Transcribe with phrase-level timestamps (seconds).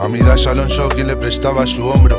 [0.00, 2.16] A mi Dash Alonso quien le prestaba su hombro,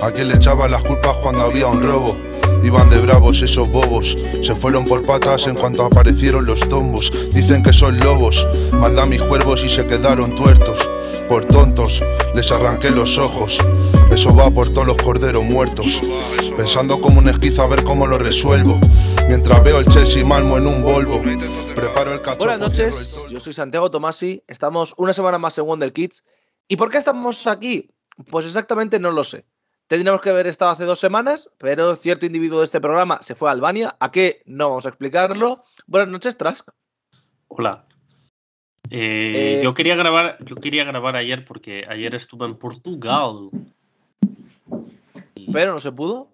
[0.00, 2.16] a quien le echaba las culpas cuando había un robo.
[2.62, 7.12] Iban de bravos esos bobos, se fueron por patas en cuanto aparecieron los tombos.
[7.32, 10.88] Dicen que son lobos, manda mis cuervos y se quedaron tuertos.
[11.28, 12.04] Por tontos,
[12.36, 13.58] les arranqué los ojos.
[14.12, 16.02] Eso va por todos los corderos muertos.
[16.56, 18.78] Pensando como un esquizo a ver cómo lo resuelvo.
[19.26, 21.20] Mientras veo el Chelsea Malmo en un Volvo.
[21.74, 22.44] Preparo el cachopo.
[22.44, 26.22] Buenas noches, yo soy Santiago Tomasi, estamos una semana más en Wonder Kids.
[26.68, 27.90] ¿Y por qué estamos aquí?
[28.30, 29.44] Pues exactamente no lo sé.
[29.86, 33.48] Tendríamos que haber estado hace dos semanas, pero cierto individuo de este programa se fue
[33.50, 33.94] a Albania.
[34.00, 34.42] ¿A qué?
[34.46, 35.60] No vamos a explicarlo.
[35.86, 36.68] Buenas noches, Trask.
[37.48, 37.84] Hola.
[38.90, 43.50] Eh, Eh, yo quería grabar, yo quería grabar ayer porque ayer estuve en Portugal.
[45.52, 46.28] Pero no se pudo.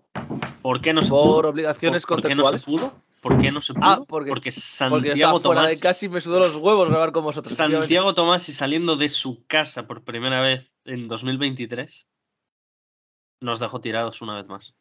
[0.62, 1.48] ¿Por qué no se por pudo?
[1.50, 2.64] obligaciones ¿Por, por qué no se contractuales.
[2.64, 2.92] pudo?
[3.20, 3.84] ¿Por qué no se pudo?
[3.86, 7.54] Ah, porque- Porque Santiago Tomás, de y me sudó los huevos grabar con vosotros.
[7.54, 12.06] Santiago Tomás y saliendo de su casa por primera vez en 2023
[13.42, 14.74] nos dejó tirados una vez más.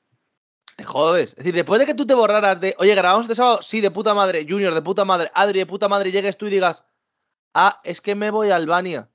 [0.76, 1.32] Te jodes.
[1.32, 3.92] Es decir, después de que tú te borraras de, oye, grabamos este sábado, sí, de
[3.92, 6.86] puta madre, Junior, de puta madre, Adri, de puta madre, llegues tú y digas,
[7.54, 9.10] ah, es que me voy a Albania.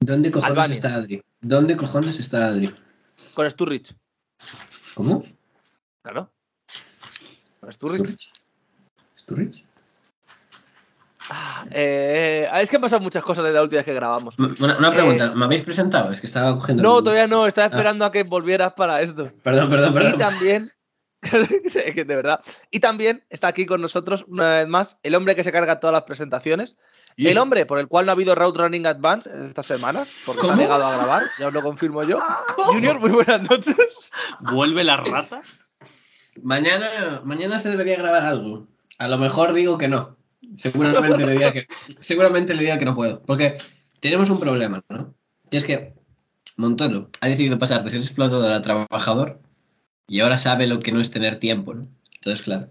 [0.00, 0.74] ¿Dónde cojones Albania.
[0.74, 1.22] está Adri?
[1.40, 2.74] ¿Dónde cojones está Adri?
[3.34, 3.94] Con Sturridge.
[4.94, 5.24] ¿Cómo?
[6.02, 6.30] Claro.
[7.68, 8.30] Con Sturridge.
[9.16, 9.60] ¿Sturridge?
[9.60, 9.64] ¿Sturridge?
[11.30, 14.38] Ah, eh, es que han pasado muchas cosas desde la última vez que grabamos.
[14.38, 16.10] Una, una pregunta, Eh, ¿me habéis presentado?
[16.10, 16.82] Es que estaba cogiendo.
[16.82, 17.70] No, el- todavía no, estaba Ah.
[17.70, 19.28] esperando a que volvieras para esto.
[19.42, 20.18] Perdón, perdón, Y perdón.
[20.18, 20.70] también,
[21.68, 25.34] Sí, que de verdad, y también está aquí con nosotros una vez más el hombre
[25.34, 26.78] que se carga todas las presentaciones,
[27.16, 30.46] Y- el hombre por el cual no ha habido Road Running Advance estas semanas, porque
[30.46, 32.20] se ha negado a grabar, ya os lo confirmo yo.
[32.56, 33.76] Junior, muy buenas noches.
[34.52, 35.42] ¿Vuelve la rata?
[36.42, 38.66] Mañana, mañana se debería grabar algo.
[38.98, 40.16] A lo mejor digo que no.
[40.56, 41.66] Seguramente le diga que,
[42.00, 43.22] seguramente le diga que no puedo.
[43.22, 43.58] Porque
[44.00, 45.14] tenemos un problema, ¿no?
[45.50, 45.94] Que es que
[46.56, 49.40] Montoro ha decidido pasar de ser explotador a trabajador
[50.06, 51.88] y ahora sabe lo que no es tener tiempo, ¿no?
[52.16, 52.68] Entonces, claro.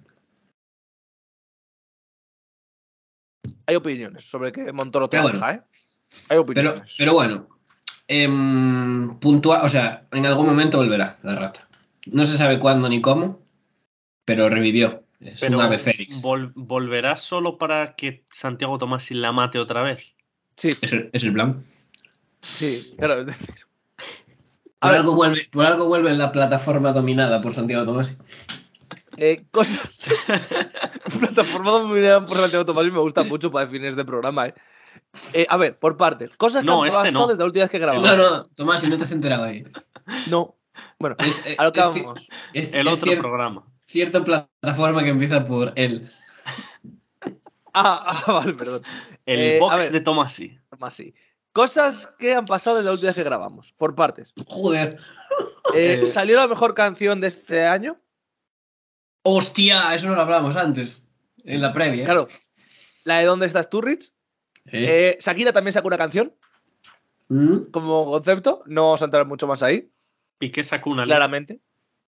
[3.66, 5.61] Hay opiniones sobre que Montoro Pero trabaja, ¿eh?
[6.29, 6.95] Hay Pero, opiniones.
[6.97, 7.47] pero bueno,
[8.07, 11.67] em, puntua- o sea, en algún momento volverá la rata.
[12.07, 13.41] No se sabe cuándo ni cómo,
[14.27, 15.03] pero revivió.
[15.21, 16.21] Es Pero un ave fénix.
[16.21, 20.03] vol- ¿Volverá solo para que Santiago Tomás la mate otra vez?
[20.57, 21.63] Sí, Es el, es el plan.
[22.41, 23.21] sí, claro.
[23.21, 23.55] es decir,
[24.81, 24.99] A Por ver.
[24.99, 28.17] algo, vuelve, por algo vuelve la plataforma dominada por Santiago Tomás.
[29.16, 29.97] Eh, cosas.
[31.19, 34.53] Plataforma dominada por Santiago Tomás y me gusta mucho para definir este programa, ¿eh?
[35.33, 36.35] Eh, a ver, por partes.
[36.37, 37.27] Cosas que No, han este pasado no.
[37.27, 38.05] desde la última vez que grabamos.
[38.05, 39.63] No, no, Tomás, si no te has enterado ahí.
[40.29, 40.57] No.
[40.99, 42.27] Bueno, Es- eh, a lo que es- vamos.
[42.53, 43.63] Es, El es otro programa.
[43.87, 46.09] Cierta plataforma que empieza por él.
[47.79, 48.81] Ah, ah, vale, perdón.
[49.27, 49.91] El Eh, box ver.
[49.91, 50.59] de Tomasi.
[51.53, 53.71] Cosas que han pasado desde la última vez que grabamos.
[53.73, 54.33] Por partes.
[54.47, 54.97] Joder.
[55.75, 56.05] Eh, Eh.
[56.07, 58.01] ¿Salió la mejor canción de este año?
[59.21, 61.03] Hostia, eso no lo hablamos antes.
[61.43, 62.05] En la previa.
[62.05, 62.27] Claro.
[63.03, 64.11] La de ¿Dónde estás tú, Rich?
[64.71, 66.33] Eh, Shakira también sacó una canción
[67.29, 67.69] Mm.
[67.71, 68.63] como concepto.
[68.65, 69.91] No vamos a entrar mucho más ahí.
[70.39, 71.17] Piqué sacó una liga.
[71.17, 71.59] claramente.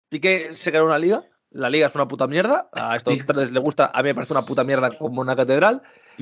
[0.09, 1.23] Piqué se creó una liga.
[1.51, 2.69] La liga es una puta mierda.
[2.73, 3.91] A estos tres les gusta.
[3.93, 5.81] A mí me parece una puta mierda como una catedral.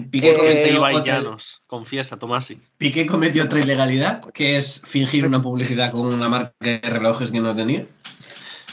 [0.09, 2.61] Piqué, Eh, cometió Ibai otra, Llanos, confiesa, Tomasi.
[2.77, 7.39] Piqué cometió otra ilegalidad, que es fingir una publicidad con una marca de relojes que
[7.39, 7.85] no tenía.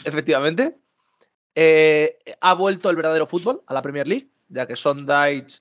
[0.05, 0.77] Efectivamente.
[1.57, 5.59] Eh, ha vuelto el verdadero fútbol a la Premier League, ya que Sondage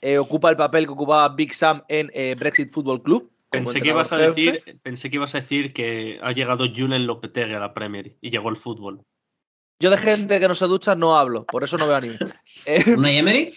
[0.00, 3.30] eh, ocupa el papel que ocupaba Big Sam en eh, Brexit Football Club.
[3.50, 7.52] Pensé que, ibas a decir, pensé que ibas a decir que ha llegado Julen Lopetegui
[7.52, 9.02] a la Premier y llegó el fútbol.
[9.82, 12.16] Yo de gente que no se ducha no hablo, por eso no veo anime.
[12.66, 13.52] Eh, ¿Una Emery?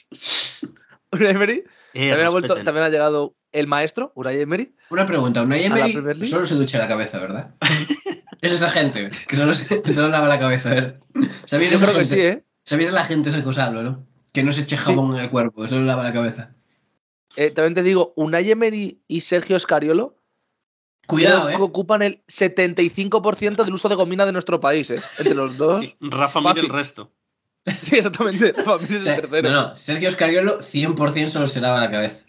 [1.12, 1.64] Unai Emery,
[1.94, 2.66] Eh, también, ha vuelto- respeten.
[2.66, 4.76] también ha llegado el maestro, Unai Emery.
[4.90, 7.54] Una pregunta, una la Emery solo se ducha la cabeza, ¿verdad?
[8.42, 11.00] es esa gente que solo, se, solo lava la cabeza, a ver.
[11.46, 12.16] ¿Sabéis Yo esa creo que gente?
[12.16, 12.44] sí, ¿eh?
[12.66, 14.08] ¿Sabéis de la gente esa que os hablo, no?
[14.34, 16.56] Que no se eche jabón en el cuerpo, solo lava la cabeza.
[17.38, 20.18] Eh, También te digo, Unai Emery y Sergio Scariolo
[21.08, 21.62] Cuidado, creo ¿eh?
[21.62, 25.02] ocupan el 75% del uso de gomina de nuestro país, ¿eh?
[25.18, 25.96] Entre los dos.
[26.02, 27.12] Rafa mide el resto.
[27.82, 28.54] Sí, exactamente.
[28.56, 29.50] La familia O sea, el tercero.
[29.50, 32.24] no, no, Sergio Scariolo 100% solo se lava la cabeza.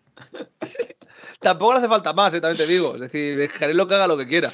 [1.40, 2.40] Tampoco le hace falta más, ¿eh?
[2.40, 2.94] También te digo.
[2.94, 4.50] Es decir, Scariolo que haga lo que quiera.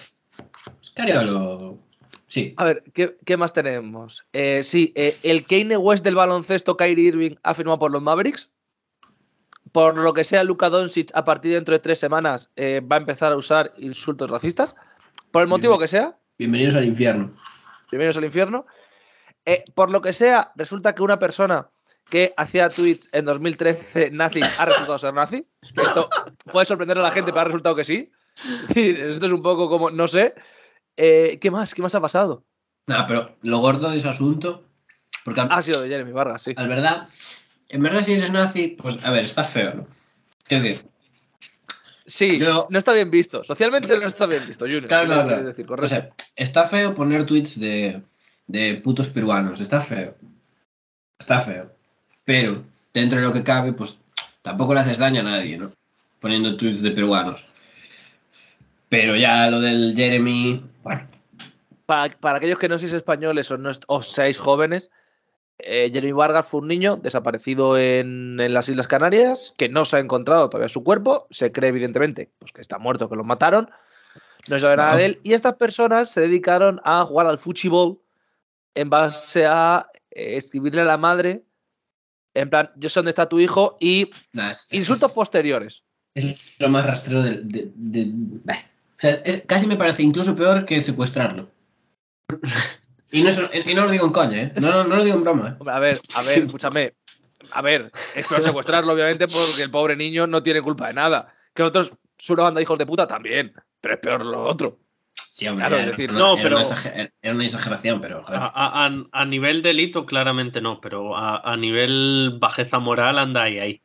[0.82, 1.78] Scariolo...
[2.26, 2.54] Sí.
[2.56, 4.24] A ver, ¿qué, qué más tenemos?
[4.32, 8.50] Eh, sí, eh, el Kanye West del baloncesto, Kyrie Irving, ha firmado por los Mavericks.
[9.72, 12.96] Por lo que sea, Luka Doncic, a partir de dentro de tres semanas, eh, va
[12.96, 14.76] a empezar a usar insultos racistas.
[15.30, 17.34] Por el motivo que sea, Bienvenidos al infierno.
[17.90, 18.66] bienvenidos al infierno.
[19.44, 21.68] Eh, por lo que sea, resulta que una persona
[22.10, 25.46] que hacía tweets en 2013 nazi ha resultado ser nazi.
[25.76, 26.08] Esto
[26.52, 28.10] puede sorprender a la gente, pero ha resultado que sí.
[28.68, 30.34] Es Esto es un poco como, no sé.
[30.96, 31.74] Eh, ¿Qué más?
[31.74, 32.44] ¿Qué más ha pasado?
[32.86, 34.64] Nada, pero lo gordo de ese asunto.
[35.24, 36.54] Porque Ha sido de Jeremy Vargas, sí.
[36.56, 37.08] al verdad,
[37.72, 39.86] en verdad, si eres nazi, pues a ver, está feo, ¿no?
[40.48, 40.84] Es decir,
[42.04, 43.44] Sí, Yo- no está bien visto.
[43.44, 44.88] Socialmente no está bien visto, Junior.
[44.88, 45.66] Claro, ¿Qué claro, decir?
[45.70, 48.02] O sea, está feo poner tweets de,
[48.46, 50.14] de putos peruanos, está feo.
[51.18, 51.70] Está feo.
[52.24, 53.98] Pero, dentro de lo que cabe, pues
[54.42, 55.72] tampoco le haces daño a nadie, ¿no?
[56.20, 57.40] Poniendo tweets de peruanos.
[58.88, 61.06] Pero ya lo del Jeremy, bueno,
[61.86, 64.90] para, para aquellos que no sois españoles o, no o seáis jóvenes,
[65.58, 69.96] eh, Jeremy Vargas fue un niño desaparecido en, en las Islas Canarias, que no se
[69.96, 73.70] ha encontrado todavía su cuerpo, se cree evidentemente pues, que está muerto, que lo mataron,
[74.48, 78.00] no se sabe nada de él, y estas personas se dedicaron a jugar al fútbol
[78.74, 81.44] en base a eh, escribirle a la madre,
[82.34, 84.10] en plan, yo sé dónde está tu hijo, y
[84.50, 85.84] es, insultos es- posteriores.
[86.14, 87.40] es lo más rastrero de...
[87.44, 88.10] de- de-
[88.44, 88.58] bah.
[88.96, 91.50] O sea, es- casi me parece incluso peor que secuestrarlo.
[93.12, 94.52] Y no, es- y no lo digo en coña, ¿eh?
[94.60, 95.54] No, no, no lo digo en broma, ¿eh?
[95.58, 96.94] Hombre, a ver, a ver, escúchame.
[97.50, 101.34] A ver, es peor secuestrarlo, obviamente, porque el pobre niño no tiene culpa de nada.
[101.54, 104.78] Que otros, son una banda de hijos de puta también, pero es peor lo otro.
[105.32, 108.22] Sí, hombre, Claro, es era decir, una- no, era pero- era una exageración, pero...
[108.22, 108.40] joder.
[108.40, 113.42] A, a- a- a nivel delito, claramente no, pero a, a nivel bajeza moral anda
[113.42, 113.82] ahí, ahí.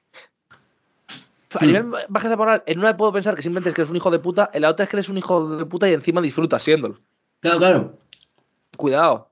[1.59, 4.12] A nivel bajeza moral, en una puedo pensar que simplemente es que eres un hijo
[4.12, 6.62] de puta, en la otra es que eres un hijo de puta y encima disfrutas
[6.62, 7.00] siéndolo.
[7.41, 7.97] Claro, claro.
[8.77, 9.29] Cuidado.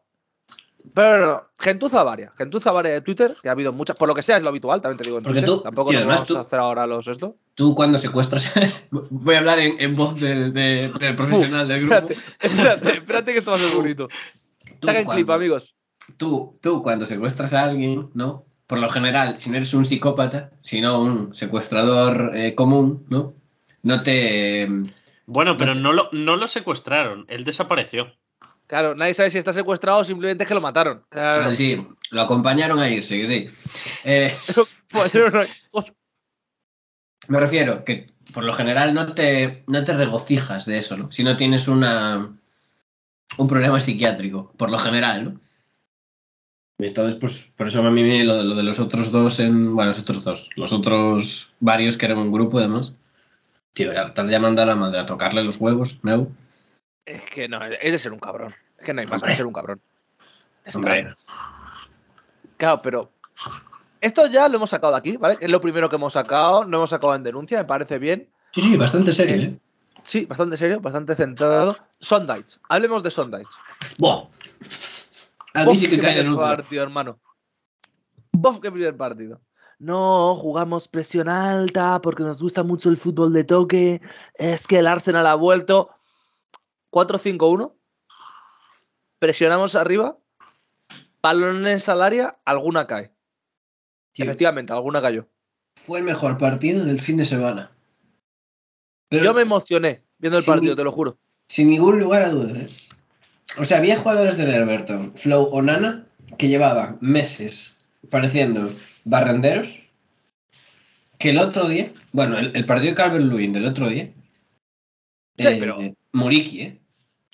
[0.94, 2.32] Pero no, no, gentuza varia.
[2.38, 4.82] Gentuza varia de Twitter, que ha habido muchas, por lo que sea es lo habitual,
[4.82, 5.56] también te digo en Porque Twitter.
[5.58, 7.36] tú- Tampoco tío, nos vamos tú- a hacer ahora los esto.
[7.56, 8.52] Tú cuando secuestras...
[8.92, 11.96] Voy a hablar en, en voz del, de- del profesional del grupo.
[11.96, 14.08] Espérate, espérate, espérate que esto va a ser bonito.
[14.80, 15.76] Tú Saquen clip, amigos.
[16.18, 18.44] Tú, tú cuando secuestras a alguien, ¿no?
[18.68, 23.34] Por lo general, si no eres un psicópata, sino un secuestrador eh, común, ¿no?
[23.82, 24.68] No te...
[25.26, 28.14] Bueno, pero No te- no lo, no lo secuestraron, él desapareció.
[28.68, 31.04] Claro, nadie sabe si está secuestrado o simplemente es que lo mataron.
[31.10, 31.50] Claro.
[31.50, 33.48] Ah, sí, lo acompañaron a irse, que sí.
[34.04, 34.36] Eh,
[37.28, 41.12] me refiero que por lo general no te, no te regocijas de eso, ¿no?
[41.12, 42.38] Si no tienes una
[43.38, 45.40] un problema psiquiátrico, por lo general, ¿no?
[46.78, 49.76] Entonces, pues, por eso a mí me- lo, de- lo de los otros dos en.
[49.76, 50.50] Bueno, los otros dos.
[50.56, 52.96] Los otros varios que eran un grupo, además.
[53.74, 56.28] Tío, ya estás llamando a la madre a tocarle los huevos, ¿no?
[57.06, 58.56] Es que no, es de ser un cabrón.
[58.78, 59.36] Es que no hay más que Hombre.
[59.36, 59.82] ser un cabrón.
[60.64, 61.16] Está.
[62.58, 63.12] Claro, pero
[64.02, 65.38] esto ya lo hemos sacado de aquí, ¿vale?
[65.40, 68.30] Es lo primero que hemos sacado, no hemos sacado en denuncia, me parece bien.
[68.52, 69.60] Sí, sí, bastante serio, ¿eh?
[70.04, 71.78] Sí, bastante serio, bastante centrado.
[72.00, 73.50] Sondites, hablemos de Sondites.
[73.98, 74.28] ¡Buah!
[75.54, 76.46] Aquí sí que cae núcleo.
[76.46, 77.20] partido, hermano.
[78.32, 79.42] Bof, qué primer partido.
[79.80, 84.02] No, jugamos presión alta porque nos gusta mucho el fútbol de toque.
[84.36, 85.90] Es que el Arsenal ha vuelto.
[86.96, 87.74] 4-5-1.
[89.20, 90.18] Presionamos arriba.
[91.22, 93.12] Balones al área, alguna cae.
[94.14, 95.28] Tío, Efectivamente, alguna cayó.
[95.76, 97.72] fue el mejor partido del fin de semana.
[99.10, 101.18] Pero Yo me emocioné viendo el partido, te lo juro.
[101.50, 102.70] sin ningún lugar a dudas, ¿eh?
[103.58, 106.08] O sea, había jugadores del Everton, Flow o Nana,
[106.38, 107.78] que llevaban meses
[108.10, 108.72] pareciendo
[109.04, 109.80] barrenderos,
[111.20, 114.12] que el otro día, bueno, el, el partido de Calvert Lewin del otro día,
[115.38, 115.78] Sí, eh, pero-
[116.14, 116.80] Muriqui, ¿eh?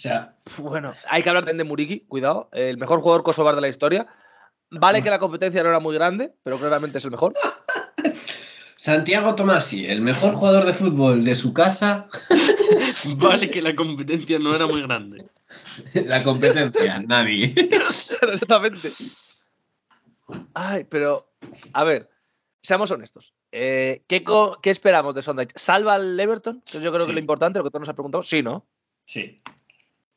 [0.02, 2.50] O sea, Bueno, hay que hablar también de Muriki, cuidado.
[2.54, 4.08] El mejor jugador kosovar de la historia.
[4.72, 7.34] Vale que la competencia no era muy grande, pero claramente es el mejor.
[8.78, 12.08] Santiago Tomasi, el mejor jugador de fútbol de su casa,
[13.18, 15.24] Vale que la competencia no era muy grande.
[15.94, 17.54] la competencia, nadie.
[17.56, 18.92] Exactamente.
[20.56, 21.30] Ay, pero,
[21.74, 22.10] a ver,
[22.64, 23.34] seamos honestos.
[23.52, 24.24] Eh, ¿qué,
[24.64, 25.52] qué esperamos de Sondage?
[25.56, 26.64] ¿Salva al Everton?
[26.66, 27.08] Eso yo creo Sí.
[27.08, 28.24] que es lo importante, lo que todos nos ha preguntado.
[28.24, 28.66] Sí, ¿no?
[29.06, 29.42] Sí.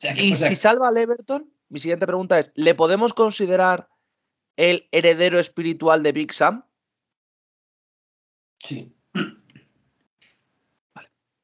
[0.05, 3.89] Sea, Y si salva al Everton, mi siguiente pregunta es: ¿le podemos considerar
[4.57, 6.65] el heredero espiritual de Big Sam?
[8.63, 8.93] sí.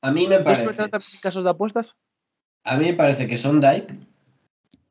[0.03, 0.91] A mí me ¿Tú parece.
[1.23, 1.95] casos de apuestas?
[2.65, 3.95] A mí me parece que son Dyke.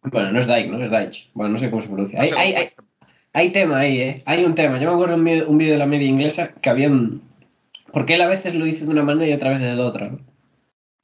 [0.04, 0.82] Bueno, no es Dyke, ¿no?
[0.84, 1.30] Es Dyche.
[1.34, 2.22] Bueno, no sé cómo se pronuncia.
[2.22, 2.88] Hay, No hay, cómo-
[3.34, 4.24] hay, hay tema ahí, ¿eh?
[4.26, 4.80] Hay un tema.
[4.80, 7.24] Yo me acuerdo un vídeo un vídeo de la media inglesa que había un...
[7.92, 10.10] Porque él a veces lo dice de una manera y otra vez de la otra,
[10.10, 10.20] ¿no?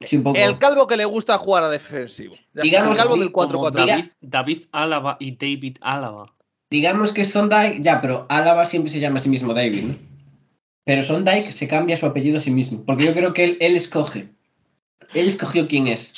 [0.00, 0.38] Es un poco...
[0.38, 2.34] El calvo que le gusta jugar a defensivo.
[2.52, 3.72] Digamos, el calvo David- del como 4-4.
[3.72, 6.34] Diga- David, David Álava y David Álava.
[6.70, 7.80] Digamos que son Dyke...
[7.80, 9.94] Ya, pero Álava siempre se llama a sí mismo David, ¿no?
[10.84, 12.84] Pero son Dyke se cambia su apellido a sí mismo.
[12.84, 14.28] Porque yo creo que él, él escoge.
[15.14, 16.14] Él escogió quién es.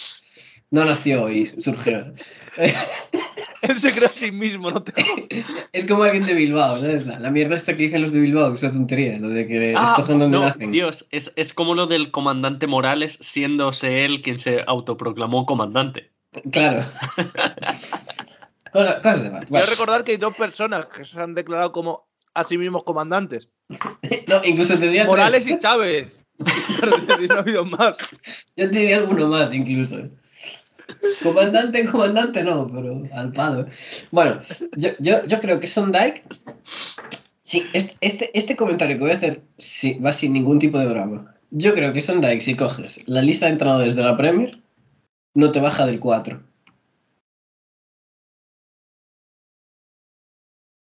[0.70, 2.12] No nació y surgió.
[3.62, 4.92] Él se creó a sí mismo, no te
[5.72, 7.06] Es como alguien de Bilbao, ¿sabes?
[7.06, 9.74] La, la mierda esta que dicen los de Bilbao, es una tontería, lo de que
[9.76, 10.70] Ah, escogen dónde no, nacen.
[10.70, 16.12] Dios, es, es como lo del comandante Morales, siéndose él quien se autoproclamó comandante.
[16.52, 16.82] Claro.
[18.72, 19.40] cosas, cosas de más.
[19.40, 22.84] Quiero Bueno, recordar que hay dos personas que se han declarado como a sí mismos
[22.84, 23.48] comandantes.
[24.28, 25.56] no, incluso te diría Morales tres.
[25.56, 26.08] y Chávez.
[27.28, 27.96] No ha habido más.
[28.56, 30.08] Yo te diría alguno más, incluso.
[31.22, 33.66] Comandante, comandante no, pero al palo.
[34.10, 34.40] Bueno,
[34.76, 36.24] yo, yo, yo creo que Sondike.
[37.42, 39.42] Sí, este, este, este comentario que voy a hacer
[40.04, 41.34] va sin ningún tipo de broma.
[41.50, 44.62] Yo creo que Sondike, si coges la lista de entrenadores de la Premier,
[45.34, 46.42] no te baja del 4.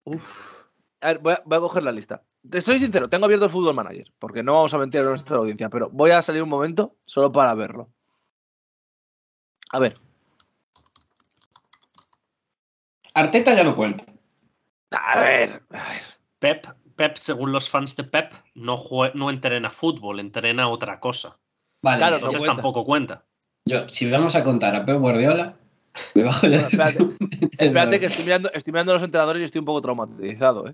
[0.06, 0.56] Uf.
[1.02, 2.24] A ver, voy a, voy a coger la lista.
[2.50, 5.38] Te soy sincero, tengo abierto el Fútbol Manager, porque no vamos a mentir a nuestra
[5.38, 7.92] audiencia, pero voy a salir un momento solo para verlo.
[9.76, 9.98] A ver,
[13.14, 14.06] Arteta ya no cuenta.
[14.92, 16.02] a ver, a ver.
[16.40, 16.66] Pep,
[16.96, 18.82] Pep, según los fans de Pep, no,
[19.16, 21.38] no entrena fútbol, entrena otra cosa.
[21.82, 22.56] Vale, Claro, no Entonces cuenta.
[22.56, 23.26] tampoco cuenta.
[23.66, 25.58] yo, si vamos a contar a Pep Guardiola,
[26.14, 27.00] me bajo la Bueno, espérate,
[27.60, 30.74] espérate que estoy mirando, estoy mirando a los entrenadores y estoy un poco traumatizado, ¿eh?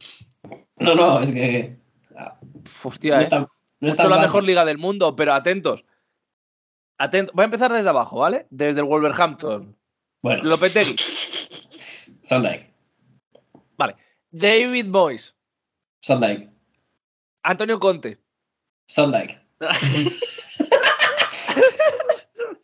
[0.77, 1.75] No, no, es que.
[2.15, 2.37] ah,
[2.83, 3.23] Hostia, no ¿eh?
[3.23, 3.41] es tan-
[3.79, 5.85] no es Mucho tan la mejor liga del mundo, pero atentos.
[7.33, 8.47] Voy a empezar desde abajo, ¿vale?
[8.49, 9.77] Desde el Wolverhampton.
[10.21, 10.95] Bueno, Lopetegui.
[12.23, 12.73] Sondike.
[13.77, 13.95] Vale.
[14.29, 15.35] David Moyes.
[16.01, 16.49] Sondike.
[17.43, 18.19] Antonio Conte.
[18.87, 19.39] Sondike.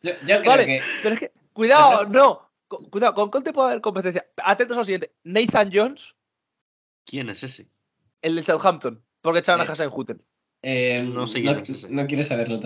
[0.01, 0.81] Yo, yo creo Vale, que.
[1.01, 2.49] pero es que, cuidado, no.
[2.67, 4.25] Cu- Cuidado, con Conte puede haber competencia.
[4.43, 5.13] Atentos al siguiente.
[5.23, 6.15] Nathan Jones,
[7.05, 7.69] ¿Quién es ese?
[8.21, 9.69] el del Southampton, porque echaron Eh.
[9.69, 10.23] a Hassan Hutten.
[10.61, 12.59] Eh, No sé no, es quieres saberlo.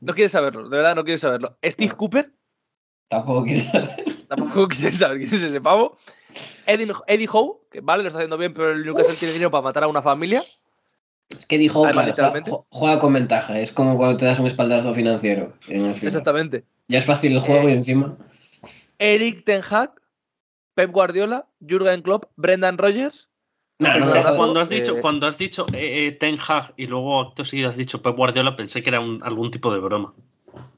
[0.00, 1.56] No quieres saberlo, de verdad no quieres saberlo.
[1.64, 1.92] Steve.
[1.92, 2.32] Cooper,
[3.08, 4.04] Tampoco quieres saber.
[4.28, 5.96] tampoco quieres saber quién es ese pavo.
[6.66, 9.62] Eddie, Eddie Howe, que vale, lo está haciendo bien, pero el Newcastle tiene dinero para
[9.62, 10.42] matar a una familia.
[11.28, 12.50] Es que dijo, claro, literalmente.
[12.50, 13.58] juega, juega con ventaja.
[13.60, 15.90] Es como cuando te das un espaldarazo financiero en el.
[15.90, 16.64] Exactamente.
[16.88, 18.16] Ya es fácil el juego Eh, y encima.
[18.98, 19.92] Eric Ten Hag,
[20.74, 23.28] Pep Guardiola, Jurgen Klopp, Brendan Rodgers.
[23.82, 24.36] No.
[24.36, 27.68] Cuando has eh, dicho, cuando has dicho eh, eh, Ten Hag y luego acto seguido
[27.68, 30.14] has dicho Pep Guardiola, pensé que era un- algún tipo de broma.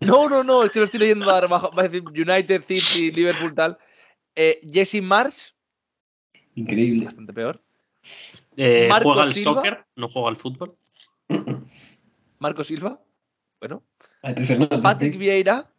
[0.00, 1.70] No, no, no, es que lo estoy leyendo abajo.
[1.76, 3.76] Va a decir United, City, Liverpool, tal.
[4.34, 5.50] Eh, Jesse Marsh,
[6.54, 7.04] Increíble.
[7.06, 7.60] bastante peor.
[8.56, 9.54] Eh, ¿Juega al Silva.
[9.54, 9.84] soccer?
[9.96, 10.76] ¿No juega al fútbol?
[12.38, 13.00] Marco Silva,
[13.60, 13.82] bueno.
[14.82, 15.16] Patrick.
[15.18, 15.70] Vieira,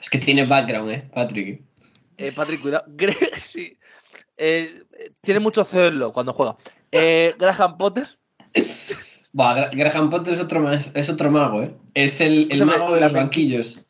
[0.00, 1.62] Es que tiene background, eh, Patrick.
[2.20, 2.84] Eh, Patrick, cuidado.
[3.36, 3.76] Sí.
[4.36, 4.82] Eh,
[5.20, 6.56] tiene mucho celo cuando juega.
[6.92, 8.06] Eh, Graham Potter,
[9.32, 11.74] Gra- Graham Potter es otro, es otro mago, ¿eh?
[11.94, 13.80] Es el, el mago de los banquillos.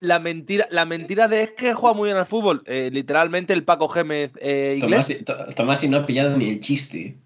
[0.00, 2.62] la mentira, la mentira de es que juega muy bien al fútbol.
[2.66, 4.80] Eh, literalmente el Paco Gémez inglés.
[4.80, 7.16] Tomás, To- Tomás y no ha pillado ni el chiste.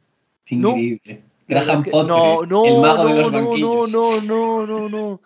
[0.45, 1.23] Es increíble.
[1.49, 3.93] Graham Potter, No, no, el mago de los no, banquillos.
[3.93, 5.21] no, no, no, no, no.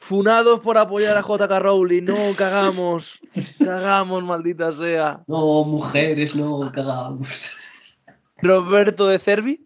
[0.00, 2.02] Funados por apoyar a JK Rowling.
[2.04, 3.20] No, cagamos.
[3.58, 5.22] Cagamos, maldita sea.
[5.26, 7.50] No, mujeres, no, cagamos.
[8.38, 9.64] Roberto de Cervi,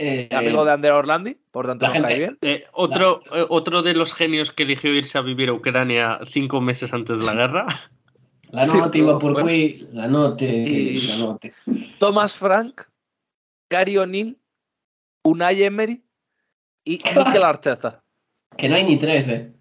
[0.00, 2.38] Eh, amigo de Ander Orlandi, por tanto la gente- cae bien.
[2.42, 6.60] Eh, otro, eh, otro de los genios que eligió irse a vivir a Ucrania cinco
[6.60, 7.66] meses antes de la guerra.
[8.50, 9.46] La Sí, note iba por bueno.
[9.46, 11.52] qui, la note, Y- la note.
[11.98, 12.80] Thomas Frank,
[13.68, 14.38] Gary O'Neill,
[15.22, 16.02] Unai Emery
[16.84, 18.02] y Mikel Arteta.
[18.58, 19.52] Que no hay ni tres, eh.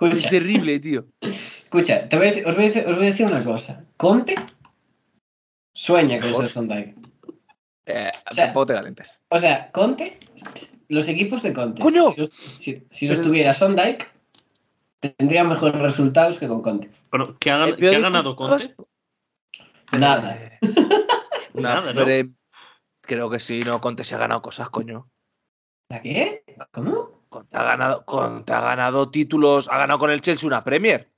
[0.00, 1.06] Es Escucha, terrible, tío.
[1.20, 3.84] escucha te voy a decir- os, voy a decir, os voy a decir una cosa.
[3.96, 4.34] Conte
[5.74, 6.42] sueña con Mejor.
[6.44, 6.94] ser Sondike.
[7.86, 9.02] Eh, O sea, tampoco te.
[9.28, 10.18] O sea, Conte,
[10.88, 12.10] los equipos de Conte, ¡Coño!
[12.12, 14.06] si, los- si- si los tuviera Sondike,
[15.00, 16.90] tendrían mejores resultados que con Conte.
[17.10, 18.36] Bueno, ¿qué ha, qué ganado.
[18.36, 18.74] Conte?
[19.92, 20.36] Nada.
[20.36, 20.58] Eh,
[21.54, 21.92] Nada,
[23.00, 25.04] Creo que sí, no, Conte se ha ganado cosas, coño.
[25.90, 26.42] ¿La qué?
[26.72, 27.13] ¿Cómo?
[27.34, 31.10] Conte ha ganado, Conte ha ganado títulos, ha ganado con el Chelsea una Premier.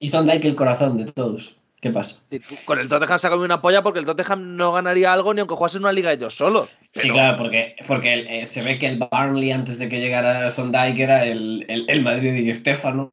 [0.00, 1.56] Y Sondike el corazón de todos.
[1.80, 2.20] ¿Qué pasa?
[2.64, 5.40] Con el Tottenham se ha comido una polla porque el Tottenham no ganaría algo ni
[5.40, 6.74] aunque jugase en una liga ellos solos.
[6.92, 11.00] Sí, claro, porque, porque eh, se ve que el Barnley antes de que llegara Sondike
[11.00, 13.12] era el, el, el Madrid y Stefano.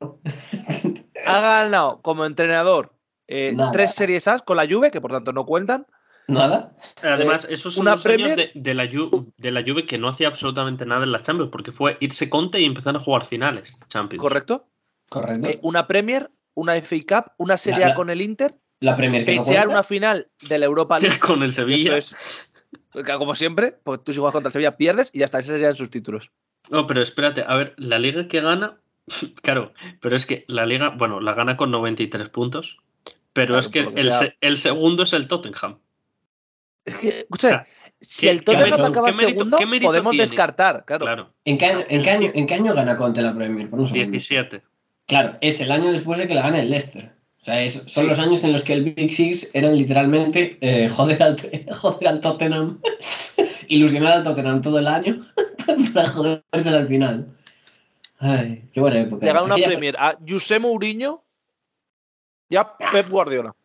[1.28, 2.96] Ha ganado como entrenador
[3.28, 5.86] eh, tres series A con la Juve, que por tanto no cuentan.
[6.32, 6.76] Nada.
[7.04, 10.08] Además, esos son una los años de, de la Ju- de la Juve que no
[10.10, 13.78] hacía absolutamente nada en la Champions, porque fue irse Conte y empezar a jugar finales
[13.88, 14.22] Champions.
[14.22, 14.68] ¿Correcto?
[15.10, 15.48] Correcto.
[15.50, 19.26] Eh, una Premier, una FA Cup, una Serie La- A con el Inter, La Premier
[19.26, 21.20] que no una final de la Europa League.
[21.20, 21.98] Con el Sevilla.
[21.98, 22.16] es,
[23.18, 25.76] como siempre, pues tú si juegas contra el Sevilla pierdes y ya está, esos serían
[25.76, 26.32] sus títulos.
[26.70, 28.80] No, pero espérate, a ver, la liga que gana,
[29.42, 32.78] claro, pero es que la liga, bueno, la gana con 93 puntos.
[33.34, 34.36] Pero Claro, es que sea.
[34.42, 35.80] el segundo es el Tottenham.
[36.86, 37.68] Es que, escucha, O sea,
[38.00, 40.24] si ¿qué- el Tottenham acaba segundo, mérito podemos tiene?
[40.24, 41.06] descartar, claro.
[41.06, 41.34] Claro.
[41.46, 43.70] ¿En qué año, en qué año, en qué año gana Conte la Premier?
[43.70, 44.10] Por un segundo.
[44.12, 44.62] 17.
[45.08, 47.12] Claro, es el año después de que la gane el Leicester.
[47.40, 48.10] O sea, es- son Sí.
[48.10, 51.36] los años en los que el Big Six eran literalmente eh, joder, al,
[51.82, 52.80] joder al Tottenham,
[53.68, 55.26] ilusionar al Tottenham todo el año
[55.94, 57.28] para joderse al final.
[58.20, 59.26] Ay, qué buena época.
[59.26, 61.24] Le gana una Aquella- Premier a José Mourinho
[62.50, 63.56] y a Pep Guardiola.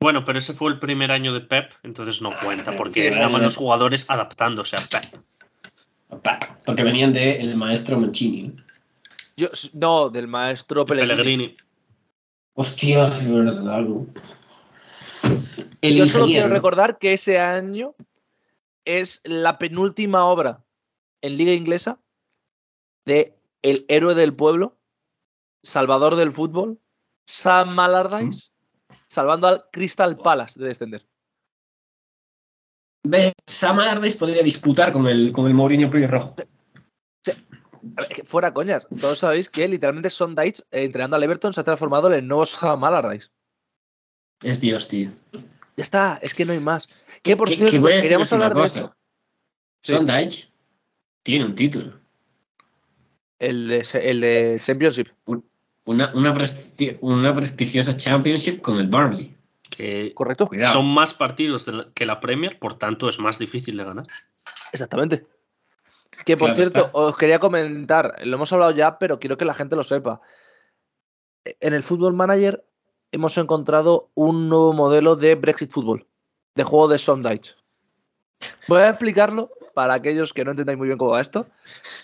[0.00, 3.42] Bueno, pero ese fue el primer año de Pep, entonces no cuenta, porque Sí, estaban
[3.42, 5.20] los jugadores adaptándose a Pep.
[6.64, 8.48] Porque venían de el maestro Mancini.
[8.48, 8.64] ¿no?
[9.36, 11.16] Yo, no, del maestro Pellegrini.
[11.16, 11.56] Pellegrini.
[12.54, 14.06] Hostia, es verdad, algo.
[15.82, 17.94] El Yo solo quiero recordar que ese año
[18.84, 20.64] es la penúltima obra
[21.20, 22.00] en Liga Inglesa
[23.04, 24.78] de el héroe del pueblo,
[25.62, 26.80] salvador del fútbol,
[27.26, 28.50] Sam Allardyce,
[29.08, 31.06] salvando al Crystal Palace de descender.
[33.46, 36.08] Sam Allardyce podría disputar con el, con el Mourinho ver,
[38.08, 41.64] que fuera coñas, todos sabéis que literalmente Son Dyche, eh, entrenando al Everton, se ha
[41.64, 43.28] transformado en el nuevo Sam Allardyce.
[44.42, 45.10] Es Dios, tío.
[45.76, 46.88] Ya está, es que no hay más.
[47.22, 48.80] Que por Que- cierto, que queríamos hablar de cosa.
[48.80, 48.96] eso.
[49.82, 49.92] Sí.
[49.92, 50.48] Sondage
[51.22, 52.00] tiene un título.
[53.38, 55.08] El de, el de Championship.
[55.86, 59.34] Una, una, presti- una prestigiosa Championship con el Burnley.
[59.70, 60.46] Que ¿Correcto?
[60.46, 60.72] Cuidado.
[60.74, 64.06] son más partidos de la- que la Premier, por tanto es más difícil de ganar.
[64.72, 65.26] Exactamente.
[66.24, 66.90] Que por Claro cierto, está.
[66.98, 70.20] os quería comentar, lo hemos hablado ya, pero quiero que la gente lo sepa.
[71.60, 72.64] En el Football Manager
[73.12, 76.06] hemos encontrado un nuevo modelo de Brexit Football,
[76.54, 77.54] de juego de Sondage.
[78.68, 81.46] Voy a explicarlo para aquellos que no entendáis muy bien cómo va esto.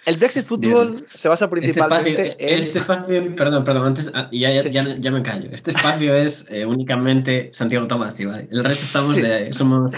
[0.04, 2.58] El Brexit Football se basa Este principalmente espacio, en.
[2.58, 4.70] este espacio, perdón, perdón, antes, ah, ya, ya, Sí.
[4.70, 5.48] ya, ya me callo.
[5.50, 8.46] Este espacio es eh, únicamente Santiago Tomasi, ¿vale?
[8.52, 9.22] El resto estamos Sí.
[9.22, 9.54] de.
[9.54, 9.96] Somos,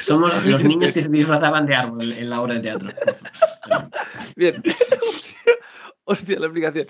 [0.00, 2.88] somos los niños que se disfrazaban de árbol en la obra de teatro.
[4.34, 4.60] Bien.
[6.04, 6.88] Hostia, la explicación.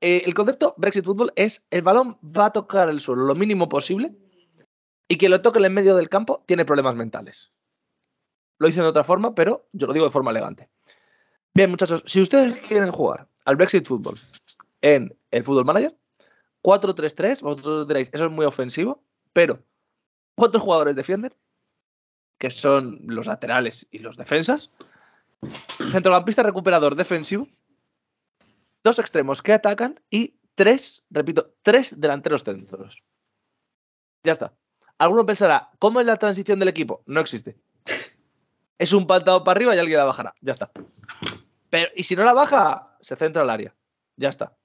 [0.00, 3.68] Eh, el concepto Brexit Football es el balón va a tocar el suelo lo mínimo
[3.68, 4.12] posible
[5.08, 7.51] y que lo toque en el medio del campo tiene problemas mentales.
[8.62, 10.70] Lo dicen de otra forma, pero yo lo digo de forma elegante.
[11.52, 14.20] Bien, muchachos, si ustedes quieren jugar al Brexit Football
[14.82, 15.98] en el Football Manager,
[16.62, 19.64] 4-3-3, vosotros diréis, eso es muy ofensivo, pero
[20.36, 21.34] cuatro jugadores defienden,
[22.38, 24.70] que son los laterales y los defensas,
[25.90, 27.48] centrocampista recuperador defensivo,
[28.84, 33.02] dos extremos que atacan y tres, repito, tres delanteros centros.
[34.22, 34.54] Ya está.
[34.98, 37.02] Alguno pensará, ¿cómo es la transición del equipo?
[37.06, 37.58] No existe.
[38.78, 40.34] Es un patado para arriba y alguien la bajará.
[40.40, 40.70] Ya está.
[41.70, 43.74] Pero, y si no la baja, se centra al área.
[44.16, 44.56] Ya está.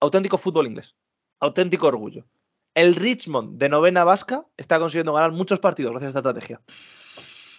[0.00, 0.94] Auténtico fútbol inglés.
[1.40, 2.26] Auténtico orgullo.
[2.74, 6.62] El Richmond de novena vasca está consiguiendo ganar muchos partidos gracias a esta estrategia.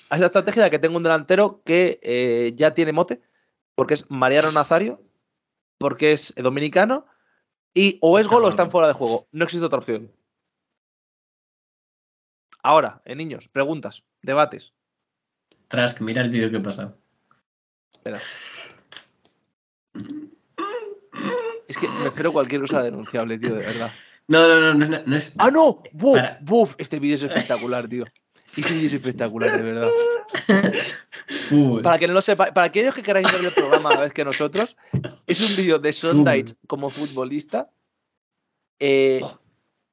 [0.09, 3.21] A esta estrategia de que tengo un delantero que eh, ya tiene mote,
[3.75, 5.01] porque es Mariano Nazario,
[5.77, 7.05] porque es dominicano,
[7.73, 9.27] y o es gol o están fuera de juego.
[9.31, 10.11] No existe otra opción.
[12.63, 14.73] Ahora, en niños, preguntas, debates.
[15.69, 16.97] Trask, mira el vídeo que he pasado.
[17.93, 18.19] Espera.
[21.67, 23.91] Es que me espero cualquier cosa denunciable, tío, de verdad.
[24.27, 25.07] No, no, no, no es.
[25.07, 25.81] No es ¡Ah, no!
[25.93, 26.15] ¡Buf!
[26.15, 26.39] Para.
[26.41, 26.73] ¡Buf!
[26.79, 28.05] Este vídeo es espectacular, tío.
[28.57, 29.89] Este vídeo es espectacular, de verdad.
[31.51, 31.83] Uy.
[31.83, 34.13] Para que no lo sepa, para aquellos que queráis ver el programa a la vez
[34.13, 34.75] que nosotros,
[35.27, 37.69] es un vídeo de Sondage como futbolista.
[38.79, 39.21] Eh,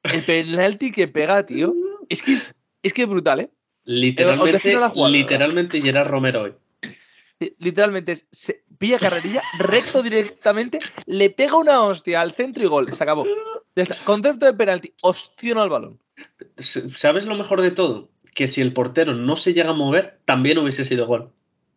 [0.05, 1.75] el penalti que pega, tío.
[2.09, 3.51] Es que es, es que es brutal, ¿eh?
[3.87, 5.13] Literalmente, defino la jugada.
[5.13, 6.55] literalmente Gerard Romero hoy.
[7.59, 12.93] Literalmente es, se pilla carrerilla, recto directamente, le pega una hostia al centro y gol.
[12.93, 13.27] Se acabó.
[14.05, 16.01] Concepto de penalti, ostiona al balón.
[16.59, 18.11] ¿Sabes lo mejor de todo?
[18.35, 21.31] Que si el portero no se llega a mover, también hubiese sido gol.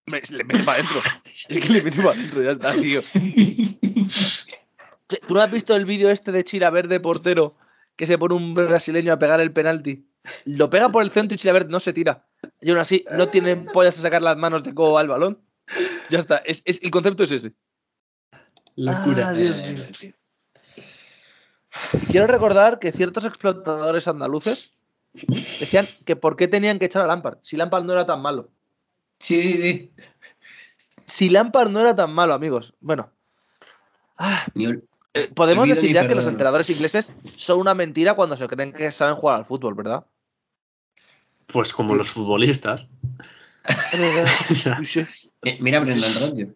[0.08, 1.02] Hombre, le mete para adentro.
[1.48, 3.02] Es que le mete para adentro, ya está, tío.
[5.28, 7.56] ¿Tú no has visto el vídeo este de Chilaverde portero
[7.96, 10.09] que se pone un brasileño a pegar el penalti?
[10.46, 12.26] Lo pega por el centro y Chilaverde no se tira.
[12.62, 15.40] Y aún así no tiene pollas a sacar las manos de codo al balón.
[16.10, 17.54] Ya está, es, es- el concepto es ese.
[18.76, 19.30] Locura.
[19.30, 19.84] Ah, Dios mío.
[22.10, 24.72] Quiero recordar que ciertos explotadores andaluces
[25.60, 28.50] decían que por qué tenían que echar a Lampard, si Lampard no era tan malo.
[29.20, 29.92] Sí, sí, sí.
[31.06, 32.74] Si Lampard no era tan malo, amigos.
[32.80, 33.12] Bueno.
[34.18, 34.46] Ah,
[35.14, 38.92] eh, podemos decir ya que los entrenadores ingleses son una mentira cuando se creen que
[38.92, 40.06] saben jugar al fútbol, ¿verdad?
[41.52, 42.86] Pues como los futbolistas.
[45.44, 46.54] Eh, mira Brendan Rodgers.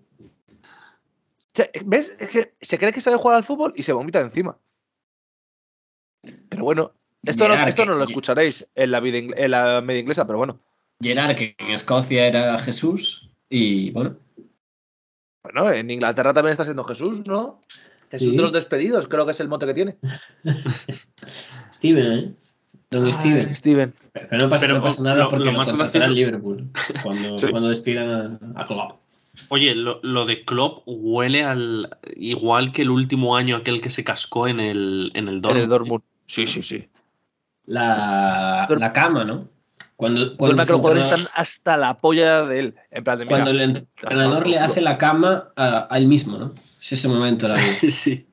[1.53, 2.11] Se- ¿Ves?
[2.19, 4.57] Es que se cree que sabe jugar al fútbol y se vomita encima.
[6.49, 6.91] Pero bueno,
[7.23, 10.25] Esto no, esto que- no lo escucharéis en la, vida ingle- en la media inglesa,
[10.27, 10.59] pero bueno.
[11.01, 14.17] Gerard, que en Escocia era Jesús, y bueno,
[15.43, 17.59] Bueno, en Inglaterra también está siendo Jesús, ¿no?
[18.11, 18.35] Jesús Sí.
[18.35, 19.97] de los despedidos, creo que es el mote que tiene.
[21.73, 22.35] Steven, ¿eh?
[22.97, 23.55] Don Ay, Steven.
[23.55, 23.93] Steven.
[24.13, 26.69] Pero no pasa, Pero no pasa lo- nada lo- porque lo lo, más gracioso- Liverpool
[27.03, 27.47] cuando, Sí.
[27.49, 28.99] cuando despidan a, a Klopp.
[29.49, 34.03] Oye, lo, lo de Klopp huele al igual que el último año aquel que se
[34.03, 35.63] cascó en el en el En Dortmund.
[35.63, 36.01] el Dortmund.
[36.25, 36.87] Sí, sí, sí.
[37.65, 39.47] La, la cama, ¿no?
[39.95, 42.75] Cuando, cuando, que los jugadores están hasta la polla de él.
[42.91, 46.37] En plan de, mira, cuando el entrenador le hace la cama a, a él mismo,
[46.37, 46.51] ¿no?
[46.81, 47.47] Es ese momento.
[47.47, 47.57] La
[47.89, 48.25] Sí.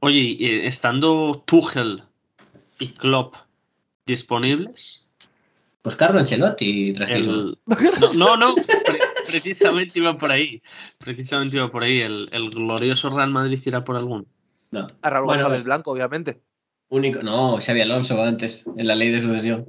[0.00, 2.02] Oye, eh, estando Tuchel
[2.78, 3.34] y Klopp
[4.10, 5.04] disponibles,
[5.82, 7.56] Pues Carlo Ancelotti el...
[8.00, 10.62] no, no, no, pre- precisamente iba por ahí.
[10.98, 12.00] Precisamente iba por ahí.
[12.00, 14.26] El, el glorioso Real Madrid irá por algún.
[14.72, 14.88] No.
[15.02, 16.40] A Raúl Bueno, González Blanco, obviamente.
[16.90, 19.64] único, no, Xavi Alonso antes, en la ley de sucesión.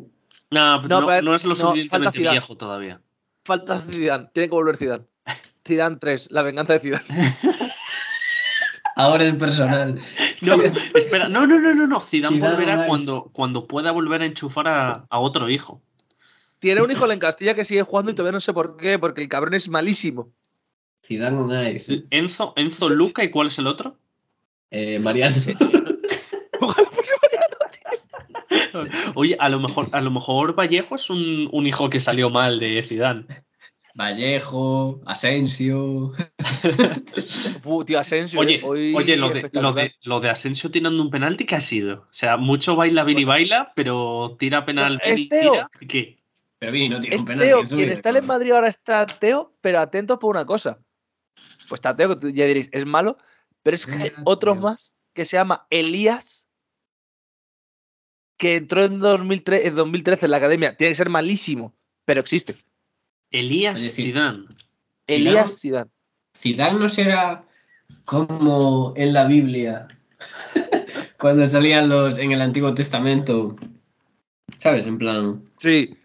[0.51, 2.99] No, pero No, no, pero- no es lo suficientemente viejo todavía.
[3.45, 4.30] Falta Zidane.
[4.34, 5.06] Tiene que volver Zidane.
[5.67, 7.36] Zidane 3, la venganza de Zidane.
[8.95, 9.99] Ahora es personal.
[10.41, 11.99] No, espera, no, no, no, no, no.
[11.99, 15.82] Zidane Zidane, volverá cuando, cuando pueda volver a enchufar a, a otro hijo.
[16.60, 19.21] Tiene un hijo en Castilla que sigue jugando y todavía no sé por qué, porque
[19.21, 20.32] el cabrón es malísimo.
[21.06, 22.04] Zidane con Ice.
[22.12, 23.97] Enzo, Enzo Luca, ¿y cuál es el otro?
[24.69, 25.36] Eh, Mariano.
[29.15, 32.60] Oye, a lo mejor, a lo mejor Vallejo es un, un hijo que salió mal
[32.60, 33.25] de Zidane.
[33.95, 36.13] Vallejo, Asensio.
[37.86, 38.39] Tío, Asensio.
[38.39, 41.56] Oye, eh, hoy oye lo, de, lo, de, lo de Asensio tirando un penalti, ¿qué
[41.56, 42.01] ha sido?
[42.04, 45.51] O sea, mucho baila, Vini Pues- baila, pero tira penal, Es Vini Teo.
[45.51, 45.69] tira.
[45.88, 46.17] ¿Qué?
[46.60, 48.25] Pero Vini no tiene Es un penalti Teo, quien está en.
[48.25, 50.80] Madrid ahora está Teo, pero atentos por una cosa.
[51.67, 53.17] Pues está Teo, que tú ya diréis, es malo,
[53.63, 54.62] pero es que hay Ah, otro Teo.
[54.62, 56.47] más que se llama Elías,
[58.38, 60.75] que entró en 2003, en 2013 en la academia.
[60.77, 61.75] Tiene que ser malísimo,
[62.06, 62.56] pero existe.
[63.32, 64.46] Elías Zidane.
[65.08, 65.89] Elías Zidane.
[66.38, 67.46] Zidane no será
[68.06, 69.88] como en la Biblia
[71.20, 73.56] cuando salían los en el Antiguo Testamento.
[74.58, 74.86] ¿Sabes?
[74.86, 75.44] En plan.
[75.58, 75.98] Sí.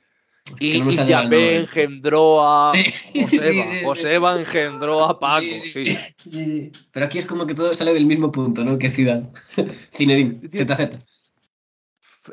[0.60, 2.84] Y, no y Yahvé engendró a Sí,
[3.22, 3.28] Joseba.
[3.28, 3.84] sí, sí, sí.
[3.84, 5.40] Joseba engendró a Paco.
[5.44, 5.84] Sí, Sí.
[5.84, 6.72] sí, sí, sí.
[6.92, 8.78] Pero aquí es como que todo sale del mismo punto, ¿no?
[8.78, 9.28] Que es Zidane.
[9.92, 10.98] Zinedine, ZZ.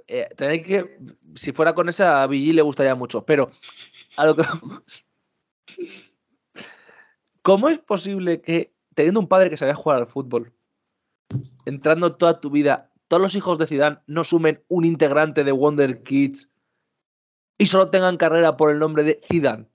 [0.08, 0.98] Eh, tenéis que,
[1.36, 3.50] si fuera con esa, a Vigil le gustaría mucho, pero
[4.18, 5.06] a lo que vamos.
[7.42, 10.54] ¿Cómo es posible que, teniendo un padre que sabía jugar al fútbol,
[11.66, 16.04] entrando toda tu vida, todos los hijos de Zidane no sumen un integrante de Wonder
[16.04, 16.50] Kids
[17.58, 19.68] y solo tengan carrera por el nombre de Zidane?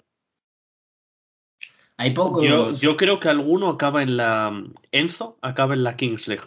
[1.98, 2.44] Hay pocos.
[2.44, 4.64] Yo, yo creo que alguno acaba en la.
[4.92, 6.44] Enzo acaba en la Kings League.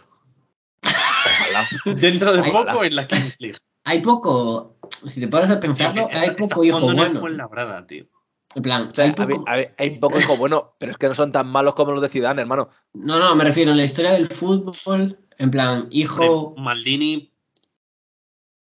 [0.82, 1.68] Ojalá.
[2.00, 2.72] Dentro de Ojalá.
[2.72, 3.58] poco en la Kings League.
[3.84, 4.71] Hay poco.
[5.06, 7.20] Si te paras a pensarlo, hay está poco hijo bueno.
[7.20, 8.06] Fuenlabrada, tío.
[8.54, 9.48] En plan, O sea, hay a ver, poco.
[9.50, 11.92] a ver, hay un poco hijo bueno, pero es que no son tan malos como
[11.92, 12.68] los de Zidane, hermano.
[12.92, 15.18] No, no, me refiero en la historia del fútbol.
[15.38, 16.54] En plan, hijo.
[16.58, 17.32] Maldini.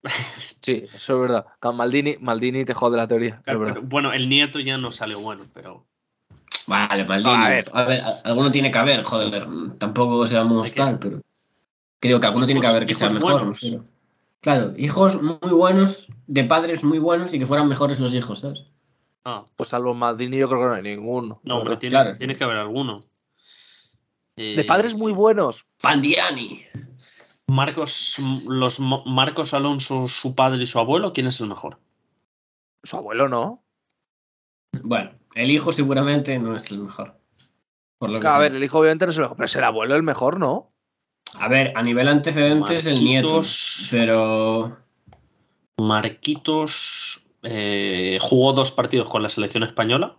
[0.61, 1.47] Sí, eso es verdad.
[1.61, 3.41] Con Maldini, Maldini te jode la teoría.
[3.45, 5.87] pero, bueno, el nieto ya no salió bueno, pero.
[6.67, 7.31] Vale, maldito.
[7.31, 7.71] A A ver.
[7.87, 9.47] ver, a- alguno tiene que haber, joder.
[9.79, 10.77] Tampoco seamos ¿De qué?
[10.77, 11.21] tal, pero.
[12.01, 13.33] Que digo que alguno tiene que haber que sea mejor.
[13.35, 13.43] buenos.
[13.47, 13.85] me refiero.
[14.47, 18.65] Claro, hijos muy buenos, de padres muy buenos y que fueran mejores los hijos, ¿sabes?
[19.25, 21.41] Ah, Pues salvo Maldini, yo creo que no hay ninguno.
[21.43, 22.17] no, hombre, tiene, claro.
[22.17, 23.01] tiene que haber alguno.
[24.37, 25.67] Eh, De padres muy buenos.
[25.83, 26.65] Pandiani.
[27.49, 31.81] Marcos, los Marcos Alonso, su padre y su abuelo, ¿quién es el mejor?
[32.85, 33.65] Su abuelo no.
[34.85, 37.19] Bueno, el hijo seguramente no es el mejor.
[37.99, 39.65] Por lo que A ver, el hijo obviamente no es el mejor, pero es el
[39.65, 40.73] abuelo el mejor, ¿no?
[41.35, 43.29] A ver, a nivel antecedentes, el nieto.
[43.37, 43.89] Marquitos.
[43.91, 44.79] Pero.
[45.79, 50.15] Marquitos eh, jugó dos partidos con la selección española.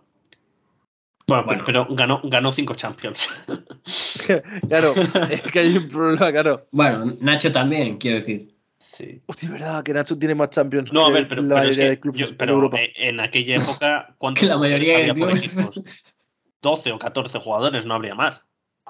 [1.26, 1.62] Bueno, Bueno.
[1.66, 3.28] pero ganó, ganó cinco Champions.
[4.68, 4.94] claro,
[5.28, 6.66] es que hay un problema, claro.
[6.70, 8.54] Bueno, Nacho también, quiero decir.
[8.78, 9.20] Sí.
[9.26, 11.60] Hostia, es verdad que Nacho tiene más Champions No, a que ver, pero, la pero
[11.60, 12.78] es mayoría que de clubes yo- pero, Europa.
[12.80, 15.80] eh, en aquella época, ¿cuántos Que la mayoría de había por equipos?
[16.62, 18.42] 12 o 14 jugadores, no habría más.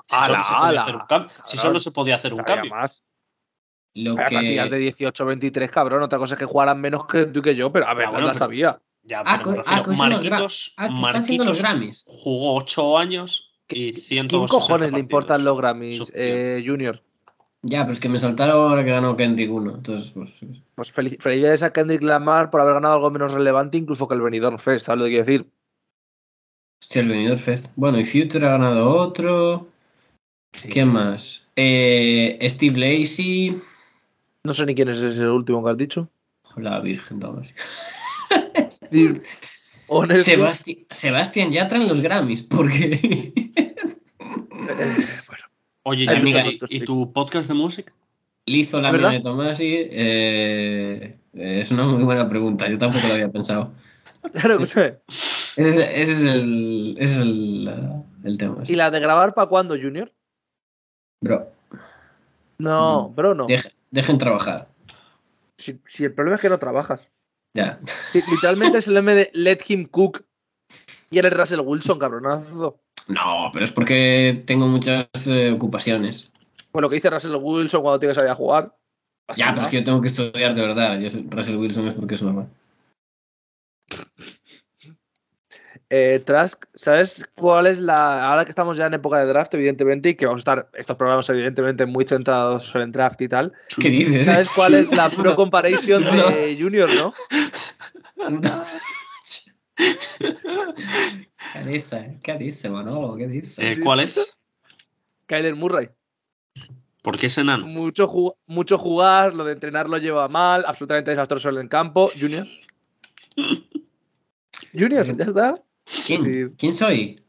[0.08, 0.82] Si ¡Hala, solo se podía hala!
[0.82, 2.70] hacer un cam- si solo se podía hacer un cambio.
[2.70, 3.04] más.
[3.94, 4.82] Lo Había plantillas de que.
[4.82, 6.02] 18 23, cabrón.
[6.02, 8.10] Otra cosa es que jugaran menos que tú y que yo, pero a ver, Ya,
[8.10, 8.80] bueno, la pero- sabía.
[9.02, 12.06] Ya, Ah, pero ah, que Marquitos, Ah, que está haciendo los Grammys.
[12.22, 17.02] jugó 8 años y 100 ¿Quién cojones le importan los Grammys, eh, Junior?
[17.62, 19.76] Ya, pero es que me saltaron ahora que ganó Kendrick uno.
[19.76, 20.32] Entonces, pues.
[20.74, 24.20] Pues fel- felicidades a Kendrick Lamar por haber ganado algo menos relevante incluso que el
[24.20, 25.50] Benidorm Fest, ¿sabes lo que quiero decir?
[26.82, 27.66] Hostia, el Benidorm Fest.
[27.76, 29.68] Bueno, y Future ha ganado otro.
[30.70, 31.46] ¿Quién más?
[31.56, 33.56] Eh, Steve Lacey.
[34.44, 36.08] No sé ni quién es ese último que has dicho.
[36.56, 37.48] La Virgen, vamos.
[40.24, 43.32] Sebasti- Sebastián Yatra en los Grammys, porque.
[45.84, 47.92] Oye, Ay, Jimmy, mira, ¿y, y tu podcast de música?
[48.46, 49.74] Lizo la mina de Tomasi.
[49.90, 53.72] eh, es una muy buena pregunta, yo tampoco lo había pensado.
[54.32, 54.58] Claro.
[54.60, 54.98] Ese
[55.56, 57.70] es, ese es el, ese es el,
[58.24, 58.62] el tema.
[58.66, 60.12] ¿Y la de grabar para cuándo, Junior?
[61.20, 61.50] Bro,
[62.58, 63.46] No, bro, no.
[63.46, 64.68] deje- dejen trabajar.
[65.56, 67.08] Si, si el problema es que no trabajas.
[67.54, 67.80] Ya.
[68.12, 70.24] Si- literalmente es el meme de Let him cook
[71.10, 72.80] y eres Russell Wilson, cabronazo.
[73.08, 76.30] No, pero es porque tengo muchas eh, ocupaciones.
[76.70, 78.76] Pues lo que dice Russell Wilson cuando tienes que salir a jugar.
[79.36, 80.98] Ya, pues es que yo tengo que estudiar de verdad.
[81.00, 82.48] Yo, Russell Wilson es porque es normal.
[85.90, 88.30] Eh, Trask, ¿sabes cuál es la.
[88.30, 90.96] Ahora que estamos ya en época de draft, evidentemente, y que vamos a estar estos
[90.96, 93.54] programas, evidentemente, muy centrados en el draft y tal.
[93.80, 94.26] ¿Qué dices?
[94.26, 97.14] ¿Sabes cuál es la pro comparison de Junior, no?
[99.76, 102.18] ¿Qué dice?
[102.22, 103.16] ¿Qué dice, Manolo?
[103.16, 103.72] ¿Qué dice?
[103.72, 104.42] Eh, ¿Cuál es?
[105.26, 105.88] Kyler Murray.
[107.00, 107.66] ¿Por qué es enano?
[107.66, 112.10] Mucho, mucho jugar, lo de entrenar lo lleva mal, absolutamente desastroso en el campo.
[112.20, 112.46] Junior.
[114.74, 115.62] Junior, ya está.
[116.06, 116.54] ¿Quién?
[116.58, 117.20] ¿Quién soy?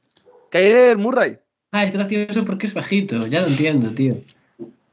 [0.51, 1.37] Kyler Murray.
[1.71, 3.25] Ah, es gracioso porque es bajito.
[3.27, 4.15] Ya lo entiendo, tío.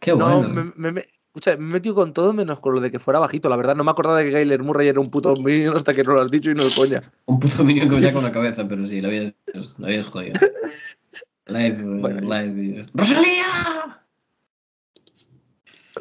[0.00, 0.48] Qué No, bueno.
[0.48, 3.18] me, me- me- escucha, me he metido con todo menos con lo de que fuera
[3.18, 3.48] bajito.
[3.48, 6.04] La verdad, no me acordaba de que Kyler Murray era un puto minion hasta que
[6.04, 7.02] no lo has dicho y no de coña.
[7.26, 9.32] Un puto minion que me saca una cabeza, pero sí, lo habías,
[9.78, 10.34] lo habías jodido.
[11.46, 12.20] Live, Bueno.
[12.20, 12.78] live.
[12.80, 14.02] is- ¡Rosalía!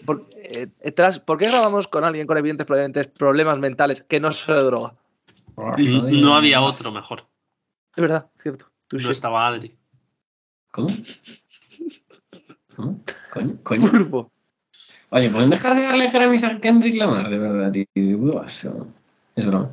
[0.05, 4.51] Por, eh, Tras, ¿por qué grabamos con alguien con evidentes problemas mentales que no se
[4.53, 4.93] droga?
[5.87, 7.25] No había otro mejor.
[7.95, 8.67] Es verdad, cierto.
[8.87, 9.75] Tú No estaba Adri.
[10.71, 10.87] ¿Cómo?
[12.75, 12.99] ¿Cómo?
[13.31, 13.57] ¿Coño?
[13.63, 13.89] ¿Coño?
[13.89, 14.31] Turbo.
[15.09, 17.29] Oye, ¿pueden dejar de darle Grammys a Kendrick Lamar?
[17.29, 18.43] De verdad, tío.
[19.35, 19.71] Es broma.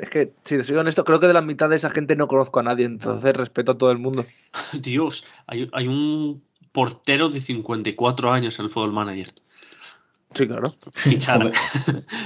[0.00, 2.28] Es que, si te soy honesto, creo que de la mitad de esa gente no
[2.28, 4.24] conozco a nadie, entonces respeto a todo el mundo.
[4.72, 9.32] Dios, hay, hay un portero de 54 años en el Fútbol Manager.
[10.32, 10.74] Sí, claro.
[10.92, 11.52] Fichar.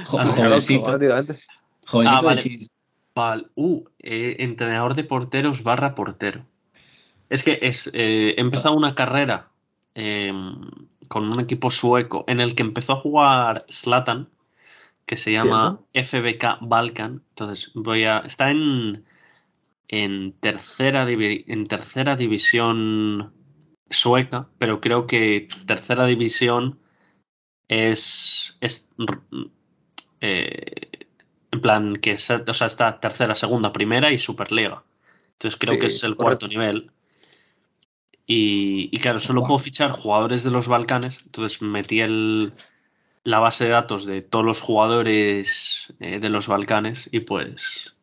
[0.04, 0.84] Jo- jovencito.
[0.84, 1.38] Prácticamente.
[1.86, 2.68] Jovencito Ah, vale.
[3.14, 3.46] Vale.
[3.54, 6.44] Uh, eh, entrenador de porteros barra portero.
[7.28, 9.50] Es que es, eh, he empezado una carrera
[9.94, 10.32] eh,
[11.08, 14.28] con un equipo sueco en el que empezó a jugar Slatan,
[15.06, 17.22] que se llama FBK Balkan.
[17.30, 18.18] Entonces voy a.
[18.18, 19.04] Está en.
[19.86, 23.32] En tercera, en tercera división
[23.90, 26.80] sueca, pero creo que tercera división
[27.68, 28.56] es.
[30.20, 30.83] eh,
[31.54, 34.82] en plan, que es, o sea, está tercera, segunda, primera y Superliga.
[35.32, 36.46] Entonces creo Sí, que es el correcto.
[36.46, 36.90] cuarto nivel.
[38.26, 41.20] Y, y claro, solo puedo fichar jugadores de los Balcanes.
[41.24, 42.52] Entonces metí el,
[43.24, 47.94] la base de datos de todos los jugadores eh, de los Balcanes y pues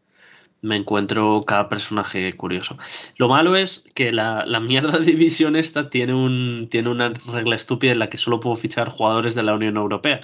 [0.62, 2.78] me encuentro cada personaje curioso.
[3.18, 7.56] Lo malo es que la, la mierda de división esta tiene, un, tiene una regla
[7.56, 10.22] estúpida en la que solo puedo fichar jugadores de la Unión Europea.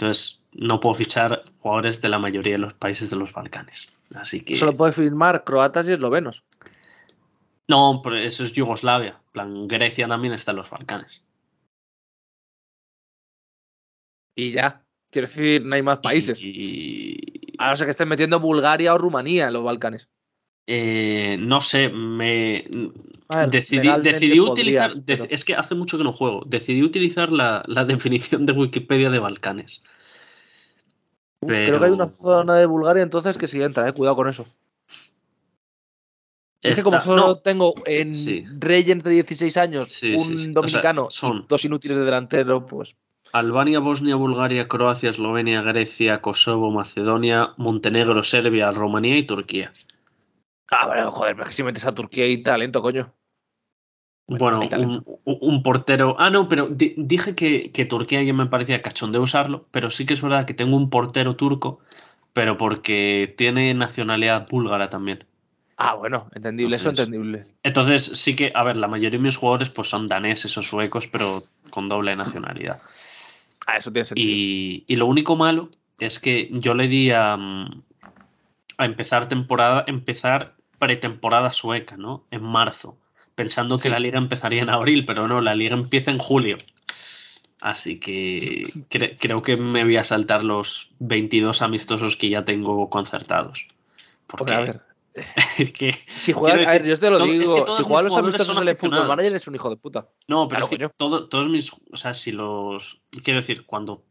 [0.00, 3.92] Entonces no puedo fichar jugadores de la mayoría de los países de los Balcanes.
[4.14, 4.56] Así que...
[4.56, 6.42] Solo puede firmar croatas y eslovenos.
[7.68, 9.20] No, pero eso es Yugoslavia.
[9.32, 11.22] Plan, Grecia también está en los Balcanes.
[14.34, 14.86] Y ya.
[15.10, 16.40] Quiero decir, no hay más países.
[16.40, 20.08] Y, A no ser que estén metiendo Bulgaria o Rumanía en los Balcanes.
[20.72, 22.64] Eh, no sé, me
[23.34, 24.90] ver, decidí, decidí utilizar.
[24.90, 26.44] podrías, pero- Es que hace mucho que no juego.
[26.46, 27.84] Decidí utilizar la, la
[28.38, 29.82] definición de Wikipedia de Balcanes.
[31.40, 33.92] Creo que hay pero- una zona de Bulgaria entonces que sí entra, eh.
[33.92, 34.46] Cuidado con eso.
[36.62, 38.44] Es que como solo no, tengo en Sí.
[38.58, 40.34] Reyes de 16 años Sí, un sí, sí.
[40.34, 42.94] O sea, dominicano son- dos inútiles de delantero, pues
[43.32, 49.72] Albania, Bosnia, Bulgaria, Croacia, Eslovenia, Grecia, Kosovo, Macedonia, Montenegro, Serbia, Rumanía y Turquía.
[50.70, 53.12] Ah, bueno, joder, pero es que si metes a Turquía y talento, coño.
[54.26, 54.60] Bueno,
[55.24, 56.14] un, portero.
[56.20, 59.90] Ah, no, pero di- dije que, que Turquía ya me parecía cachón de usarlo, pero
[59.90, 61.80] sí que es verdad que tengo un portero turco,
[62.32, 65.24] pero porque tiene nacionalidad búlgara también.
[65.76, 67.46] Ah, bueno, entendible, eso Entonces- entendible.
[67.64, 71.08] Entonces, sí que, a ver, la mayoría de mis jugadores pues son daneses o suecos,
[71.08, 72.80] pero con doble nacionalidad.
[73.66, 74.28] Ah, eso tiene sentido.
[74.30, 77.82] Y, y lo único malo es que yo le di a, mm,
[78.78, 82.24] a empezar temporada, empezar pretemporada sueca, ¿no?
[82.32, 82.98] En marzo,
[83.36, 86.58] pensando que la liga empezaría en abril, pero no, la liga empieza en julio.
[87.60, 92.88] Así que cre- creo que me voy a saltar los 22 amistosos que ya tengo
[92.90, 93.66] concertados.
[94.26, 94.80] Porque a ver,
[95.58, 98.04] Es que, Si juegas, a ver, yo te lo todo- es que digo, si juegas
[98.04, 99.08] los amistosos en el aficionados.
[99.08, 100.08] Manager es un hijo de puta.
[100.28, 101.70] no, pero Claro, es que todo- todos mis.
[101.92, 103.00] O sea, si los.
[103.22, 104.04] Quiero decir, cuando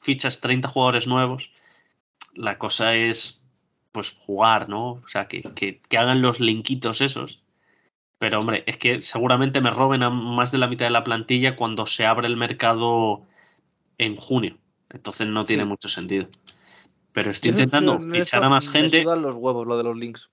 [0.00, 1.50] fichas 30 jugadores nuevos,
[2.34, 3.41] la cosa es.
[3.92, 4.92] Pues jugar, ¿no?
[4.92, 7.42] O sea, que, que, que hagan los linkitos esos.
[8.18, 11.56] Pero, hombre, es que seguramente me roben a más de la mitad de la plantilla
[11.56, 13.26] cuando se abre el mercado
[13.98, 14.56] en junio.
[14.90, 15.68] Entonces no tiene Sí.
[15.68, 16.28] mucho sentido.
[17.12, 19.02] Pero estoy intentando fichar a más Me gente.
[19.02, 20.30] sudan los huevos lo de los links.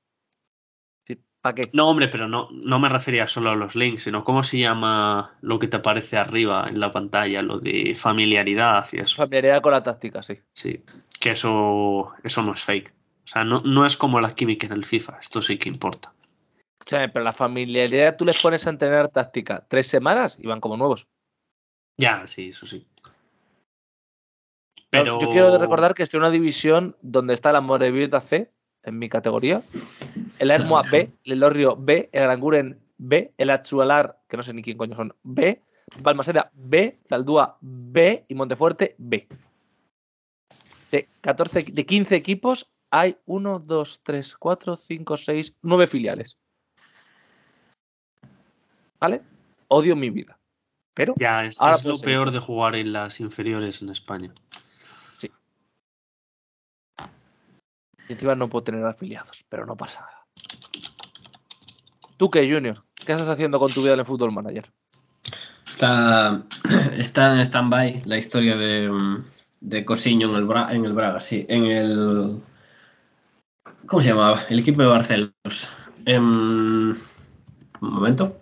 [1.42, 1.70] ¿Para qué?
[1.72, 5.38] No, hombre, pero no, no me refería solo a los links, sino cómo se llama
[5.40, 9.16] lo que te aparece arriba en la pantalla, lo de familiaridad y eso.
[9.16, 10.38] Familiaridad con la táctica, sí.
[10.54, 10.84] Sí,
[11.18, 12.94] que eso, eso no es fake.
[13.30, 16.12] O sea, no, no es como la química en el FIFA, esto sí que importa.
[16.80, 20.78] Escúchame, pero la familiaridad tú les pones a entrenar táctica tres semanas y van como
[20.78, 21.08] nuevos.
[21.96, 22.88] Ya, sí, eso sí.
[24.90, 28.98] Pero Yo quiero recordar que estoy en una división donde está la Morevieta C, en
[28.98, 29.62] mi categoría,
[30.40, 34.64] el Hermoa B, el Lorrio B, el Aranguren B, el Achualar, que no sé ni
[34.64, 35.62] quién coño son, B,
[36.02, 39.28] Balmaseda B, Zaldúa B y Montefuerte B.
[40.90, 46.38] De, 14, de 15 equipos hay 1, 2, 3, 4, 5, 6, 9 filiales.
[49.00, 49.22] ¿Vale?
[49.68, 50.38] Odio mi vida.
[50.94, 54.34] Pero ya es, Ahora es lo ser peor de jugar en las inferiores en España.
[58.10, 60.26] encima no puedo tener afiliados, pero no pasa nada.
[62.18, 62.84] ¿Tú qué, Junior?
[62.96, 64.72] ¿Qué estás haciendo con tu vida en el Fútbol Manager?
[65.70, 66.44] Está,
[66.98, 69.22] está en stand-by la historia de,
[69.62, 71.46] de Cosiño en el, Bra- en el Braga, sí.
[71.48, 72.42] En el.
[73.86, 74.44] ¿Cómo se llamaba?
[74.50, 75.70] El equipo de Barcelos.
[76.06, 76.98] Em, un
[77.82, 78.40] momento.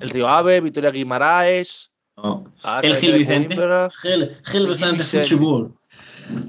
[0.00, 1.90] El Río Ave, Vitoria Guimaraes.
[2.16, 3.54] Ah, el Gil Vicente.
[4.02, 5.04] Gil, Gil Vicente.
[5.24, 5.74] Fútbol.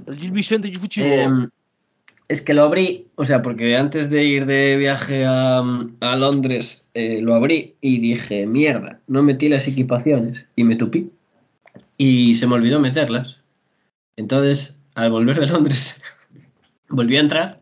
[0.08, 1.04] el Gil Vicente de Fútbol.
[1.04, 1.50] Em,
[2.28, 5.60] es que lo abrí, o sea, porque antes de ir de viaje a,
[6.00, 11.12] a Londres eh, lo abrí y dije, mierda, no metí las equipaciones y me tupí.
[11.98, 13.44] Y se me olvidó meterlas.
[14.16, 16.02] Entonces, al volver de Londres,
[16.90, 17.59] volví a entrar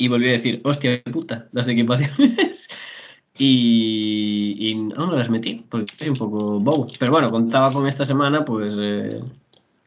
[0.00, 2.70] y volví a decir, hostia puta, las equipaciones.
[3.38, 6.88] y, y no las metí, porque soy un poco bobo.
[6.98, 9.10] Pero bueno, contaba con esta semana, pues eh,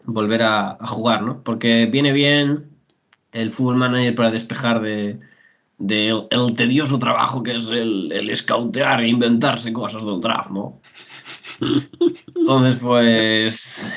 [0.05, 1.41] volver a, jugar, ¿no?
[1.43, 2.69] Porque viene bien
[3.31, 5.17] el Fútbol Manager para despejar de,
[5.79, 10.79] el tedioso trabajo que es el, el scoutear e inventarse cosas del draft, ¿no?
[12.35, 13.89] Entonces, pues.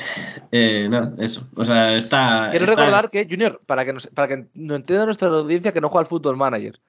[0.51, 1.47] eh, nada, eso.
[1.55, 2.47] O sea, está.
[2.49, 5.81] Quiero está- recordar que, Junior, para que, nos, para que no entienda nuestra audiencia que
[5.81, 6.79] no juega al Fútbol Manager,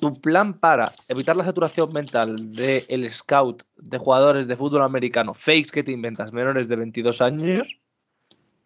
[0.00, 5.70] tu plan para evitar la saturación mental del scout de jugadores de fútbol americano, fakes
[5.70, 7.78] que te inventas menores de 22 años,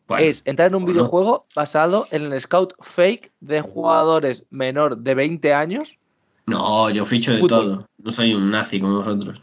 [0.09, 5.15] Bueno, es entrar en un videojuego basado en el scout fake de jugadores menor de
[5.15, 5.99] 20 años.
[6.47, 7.49] No, yo ficho de Fútbol.
[7.49, 7.89] todo.
[7.99, 9.43] No soy un nazi como vosotros.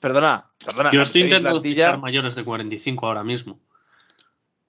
[0.00, 0.90] Perdona, perdona.
[0.92, 3.58] Yo estoy intentando plantilla- fichar mayores de 45 ahora mismo.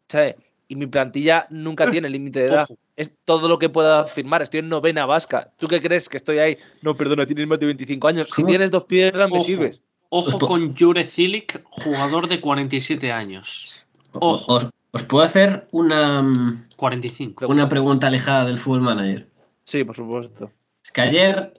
[0.08, 0.38] ¿sabe?
[0.68, 2.64] Y mi plantilla nunca tiene límite de edad.
[2.64, 2.78] Ojo.
[2.96, 4.42] Es todo lo que pueda firmar.
[4.42, 5.52] Estoy en novena vasca.
[5.58, 6.58] ¿Tú qué crees que estoy ahí?
[6.82, 8.28] No, perdona, tienes más de 25 años.
[8.36, 9.46] Si tienes dos piedras, me Ojo.
[9.46, 9.82] sirves.
[10.10, 13.86] Ojo con Jure Cilic, jugador de 47 años.
[14.14, 14.56] O- Ojo.
[14.56, 17.48] Os, os puedo hacer una, mm, 45.
[17.48, 19.28] una pregunta alejada del Fútbol Manager.
[19.64, 20.52] Sí, por supuesto.
[20.84, 21.54] Es que ayer.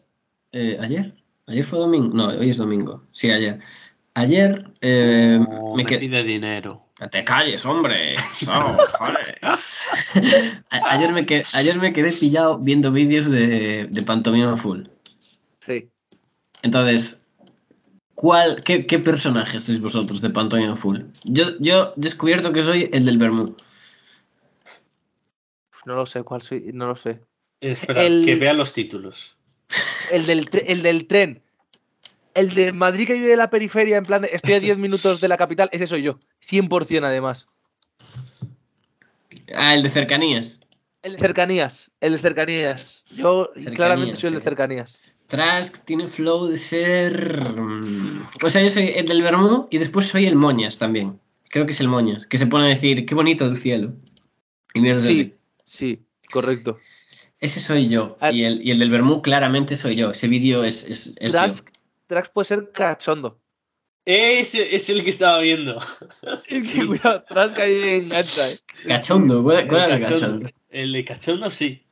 [0.53, 1.15] eh, ¿Ayer?
[1.51, 2.15] ¿Ayer fue domingo?
[2.17, 3.03] No, hoy es domingo.
[3.13, 3.59] Sí, ayer.
[4.15, 5.99] Ayer eh, No, me me quedé.
[6.01, 6.87] pide dinero.
[6.97, 8.15] Que te calles, hombre.
[10.71, 14.83] Ayer, me quedé, ayer me quedé pillado viendo vídeos de, de Pantomima Full.
[15.61, 15.89] Sí.
[16.63, 17.27] Entonces,
[18.15, 21.01] ¿cuál, qué, qué personajes sois vosotros de Pantomima Full?
[21.25, 23.57] Yo, yo he descubierto que soy el del Bermú.
[25.87, 26.71] No lo sé cuál soy.
[26.75, 27.21] No lo sé.
[27.61, 29.37] Espera, El- que vea los títulos.
[30.11, 31.43] El del, el del tren.
[32.35, 35.21] El de Madrid que vive en la periferia, en plan, de, estoy a 10 minutos
[35.21, 36.19] de la capital, ese soy yo.
[36.49, 37.49] 100% además.
[39.55, 40.61] Ah, el de cercanías.
[41.03, 41.91] El de cercanías.
[42.01, 43.05] El de cercanías.
[43.11, 45.01] Yo Cercanías, claramente soy el de cercanías.
[45.27, 47.51] Trask tiene flow de ser.
[47.57, 51.19] mm, O sea, yo soy el del Bermú y después soy el Moñas también.
[51.49, 53.93] Creo que es el Moñas, que se pone a decir, qué bonito el cielo.
[54.75, 55.15] Y mierdas así.
[55.15, 56.79] Sí, sí, correcto.
[57.41, 58.17] Ese soy yo.
[58.21, 58.31] Ah.
[58.33, 60.11] Y el, y el del Bermú claramente soy yo.
[60.11, 60.85] Ese vídeo es.
[60.89, 61.39] es, es yo.
[62.07, 63.41] Trask puede ser cachondo.
[64.05, 65.79] Ese es el que estaba viendo.
[66.63, 68.59] Sí, cuidado, Trask ahí engancha, eh.
[68.87, 69.43] Cachondo.
[69.43, 70.27] ¿Cuál, cuál era el cachondo.
[70.47, 70.51] cachondo?
[70.71, 71.83] El de cachondo sí.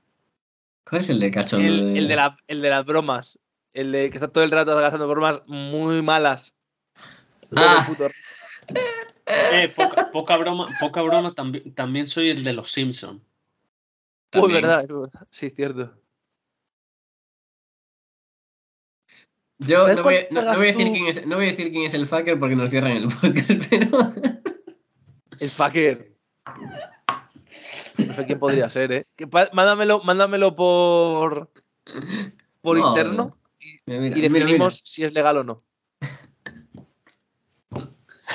[0.89, 1.67] ¿Cuál es el de cachondo?
[1.67, 3.39] El, el de la- el de las bromas.
[3.75, 6.55] El de que está todo el rato gastando bromas muy malas.
[7.57, 7.85] Ah.
[7.89, 8.09] Puto-
[9.53, 13.23] Eh, poca, poca broma, poca broma también, también soy el de los Simpson.
[14.31, 14.63] También.
[14.63, 15.27] verdad, es verdad.
[15.31, 15.95] Sí, cierto.
[19.61, 21.85] Yo ¿Sabes no voy, no- voy a decir quién es, no voy a decir quién
[21.85, 24.13] es el fucker porque nos cierran el podcast, pero.
[25.41, 26.13] El fucker.
[27.99, 29.07] No sé quién podría ser, ¿eh?
[29.17, 31.51] Que mándamelo, mándamelo por.
[32.61, 33.37] Por No, interno
[33.87, 35.59] mira, y mira, definimos si es legal o no.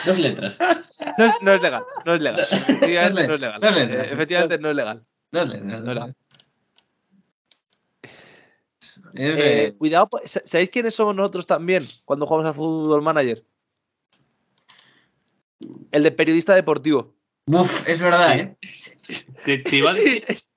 [0.05, 0.59] Dos letras.
[1.17, 2.39] No es, no es legal, no es legal.
[2.51, 3.59] Efectivamente no es legal.
[3.61, 5.03] Eh, efectivamente no es legal.
[5.33, 5.81] Letras.
[5.83, 6.15] No era.
[8.81, 8.99] Es,
[9.39, 13.43] Eh, eh, cuidado, sa- ¿sabéis quiénes somos nosotros también cuando jugamos al fútbol manager?
[15.91, 17.15] El de periodista deportivo.
[17.47, 18.91] Uf, es verdad, Sí.
[19.11, 19.33] ¿eh?
[19.45, 20.51] Te, te iba a Sí, decir, es-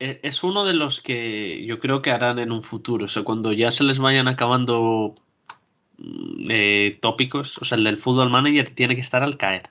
[0.00, 3.04] eh, es uno de los que yo creo que harán en un futuro.
[3.04, 5.14] O sea, cuando ya se les vayan acabando
[5.98, 9.68] mm, eh, tópicos, o sea, el del fútbol manager tiene que estar al caer.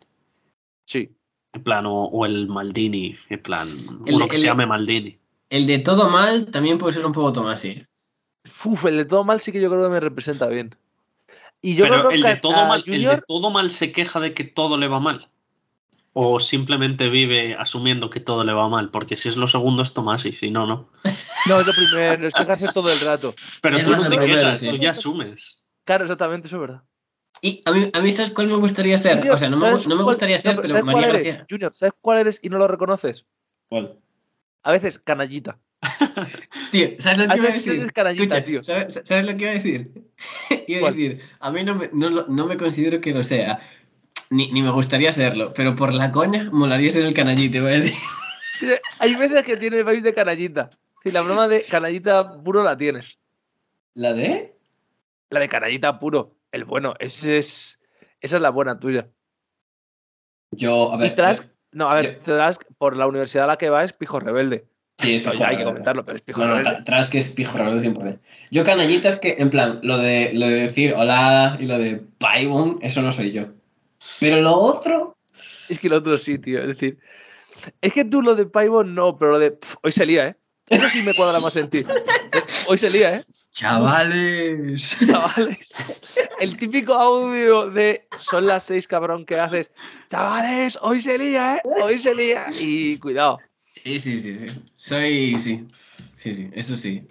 [0.85, 1.09] sí.
[1.53, 3.67] En plan, o, o el Maldini, en plan,
[4.05, 5.17] El- uno que el- se llame Maldini.
[5.49, 7.85] El de todo mal también puede ser un poco Tomasi.
[8.65, 10.75] Uf, el de todo mal sí que yo creo que me representa bien.
[11.61, 14.19] Y yo Pero creo el que de, todo mal, el de todo mal se queja
[14.19, 15.29] de que todo le va mal.
[16.13, 18.89] O simplemente vive asumiendo que todo le va mal.
[18.89, 20.89] Porque si es lo segundo es Tomás y si no, no.
[21.47, 23.33] no es lo primero, es quejarse todo el rato.
[23.61, 24.69] Pero tú no el te quejas, sí.
[24.69, 25.63] tú ya asumes.
[25.85, 26.83] Claro, exactamente, eso es verdad.
[27.41, 29.17] Y a mí, a mí ¿sabes cuál me gustaría ser?
[29.17, 31.07] Junior, o sea, no me, ¿sabes no me cuál- gustaría ser, no, pero ¿sabes María
[31.07, 31.39] cuál eres?
[31.49, 33.25] Junior, ¿sabes cuál eres y no lo reconoces?
[33.69, 33.99] ¿Cuál?
[34.63, 35.59] A veces canallita.
[36.71, 37.73] Tío, ¿sabes lo que iba a decir?
[37.73, 38.63] eres canallita, Escucha, tío.
[38.63, 39.91] ¿sabes, sabes lo que iba a decir?
[40.67, 43.59] iba a decir, a mí no me, no, no me considero que lo sea,
[44.29, 47.79] ni, ni me gustaría serlo, pero por la coña molaría ser el canallite, voy a
[47.81, 47.93] decir.
[48.99, 50.69] Hay veces que tiene el vibe de canallita.
[51.03, 53.19] Si la broma de canallita puro la tienes.
[53.95, 54.55] ¿La de?
[55.29, 56.35] La de canallita puro.
[56.53, 57.81] El bueno, ese es,
[58.21, 59.09] esa es la buena tuya.
[60.51, 61.11] Yo, a ver.
[61.11, 63.91] Y Trask, yo- no, a ver, Trask, por la universidad a la que va es
[63.91, 64.67] pijo rebelde.
[64.99, 66.69] sí, es pijo hay que comentarlo, pero es pijo No, no, rebelde.
[66.79, 68.19] Tra- Trask es pijo rebelde 100%.
[68.51, 71.95] Yo canallita es que, en plan, lo de, lo de decir hola y lo de
[72.19, 73.47] Paibon, eso no soy yo.
[74.19, 75.17] Pero lo otro,
[75.69, 76.61] Es que el otro sí, tío.
[76.61, 76.99] Es decir,
[77.81, 80.35] es que tú lo de Paibo no, pero lo de hoy se lía, ¿eh?
[80.69, 81.83] Eso sí me cuadra más en ti.
[82.67, 83.25] Hoy se lía, ¿eh?
[83.53, 84.97] Chavales.
[85.05, 85.73] Chavales.
[86.39, 89.71] El típico audio de son las seis, cabrón, que haces.
[90.09, 91.61] Chavales, hoy se lía, ¿eh?
[91.63, 92.45] Hoy se lía.
[92.59, 93.39] Y cuidado.
[93.71, 94.47] Sí, sí, sí, sí.
[94.75, 95.65] Soy, sí.
[96.15, 97.03] Sí, sí, eso sí.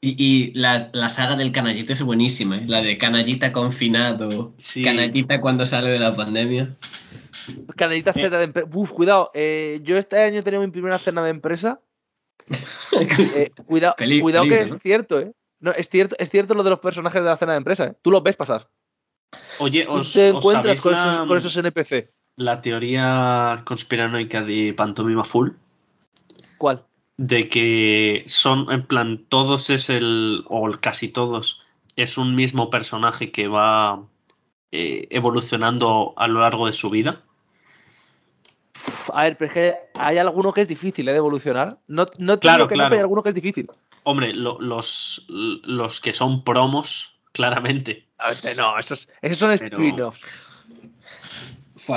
[0.00, 2.64] Y, y la, la saga del canallita es buenísima, ¿eh?
[2.66, 4.82] La de canallita confinado, Sí.
[4.82, 6.76] canallita cuando sale de la pandemia.
[7.76, 8.68] Canalita cena de empresa.
[8.72, 9.30] Uf, cuidado.
[9.34, 11.80] eh, yo este año he tenido mi primera cena de empresa.
[12.92, 15.32] Eh, cuidado, Peli- cuidado que es cierto, ¿eh?
[15.66, 17.94] No, es cierto, es cierto lo de los personajes de la cena de empresa, ¿eh?
[18.00, 18.68] Tú los ves pasar.
[19.58, 22.10] Oye, os, te os encuentras con la, esos, con esos NPC.
[22.36, 25.50] la teoría conspiranoica de Pantomima Full.
[26.56, 26.86] ¿Cuál?
[27.16, 31.62] de que son, en plan, todos es el, o casi todos,
[31.96, 34.06] es un mismo personaje que va
[34.70, 37.22] eh, evolucionando a lo largo de su vida.
[39.12, 41.12] A ver, pero es que hay alguno que es difícil ¿eh?
[41.12, 41.78] de evolucionar.
[41.86, 42.90] No, no te Claro, digo que no, claro.
[42.90, 43.68] pero hay alguno que es difícil.
[44.04, 48.06] Hombre, lo- los, los que son promos, claramente.
[48.18, 50.20] A ver, no, esos, esos son Pero- spin-offs.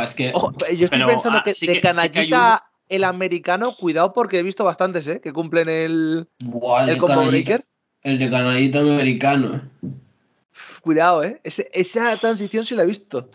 [0.03, 0.31] Es que.
[0.33, 1.93] Ojo, yo estoy Pero, pensando ah, que sí de que- sí que hay
[2.29, 5.19] canallita el americano, cuidado porque he visto bastantes, ¿eh?
[5.21, 7.65] Que cumplen el, Buah, el combo canallita- breaker.
[8.03, 9.61] El de canallita americano.
[9.81, 11.39] Uf, Cuidado, ¿eh?
[11.43, 13.29] Ese- esa transición sí la he visto.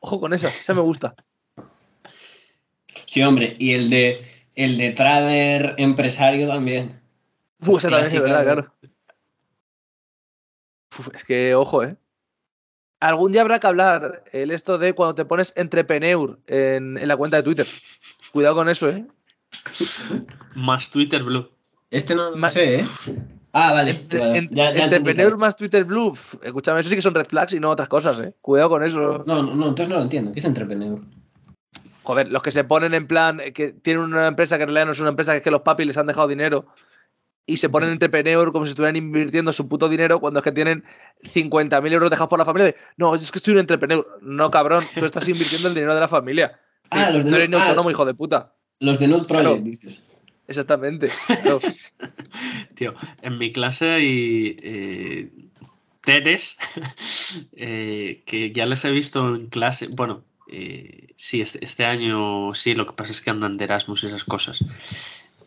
[0.00, 1.14] Ojo con esa, esa me gusta.
[3.06, 4.24] Sí, hombre, y el de
[4.54, 7.00] el de trader empresario también.
[7.60, 8.74] Uf, esa también es verdad, claro.
[10.98, 11.96] Uf, es que, ojo, ¿eh?
[13.00, 17.16] Algún día habrá que hablar el esto de cuando te pones entrepreneur en, en la
[17.16, 17.66] cuenta de Twitter.
[18.32, 19.06] Cuidado con eso, ¿eh?
[20.54, 21.48] Más Twitter Blue.
[21.90, 22.86] Este no lo sé, ¿eh?
[23.52, 23.90] Ah, vale.
[23.90, 26.16] Entre- vale, en- ya- ya entendí entrepreneur más Twitter Blue.
[26.42, 28.34] Escúchame, eso sí que son red flags y no otras cosas, ¿eh?
[28.40, 29.24] Cuidado con eso.
[29.26, 30.32] No, no, no, entonces no lo entiendo.
[30.32, 31.00] ¿Qué es entrepreneur?
[32.02, 34.86] Joder, los que se ponen en plan eh, que tienen una empresa que en realidad
[34.86, 36.66] no es una empresa, que es que los papis les han dejado dinero
[37.46, 40.84] y se ponen entrepreneur como si estuvieran invirtiendo su puto dinero cuando es que tienen
[41.22, 42.66] 50.000 euros dejados por la familia.
[42.66, 44.06] de, no, es que estoy un entrepreneur.
[44.22, 46.58] No, cabrón, tú estás invirtiendo el dinero de la familia.
[46.94, 48.52] Ah, los de no eres ni ah, autónomo, hijo de puta.
[48.78, 49.62] Los de Nude Project, Claro.
[49.62, 50.04] dices.
[50.46, 51.10] Exactamente.
[51.42, 51.58] claro.
[52.74, 55.30] Tío, en mi clase hay eh,
[56.02, 56.58] Teres
[57.56, 59.88] eh, que ya les he visto en clase.
[59.90, 64.04] Bueno, eh, sí, este, este año sí, lo que pasa es que andan de Erasmus
[64.04, 64.64] y esas cosas.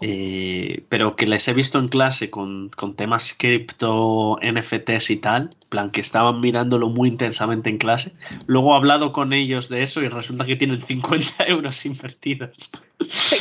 [0.02, 5.52] Eh, pero que les he visto en clase con, con temas cripto, NFTs y tal,
[5.70, 8.14] plan que estaban mirándolo muy intensamente en clase.
[8.46, 12.72] Luego he hablado con ellos de eso y resulta que tienen 50 euros invertidos.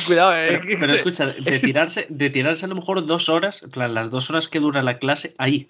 [0.07, 0.61] Cuidado, eh.
[0.63, 4.11] Pero, pero escucha, de tirarse, de tirarse a lo mejor dos horas, en plan, las
[4.11, 5.69] dos horas que dura la clase, ahí.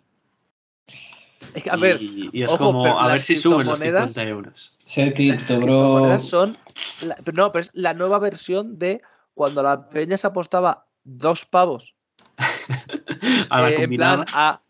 [1.55, 3.81] Es que, a ver, y, y es ojo, como a ver las si suben los
[3.81, 4.77] criptomonedas- 50 euros.
[4.85, 5.61] Ser cripto, bro.
[5.61, 6.57] criptomonedas son.
[7.03, 9.01] la- pero no, pero es la nueva versión de
[9.35, 11.95] cuando la peña se apostaba dos pavos
[13.51, 14.25] A la eh, en combinada.
[14.25, 14.61] plan a,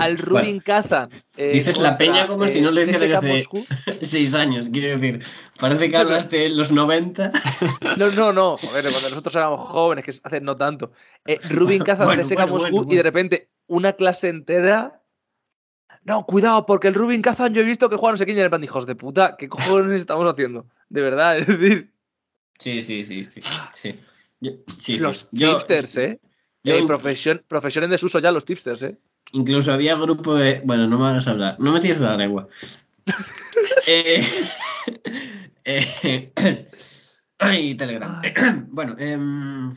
[0.00, 1.10] al Rubin Kazan.
[1.36, 3.66] eh, Dices la peña como si no lo hiciera CSKA desde- Moscú.
[4.00, 5.22] Seis años, quiero decir.
[5.60, 7.32] Parece que hablaste en los 90.
[7.96, 8.56] No, no, no.
[8.58, 10.92] Joder, cuando nosotros éramos jóvenes, que es hace no tanto.
[11.26, 12.96] Eh, Rubin Kazan Bueno, CSKA bueno, Moscú bueno, y bueno.
[12.96, 14.97] de repente una clase entera.
[16.08, 18.40] No, cuidado, porque el Rubin Kazan yo he visto que juega no sé quién y
[18.40, 20.66] en el plan, hijos de puta, ¿qué cojones estamos haciendo?
[20.88, 21.92] De verdad, es decir,
[22.58, 23.40] Sí, sí, sí, sí.
[23.74, 24.00] sí.
[24.40, 24.98] Yo, sí, sí.
[24.98, 26.20] los Yo- tipsters, ¿eh?
[26.64, 28.96] yo Eh, profesión, profesión en desuso ya los tipsters, ¿eh?
[29.32, 30.62] Incluso había grupo de.
[30.64, 31.56] Bueno, no me hagas hablar.
[31.60, 32.48] No me tires de la lengua.
[33.86, 34.24] eh,
[35.64, 36.32] eh,
[37.38, 38.22] ay, Telegram.
[38.70, 39.74] bueno, em,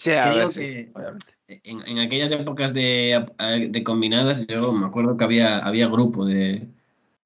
[0.00, 1.26] Sí, Que a digo ver, sí, que- obviamente.
[1.46, 3.22] en, en aquellas épocas de,
[3.68, 6.66] de combinadas, yo me acuerdo que había, había grupo de,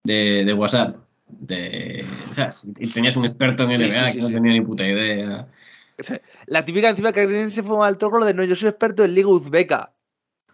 [0.03, 0.97] de, de WhatsApp.
[1.29, 4.35] De, o sea, si tenías un experto en NBA sí, sí, que no sí.
[4.35, 5.47] tenía ni puta idea.
[6.47, 9.15] La típica encima que se fue al troco lo de no, yo soy experto en
[9.15, 9.93] Liga Uzbeka.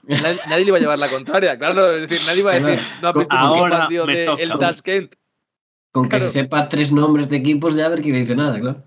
[0.06, 1.90] Nadie, nadie le iba a llevar la contraria, claro.
[1.92, 4.42] Es decir, nadie iba a decir, no has visto ningún Ahora partido de toca.
[4.42, 5.14] el Tashkent.
[5.92, 6.24] Con que Claro.
[6.26, 8.84] se sepa tres nombres de equipos ya a ver quién dice nada, claro.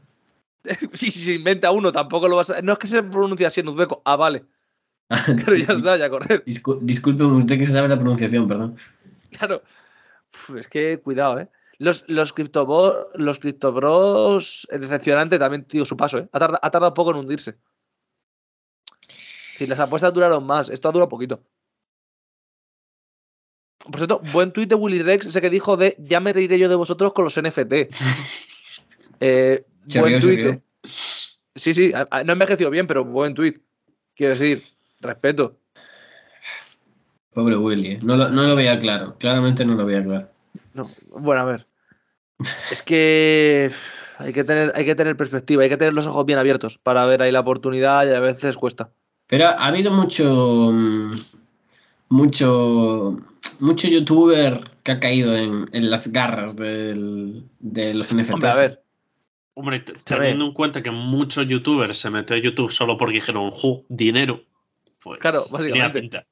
[0.93, 2.61] Si se inventa uno, tampoco lo vas a.
[2.61, 4.01] No es que se pronuncia así en uzbeco.
[4.05, 4.45] Ah, vale.
[5.45, 6.43] Pero ya está, ya correr.
[6.45, 8.77] Discul- Disculpe usted que se sabe la pronunciación, perdón.
[9.37, 9.61] Claro.
[10.33, 11.49] Uf, es que cuidado, ¿eh?
[11.79, 16.29] Los, los criptobo- los criptobros, es decepcionante, también tío su paso, ¿eh?
[16.31, 17.57] Ha tardado, ha tardado poco en hundirse.
[19.09, 21.43] Si las apuestas duraron más, esto ha durado poquito.
[23.85, 26.69] Por cierto, buen tuit de Willy Rex, ese que dijo de ya me reiré yo
[26.69, 27.73] de vosotros con los NFT.
[29.19, 30.61] Eh, Se buen eh.
[31.55, 33.61] Sí, sí, a- a- no envejeció bien, pero buen tuit.
[34.15, 34.63] Quiero decir,
[35.01, 35.59] respeto.
[37.33, 37.99] Pobre Willy, ¿eh?
[38.03, 39.15] no, lo, no lo veía claro.
[39.17, 40.29] Claramente no lo veía claro.
[40.73, 41.67] No, bueno, a ver.
[42.71, 43.71] Es que
[44.19, 47.05] hay que tener, hay que tener perspectiva, hay que tener los ojos bien abiertos para
[47.05, 48.91] ver ahí la oportunidad y a veces cuesta.
[49.27, 50.69] Pero ha habido mucho.
[50.71, 51.15] mm,
[52.09, 53.15] Mucho.
[53.59, 58.31] Mucho youtuber que ha caído en, en las garras del- de los NFTs.
[58.33, 58.82] Hombre, a ver,
[59.55, 63.85] Hombre, teniendo en cuenta que muchos youtubers se metió a YouTube solo porque dijeron, ju,
[63.87, 64.41] dinero.
[65.03, 65.99] Pues Claro, tenía básicamente.
[66.01, 66.25] pinta.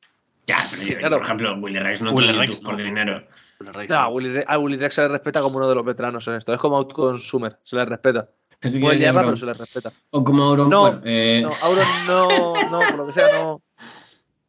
[0.47, 1.17] Ya, pero yo, Claro.
[1.17, 2.83] por ejemplo, Willy Rex no Willy tiene Rex por no.
[2.83, 3.23] dinero.
[3.59, 4.09] Rex, no.
[4.09, 6.51] Willy, Re- a Willy Rex se le respeta como uno de los veteranos en esto.
[6.51, 8.27] Es como Outconsumer, se le respeta.
[8.59, 9.33] Pensé que decía liarla, broma.
[9.35, 9.91] pero se le respeta.
[10.09, 10.69] O como Auron.
[10.69, 13.61] No, bueno, eh, No, Auron no, no, por lo que sea, no.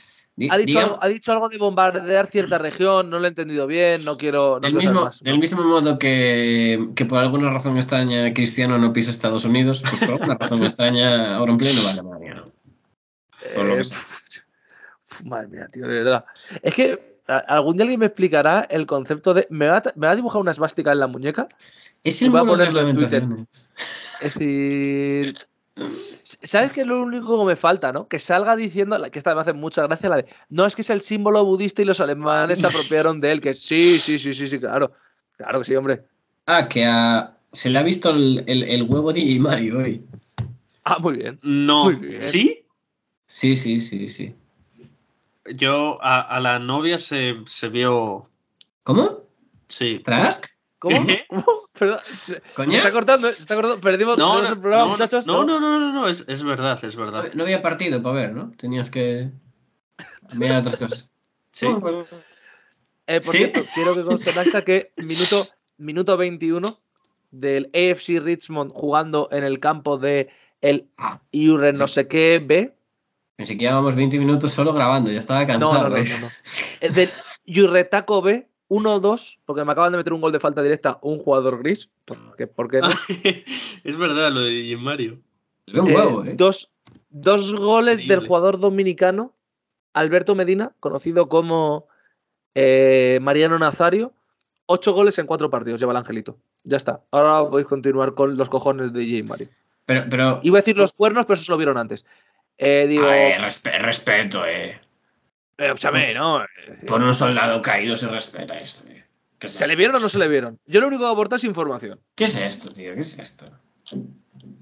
[0.50, 3.68] Ha dicho, digamos, algo, ha dicho algo de bombardear cierta región, no lo he entendido
[3.68, 5.24] bien, no quiero, no del, quiero mismo, más.
[5.24, 10.00] del mismo modo que, que por alguna razón extraña Cristiano no pisa Estados Unidos, pues
[10.02, 12.44] por alguna razón extraña Auronplay no vale madre, ¿no?
[13.56, 13.98] por lo que Eh, sea.
[15.24, 16.26] Madre mía, tío, de verdad.
[16.62, 19.48] Es que a- algún día alguien me explicará el concepto de.
[19.50, 21.48] ¿Me va a, me va a dibujar una esvástica en la muñeca?
[22.04, 23.24] Es el a ponerlo en Twitter.
[23.24, 23.70] lamentaciones.
[24.22, 25.38] Es decir.
[26.24, 28.08] ¿Sabes qué es lo único que me falta, no?
[28.08, 30.26] Que salga diciendo, que esta me hace mucha gracia, la de.
[30.50, 33.42] No, es que es el símbolo budista y los alemanes se apropiaron de él.
[33.42, 34.92] Que sí, sí, sí, sí, sí, claro.
[35.38, 36.02] Claro que sí, hombre.
[36.46, 40.04] Ah, que a- se le ha visto el, el, el huevo de Mario hoy.
[40.84, 41.40] Ah, muy bien.
[41.44, 42.24] No, Muy bien.
[42.24, 42.66] ¿sí?
[43.28, 44.34] Sí, sí, sí, sí.
[45.56, 48.30] Yo a, a la novia se, se vio.
[48.84, 49.24] ¿Cómo?
[49.68, 50.00] Sí.
[50.04, 50.46] ¿Trask?
[50.80, 51.06] ¿Cómo?
[51.06, 51.26] ¿Qué?
[51.30, 51.65] ¿Cómo?
[51.78, 52.00] Perdón.
[52.16, 52.42] Se,
[52.78, 53.34] está cortando, ¿eh?
[53.34, 53.82] se está cortando.
[53.82, 55.26] Perdimos, No, perdimos no, el programa, no, muchachos.
[55.28, 57.32] no, no, no, no, no, es, es verdad, es verdad.
[57.34, 58.52] No había partido para ver, ¿no?
[58.58, 59.30] Tenías que
[60.34, 61.10] mirar otras cosas.
[61.56, 61.68] Sí.
[63.08, 63.38] Eh, por ¿Sí?
[63.38, 65.48] cierto, quiero que conste en acta que minuto,
[65.78, 66.78] minuto 21
[67.32, 72.76] del AFC Richmond jugando en el campo de el Ah, Iure no sé qué B.
[73.38, 75.84] pensé que llevábamos 20 minutos solo grabando, ya estaba No, cansado.
[75.84, 76.06] no, no, ¿eh?
[76.10, 76.32] no, no.
[76.82, 77.10] El del
[77.46, 81.60] Iurretaco B 1-2, porque me acaban de meter un gol de falta directa un jugador
[81.60, 81.90] gris.
[82.06, 82.90] Porque, ¿Por qué no?
[83.84, 85.20] es verdad lo de Jim Mario.
[85.68, 86.34] Eh, huevo, ¿eh?
[86.36, 86.72] dos,
[87.10, 88.16] dos goles Increíble.
[88.16, 89.34] del jugador dominicano
[89.94, 91.88] Alberto Medina, conocido como
[92.54, 94.14] eh, Mariano Nazario.
[94.68, 96.38] Ocho goles en cuatro partidos, lleva el angelito.
[96.64, 97.02] Ya está.
[97.12, 99.24] Ahora podéis continuar con los cojones de J.
[99.28, 99.48] Mario.
[99.86, 100.40] Pero, pero...
[100.42, 102.04] Iba a decir los cuernos, pero eso se lo vieron antes.
[102.58, 103.34] Eh, digo, Ay,
[103.80, 104.82] respeto, eh.
[105.58, 106.46] Eh, escúchame, ¿no?
[106.88, 108.84] Por un soldado caído se respeta esto.
[109.40, 110.60] ¿Qué es, ¿Se le vieron o no se le vieron?
[110.66, 112.00] Yo lo único que aporto es información.
[112.16, 112.94] ¿Qué es esto, tío?
[112.94, 113.46] ¿Qué es esto?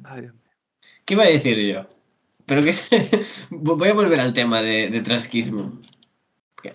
[0.03, 0.43] Ay, Dios mío.
[1.05, 1.85] ¿Qué iba a decir yo?
[2.45, 2.71] Pero que
[3.49, 5.79] voy a volver al tema de, de trasquismo.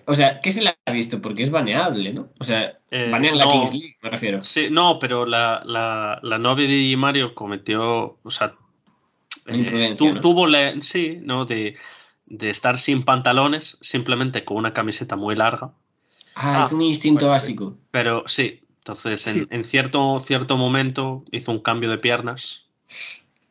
[0.05, 1.19] O sea, ¿qué se le ha visto?
[1.19, 2.29] Porque es baneable, ¿no?
[2.39, 3.47] O sea, Eh, banean la.
[3.47, 4.39] Kings League, me refiero.
[4.41, 8.53] Sí, no, pero la, la, la novia de Mario cometió, o sea,
[9.47, 10.21] eh, imprudencia, tu- ¿no?
[10.21, 11.45] tuvo la, sí, ¿no?
[11.45, 11.75] De,
[12.29, 15.71] de estar sin pantalones, simplemente con una camiseta muy larga.
[16.35, 17.77] Ah, Ah, es un instinto bueno, básico.
[17.91, 19.43] Pero sí, entonces en, Sí.
[19.49, 22.65] en cierto, cierto momento hizo un cambio de piernas.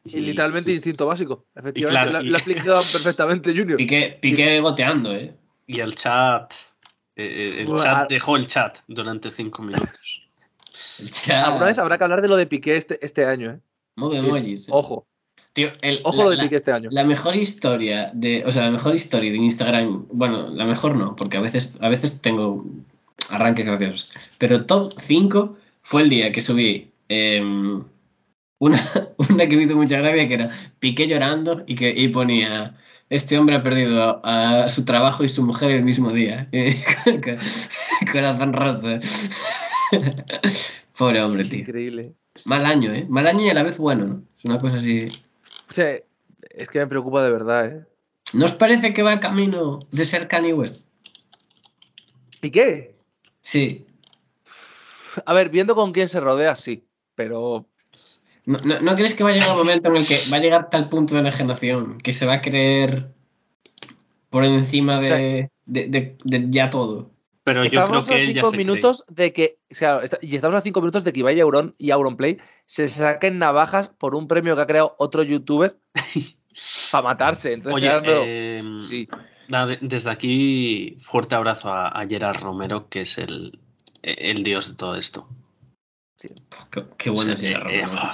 [0.05, 1.45] Y literalmente instinto básico.
[1.55, 2.11] Efectivamente.
[2.11, 3.76] claro, lo, lo ha explicado perfectamente, Junior.
[3.76, 5.35] Piqué, Piqué goteando, ¿eh?
[5.66, 6.55] Y el chat.
[7.16, 10.22] eh, el Bueno, chat a- dejó el chat durante cinco minutos.
[11.01, 11.45] El chat.
[11.45, 13.61] Alguna vez habrá que hablar de lo de Piqué este, este año, ¿eh?
[13.97, 14.68] Modo emojis.
[14.68, 14.72] ¿eh?
[14.72, 15.08] Ojo.
[15.59, 16.89] Tío, el- Ojo la- lo de Piqué este año.
[16.93, 21.17] La mejor historia de, o sea, la mejor historia de Instagram, bueno, la mejor no,
[21.17, 22.65] porque a veces, a veces tengo
[23.31, 27.83] arranques graciosos, pero top 5 fue el día que subí em,
[28.61, 28.81] una,
[29.31, 32.77] una que me hizo mucha gracia que era Piqué llorando y que y ponía
[33.11, 36.49] este hombre ha perdido a, a su trabajo y su mujer el mismo día.
[38.13, 39.01] Corazón roto.
[40.99, 41.61] Pobre hombre, tío.
[41.61, 42.15] Increíble.
[42.45, 43.07] Mal año, ¿eh?
[43.09, 44.23] Mal año y a la vez bueno, ¿no?
[44.35, 45.09] Es una cosa así.
[45.71, 45.99] O sea,
[46.51, 47.85] es que me preocupa de verdad, ¿eh?
[48.33, 50.81] ¿No os parece que va camino de ser Kanye West?
[52.41, 52.95] ¿Piqué?
[53.41, 53.87] Sí.
[55.27, 56.85] A ver, viendo con quién se rodea, sí.
[57.14, 57.66] Pero
[58.45, 60.41] ¿No, no, no crees que va a llegar un momento en el que va a
[60.41, 63.12] llegar tal punto de enajenación que se va a creer
[64.31, 65.16] por encima de, O sea-
[65.66, 67.11] de, de- de ya todo?
[67.49, 69.59] Pero yo creo estamos que a él ya cinco se minutos de que.
[69.70, 72.88] O sea, está- y estamos a cinco minutos de que Ibai Auron y Auronplay se
[72.88, 75.78] saquen navajas por un premio que ha creado otro youtuber
[76.92, 77.53] para matarse.
[77.53, 79.09] Entonces, Oye, claro, em, sí.
[79.80, 83.59] desde aquí, fuerte abrazo a, a Gerard Romero, que es el,
[84.03, 85.28] el dios de todo esto.
[86.70, 88.09] Qué, qué bueno es Gerard eh, Romero.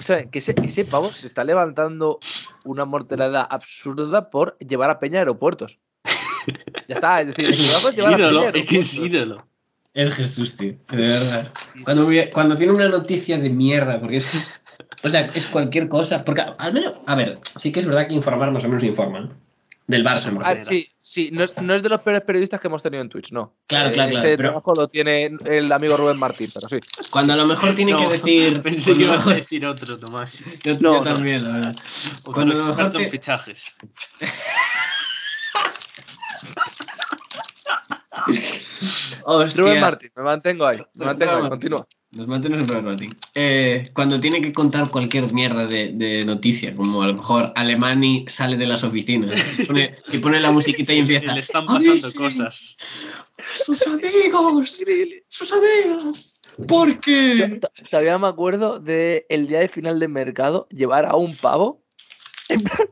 [0.00, 2.20] O sea, que ese, ese pavo se está levantando
[2.64, 5.78] una mortalidad absurda por llevar a Peña a aeropuertos.
[6.88, 9.36] Ya está, es decir, llevar a Peña a ídolo, es que es ídolo.
[9.94, 10.74] Es Jesús, tío.
[10.90, 11.52] De verdad.
[11.84, 14.38] Cuando, cuando tiene una noticia de mierda, porque es que.
[15.04, 16.24] O sea, es cualquier cosa.
[16.24, 16.94] Porque al menos.
[17.06, 19.32] A ver, sí que es verdad que informar más o menos informan.
[19.88, 22.82] Del Barça, Ah, sí, sí, no es, no es de los peores periodistas que hemos
[22.82, 23.54] tenido en Twitch, no.
[23.66, 26.76] Claro, Eh, claro, claro, Ese pero- trabajo lo tiene el amigo Rubén Martín, pero sí.
[27.08, 28.60] Cuando a lo mejor tiene No, que decir.
[28.62, 30.40] Pensé cuando que ibas a decir otro, Tomás.
[30.62, 31.02] Yo, No, yo no.
[31.02, 31.76] también, la verdad.
[32.20, 33.72] Otro Cuando a lo mejor te- fichajes.
[39.24, 39.62] Hostia.
[39.62, 41.86] Rubén Martín, me mantengo ahí, me mantengo ahí, continúa.
[42.12, 43.10] Nos mantenemos en Rubén Martín.
[43.34, 48.24] Eh, cuando tiene que contar cualquier mierda de, de noticia, como a lo mejor Alemani
[48.28, 51.32] sale de las oficinas y pone, y pone la musiquita y empieza.
[51.34, 52.76] Le están "A pasando cosas.
[53.54, 54.82] ¡Sus amigos!
[55.28, 56.34] ¡Sus amigos!
[56.66, 57.60] ¿Por Yo qué?
[57.60, 61.84] t- todavía me acuerdo de el día de final de mercado llevar a un pavo.
[62.48, 62.88] en plan,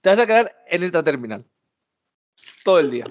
[0.00, 1.44] te vas a quedar en esta terminal.
[2.64, 3.06] Todo el día.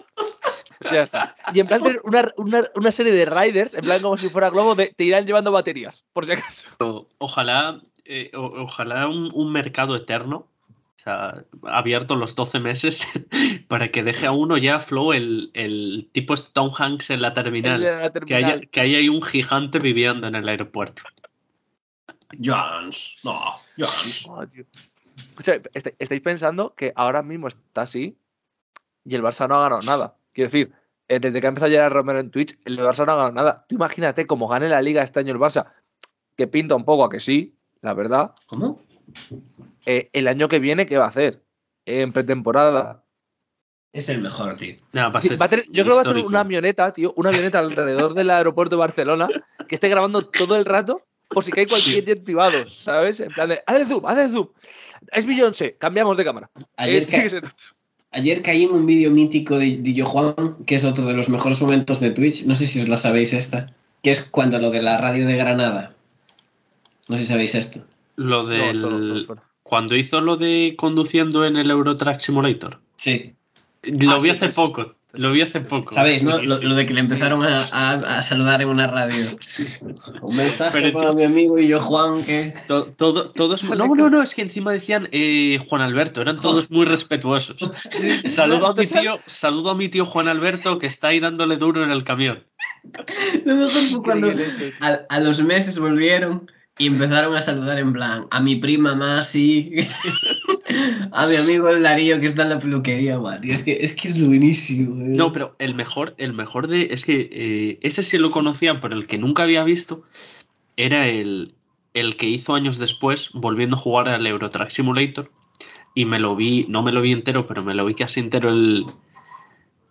[0.91, 1.35] Ya está.
[1.53, 4.49] Y en plan tener una, una, una serie de riders, en plan como si fuera
[4.51, 6.67] globo, de, te irán llevando baterías, por si acaso.
[7.17, 13.07] Ojalá, eh, o- ojalá un, un mercado eterno, o sea, abierto los 12 meses,
[13.67, 17.29] para que deje a uno ya flow el, el tipo este Tom Hanks en la
[17.29, 18.11] En terminal.
[18.27, 21.01] Que haya, que haya ahí un gigante viviendo en el aeropuerto.
[22.43, 23.15] Jones.
[23.23, 24.25] No, Jones.
[24.29, 24.65] Oh, tío.
[25.17, 28.17] Escucha, est- estáis pensando que ahora mismo está así
[29.07, 30.17] y el Barça no ha ganado nada.
[30.33, 30.73] Quiero decir,
[31.07, 33.31] eh, desde que ha empezado a llegar Romero en Twitch, el Barça no ha ganado
[33.31, 33.65] nada.
[33.67, 35.71] Tú imagínate cómo gane la liga este año el Barça,
[36.35, 38.31] que pinta un poco a que sí, la verdad.
[38.47, 38.81] ¿Cómo?
[39.85, 41.41] Eh, el año que viene, ¿qué va a hacer?
[41.85, 43.03] Eh, en pretemporada.
[43.93, 44.75] Es el mejor, tío.
[44.91, 46.41] Nada, va a Sí, ser va a tener- yo creo que va a tener una
[46.41, 49.27] avioneta, tío, una avioneta alrededor del aeropuerto de Barcelona
[49.67, 53.19] que esté grabando todo el rato por si cae cualquier jet privado, ¿sabes?
[53.21, 54.49] En plan de, haz el zoom, haz el zoom.
[55.11, 56.49] Es Beyoncé, cambiamos de cámara.
[56.75, 57.41] Ayer, Eh, que.
[58.11, 61.29] ayer caí en un vídeo mítico de, de Yo Juan, que es otro de los
[61.29, 62.45] mejores momentos de Twitch.
[62.45, 63.67] No sé si os la sabéis esta.
[64.03, 65.93] Que es cuando lo de la radio de Granada.
[67.09, 67.81] No sé si sabéis esto.
[68.15, 69.43] Lo no- no suena.
[69.63, 72.79] cuando hizo lo de conduciendo en el Eurotrack Simulator.
[72.95, 73.33] Sí.
[73.83, 74.53] Lo Ah, vi sí, hace sí.
[74.55, 74.95] poco.
[75.17, 75.93] Lo vi hace poco.
[75.93, 76.37] ¿Sabéis, no?
[76.41, 79.25] Lo, de que le empezaron a, a- a saludar en una radio.
[80.21, 82.53] Un mensaje Pero para mi amigo y yo Juan que...
[82.67, 86.69] To- todo, todos, no, no, no, es que encima decían eh, Juan Alberto, eran todos
[86.71, 87.57] muy respetuosos.
[88.25, 91.83] Saludo a mi tío, saludo a mi tío Juan Alberto que está ahí dándole duro
[91.83, 92.43] en el camión.
[94.03, 94.31] Cuando
[95.09, 99.71] a los meses volvieron y empezaron a saludar en plan a mi prima Masi,
[101.11, 103.93] a mi amigo el Darío que está en la peluquería, guau, tío, es que es
[103.93, 105.01] que es buenísimo.
[105.01, 105.09] eh.
[105.09, 108.95] No, pero el mejor, el mejor de, es que eh, ese sí lo conocía, pero
[108.95, 110.03] el que nunca había visto
[110.75, 111.55] era el,
[111.93, 115.31] el que hizo años después, volviendo a jugar al Eurotrack Simulator.
[115.95, 118.49] Y me lo vi, no me lo vi entero, pero me lo vi casi entero
[118.49, 118.85] el,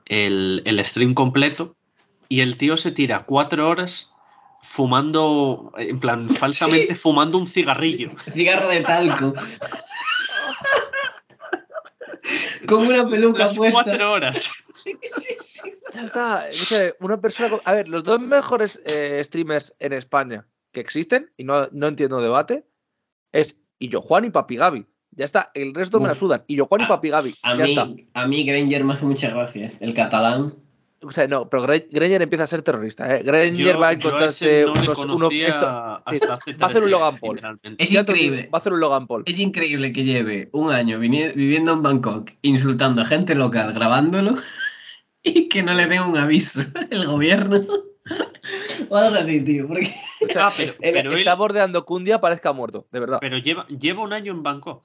[0.07, 1.75] el, el stream completo.
[2.29, 4.13] Y el tío se tira cuatro horas
[4.77, 8.11] fumando, en plan, falsamente fumando un cigarrillo.
[8.31, 9.33] Cigarro de talco.
[12.69, 13.83] Con una peluca Las puesta.
[13.85, 14.51] cuatro horas.
[15.95, 16.47] Ya está.
[16.49, 17.49] Dice, una persona.
[17.49, 21.87] con- A ver, los dos mejores eh, streamers en España que existen, y no, no
[21.87, 22.67] entiendo debate,
[23.33, 24.87] es Illo Juan y Papi Gaby.
[25.13, 25.51] Ya está.
[25.55, 26.45] El resto me la sudan.
[26.49, 27.35] Illo Juan y Papi Gaby.
[27.43, 27.89] A Ya mí, está.
[28.21, 29.73] a mí Granger me hace mucha gracia.
[29.81, 30.53] El catalán.
[31.03, 33.15] O sea, no, pero Granger empieza a ser terrorista.
[33.17, 33.23] ¿eh?
[33.23, 35.67] Granger Yo- va a encontrarse no unos, unos- esto-
[36.05, 37.41] hasta va a hacer un Logan Paul.
[37.79, 38.49] Es ya increíble.
[38.53, 39.23] Va a hacer un Logan Paul.
[39.27, 44.37] Es increíble que lleve un año viviendo en Bangkok, insultando a gente local, grabándolo,
[45.23, 47.67] y que no le den un aviso el gobierno.
[48.89, 49.67] o algo así, tío.
[49.69, 49.93] Porque...
[50.29, 53.01] O sea, Ah, pero- él pero él- está bordeando que un día parezca muerto, de
[53.01, 53.19] verdad.
[53.21, 54.83] Pero lleva, lleva un año en Bangkok.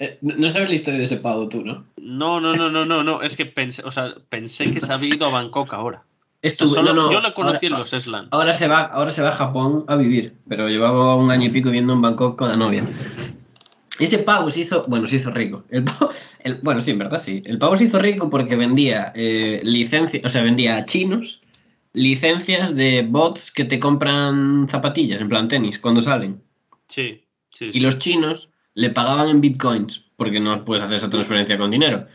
[0.00, 1.84] Eh, no sabes la historia de ese pavo tú, ¿no?
[1.96, 3.22] No, no, no, no, no, no.
[3.22, 5.98] Es que pensé, o sea, pensé que se había ido a Bangkok ahora.
[5.98, 8.28] O sea, Estuvo, solo- no, no, yo la conocí ahora, en los Eslan.
[8.30, 11.50] ahora se va, ahora se va a Japón a vivir, pero llevaba un año y
[11.50, 12.86] pico viviendo en Bangkok con la novia.
[13.98, 15.64] Ese pavo se hizo, bueno, se hizo rico.
[15.70, 16.10] El pavo-
[16.44, 17.42] el- bueno, sí, en verdad sí.
[17.44, 21.40] El pavo se hizo rico porque vendía eh, licencias, o sea, vendía a chinos
[21.92, 26.40] licencias de bots que te compran zapatillas, en plan tenis, cuando salen.
[26.88, 27.64] Sí, sí.
[27.66, 27.80] Y sí.
[27.80, 32.06] los chinos le pagaban en bitcoins, porque no puedes hacer esa transferencia con dinero.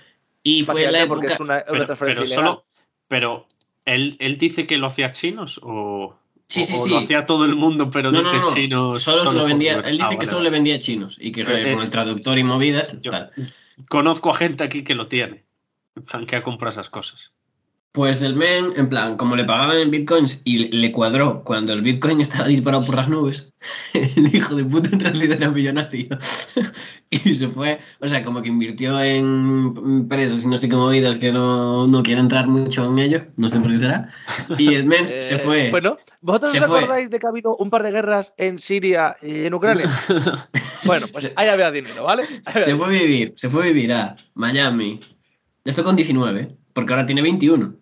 [0.43, 1.33] Y fue la Básicamente porque época...
[1.33, 2.65] es una, una pero, transferencia pero solo,
[3.09, 3.47] pero
[3.83, 6.15] él, él dice que lo hacía chinos o,
[6.47, 6.89] Sí, sí, o sí.
[6.91, 8.53] lo hacía todo el mundo, pero No, dice no, no.
[8.53, 9.03] chinos.
[9.03, 9.73] Solo, se lo vendía.
[9.79, 11.83] Él dice Ah, que vale, solo le vendía a chinos y que Eh, con eh,
[11.83, 13.31] el traductor y movidas, yo- tal.
[13.89, 15.43] Conozco a gente aquí que lo tiene.
[15.97, 17.31] En plan, que ha comprado esas cosas.
[17.93, 21.83] Pues el men, en plan, como le pagaban en bitcoins y le cuadró cuando el
[21.83, 23.53] bitcoin estaba disparado por las nubes,
[23.93, 26.07] el hijo de puta en realidad era millonario.
[27.11, 31.19] y se fue, o sea, como que invirtió en empresas y no sé qué movidas
[31.19, 34.09] que no, no quiero entrar mucho en ello, no sé por qué será.
[34.57, 35.69] Y el men se Eh, fue.
[35.69, 39.45] Bueno, ¿vosotros os acordáis de que ha habido un par de guerras en Siria y
[39.45, 39.87] en Ucrania?
[40.85, 42.23] Bueno, pues ahí había dinero, ¿vale?
[42.23, 42.85] Ahí había Se dinero.
[42.87, 44.99] fue a vivir, se fue a vivir a Miami.
[45.63, 47.75] Esto con 19, porque ahora tiene 21.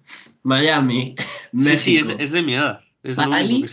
[0.44, 1.16] Miami,
[1.52, 2.82] México, Sí, sí, es, es de mi edad.
[3.04, 3.66] Es Bali.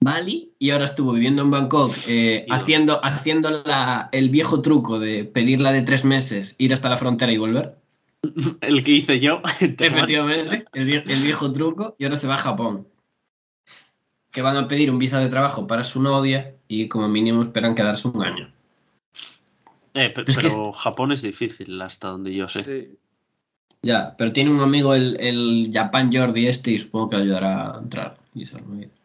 [0.00, 5.24] Bali y ahora estuvo viviendo en Bangkok eh, haciendo, haciendo la- el viejo truco de
[5.24, 7.76] pedirla de tres meses, ir hasta la frontera y volver.
[8.60, 9.42] El que hice yo.
[9.60, 12.86] Efectivamente, el, vie- el viejo truco y ahora se va a Japón.
[14.30, 17.74] Que van a pedir un visa de trabajo para su novia y como mínimo esperan
[17.74, 18.52] quedarse un año.
[19.94, 22.62] Eh, pe- Es que- pero Japón es difícil hasta donde yo sé.
[22.62, 22.96] Sí.
[23.82, 27.74] Ya, pero tiene un amigo, el, el Japan Jordi este, y supongo que le ayudará
[27.74, 28.16] a entrar.
[28.34, 28.98] Y esas movidas.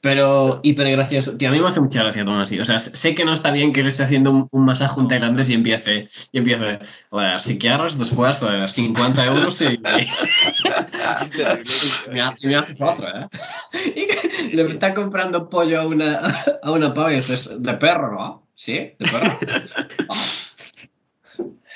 [0.00, 1.36] Pero hiper gracioso.
[1.36, 2.60] Tío, a mí me hace mucha gracia todo así.
[2.60, 5.50] O sea, sé que no está bien que le esté haciendo un, masaje un tailandés
[5.50, 6.78] y empiece, y empiece,
[7.10, 9.80] bueno, si después eh, 50 euros y, Es
[12.44, 13.28] me, haces otra,
[13.72, 14.08] ¿eh?
[14.52, 16.18] Le está comprando pollo a una,
[16.62, 18.46] a una pava y dices, de perro, ¿no?
[18.54, 18.74] ¿Sí?
[18.74, 19.38] ¿De perro?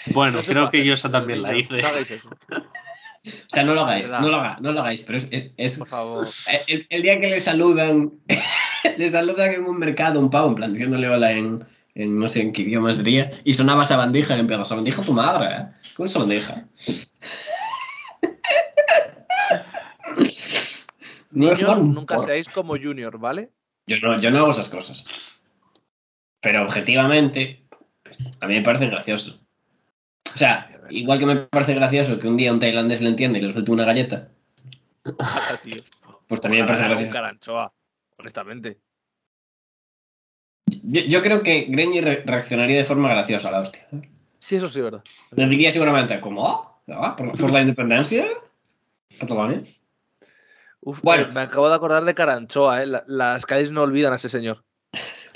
[0.07, 1.83] Bueno, No creo que hacer yo esa también la hice.
[1.83, 1.89] No
[3.23, 5.89] O sea, no lo hagáis, no lo, haga- no lo hagáis, pero es, es- por
[5.89, 6.29] favor.
[6.67, 8.13] el, el día que le saludan,
[8.97, 11.63] le saludan en un mercado un pavo, en plan, diciéndole hola en,
[11.95, 15.55] en no sé en qué idioma sería, y sonaba sabandija y empieza, sabandija tu madre,
[15.55, 15.67] ¿eh?
[15.95, 16.65] ¿Cómo es sabandija?
[21.33, 23.51] No un nunca seáis como Junior, ¿vale?
[23.87, 25.07] Yo no, yo no hago esas cosas.
[26.41, 27.65] Pero objetivamente,
[28.41, 29.40] a mí me parece gracioso.
[30.35, 33.43] O sea, igual que me parece gracioso que un día un tailandés le entienda y
[33.43, 34.29] le suelte una galleta,
[35.63, 35.83] tío.
[36.27, 37.13] pues también me parece gracioso.
[37.13, 37.73] caranchoa,
[38.19, 38.79] honestamente.
[40.67, 43.87] Yo, yo creo que Greñi re- reaccionaría de forma graciosa a la hostia.
[44.39, 45.03] Sí, eso sí verdad.
[45.33, 46.81] Le diría seguramente, ¿cómo?
[46.89, 47.15] ¿Ah?
[47.17, 48.27] ¿Por, por la independencia?
[49.19, 49.63] ¿Cataluña?
[50.81, 51.33] Uf, Bueno.
[51.33, 52.87] me acabo de acordar de Caranchoa, ¿eh?
[52.87, 54.65] La- las calles no olvidan a ese señor.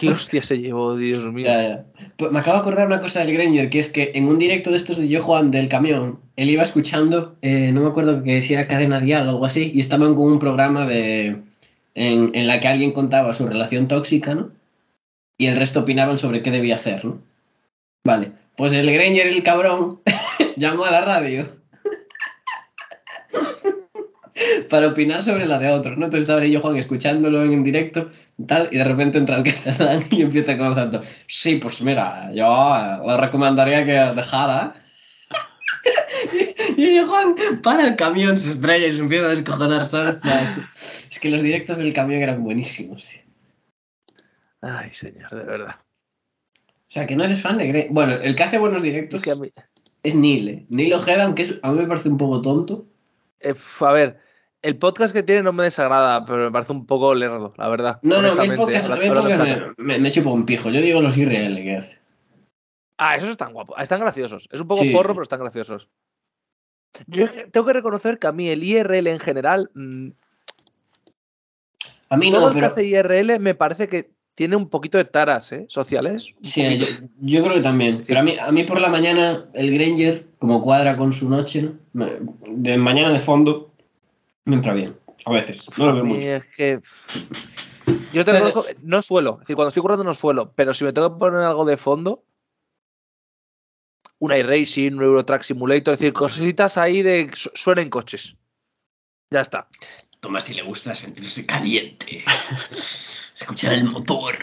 [0.07, 1.47] ¿Qué hostia se llevó, Dios mío?
[1.47, 1.85] Ya, ya.
[2.17, 4.71] Pues me acabo de acordar una cosa del Granger, que es que en un directo
[4.71, 8.43] de estos de Yo Juan del camión, él iba escuchando, eh, no me acuerdo que
[8.43, 11.37] si era cadena dial o algo así, y estaban con un programa de
[11.95, 14.51] en, en la que alguien contaba su relación tóxica, ¿no?
[15.39, 17.19] Y el resto opinaban sobre qué debía hacer, ¿no?
[18.07, 20.01] Vale, pues el Granger, el cabrón,
[20.57, 21.49] llamó a la radio
[24.71, 26.07] para opinar sobre la de otros, ¿no?
[26.07, 30.05] Entonces estaba yo Juan escuchándolo en directo y tal, y de repente entra el catalán
[30.11, 34.75] y empieza con tanto, sí, pues mira, yo le recomendaría que dejara.
[36.77, 40.19] y yo Juan para el camión, se estrella y se empieza a descojonar solo.
[40.25, 40.61] No, es, que,
[41.15, 43.21] es que los directos del camión eran buenísimos, tío.
[44.63, 45.77] Ay, señor, de verdad.
[46.57, 47.87] O sea, que no eres fan de Grey.
[47.91, 49.51] Bueno, el que hace buenos directos Es que a mí-
[50.03, 50.67] es Neil, ¿eh?
[50.69, 52.87] Neil Ojeda, aunque es- a mí me parece un poco tonto.
[53.45, 54.19] Eh, a ver,
[54.63, 58.01] el podcast que tiene no me desagrada, pero me parece un poco lerdo, la verdad.
[58.03, 60.47] No, no, honestamente, podcast, a mí el hablando en podcast me, me, me chupa un
[60.47, 60.71] pijo.
[60.71, 61.99] Yo digo los IRL que hace.
[62.97, 64.49] Ah, esos están guapos, están graciosos.
[64.51, 64.91] Es un poco Sí.
[64.91, 65.89] porro, pero están graciosos.
[67.09, 70.11] Yo tengo que reconocer que a mí el IRL en general, mm,
[72.11, 75.05] A mí todo no, el que hace IRL me parece que tiene un poquito de
[75.05, 75.67] taras ¿eh?
[75.69, 76.35] sociales.
[76.43, 76.87] Sí, yo,
[77.21, 78.03] yo creo que también.
[78.07, 81.71] Pero a mí, a mí por la mañana, el Granger, como cuadra con su noche,
[81.93, 82.07] ¿no?
[82.47, 83.73] De mañana de fondo,
[84.45, 84.97] me entra bien.
[85.25, 85.67] A veces.
[85.79, 86.29] No lo veo mucho.
[86.29, 86.81] es que.
[88.13, 89.35] Yo te reconozco, no suelo.
[89.35, 90.53] Es decir, cuando estoy currando no suelo.
[90.55, 92.25] Pero si me tengo que poner algo de fondo,
[94.19, 98.37] un iRacing, un Eurotrack Simulator, es decir, cositas ahí de suenen coches.
[99.31, 99.69] Ya está.
[100.21, 102.25] Tomás, si le gusta sentirse caliente.
[103.35, 104.35] Escuchar el motor.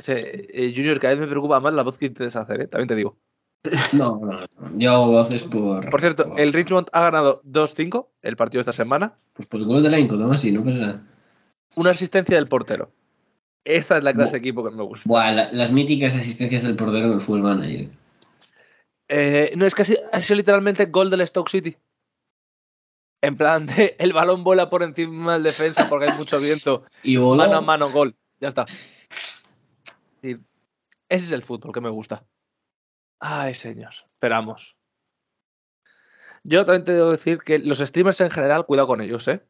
[0.00, 2.66] Sí, eh, Junior, cada vez me preocupa más la voz que intentas hacer, ¿eh?
[2.66, 3.16] también te digo.
[3.92, 4.46] No, no, no.
[4.76, 5.88] Yo hago voces por.
[5.88, 9.14] Por cierto, por- el Richmond ha ganado 2-5 el partido de esta semana.
[9.32, 11.02] Pues por el culo del elenco, Tomás, sí, no pasa nada.
[11.76, 12.90] Una asistencia del portero.
[13.64, 15.08] Esta es la clase Bu- de equipo que me gusta.
[15.08, 17.88] Buah, la- las míticas asistencias del portero del Full Manager.
[19.08, 21.76] Eh, no, es que ha sido, ha sido literalmente gol del Stoke City.
[23.24, 26.84] En plan, de, el balón vuela por encima del defensa porque hay mucho viento.
[27.02, 27.16] Y.
[27.16, 28.14] Mano a mano, gol.
[28.38, 28.66] Ya está.
[30.22, 30.32] Y
[31.08, 32.26] ese es el fútbol que me gusta.
[33.18, 33.94] Ay, señor.
[34.12, 34.76] Esperamos.
[36.42, 39.42] Yo también te debo decir que los streamers en general, cuidado con ellos, ¿eh?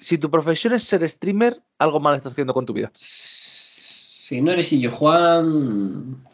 [0.00, 2.90] Si, tu profesión es ser streamer, algo mal estás haciendo con tu vida.
[2.94, 6.24] Si no eres Illo Juan.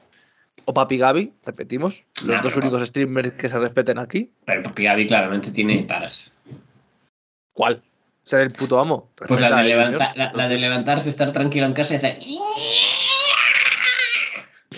[0.66, 4.30] O Papi Gaby, repetimos, los Nah, dos únicos streamers que se respeten aquí.
[4.46, 6.34] Pero Papi Gaby claramente tiene taras.
[7.52, 7.82] ¿Cuál?
[8.22, 9.10] Ser el puto amo.
[9.28, 12.18] Pues la de, ¿eh, levanta- la, la de levantarse, estar tranquilo en casa y hacer.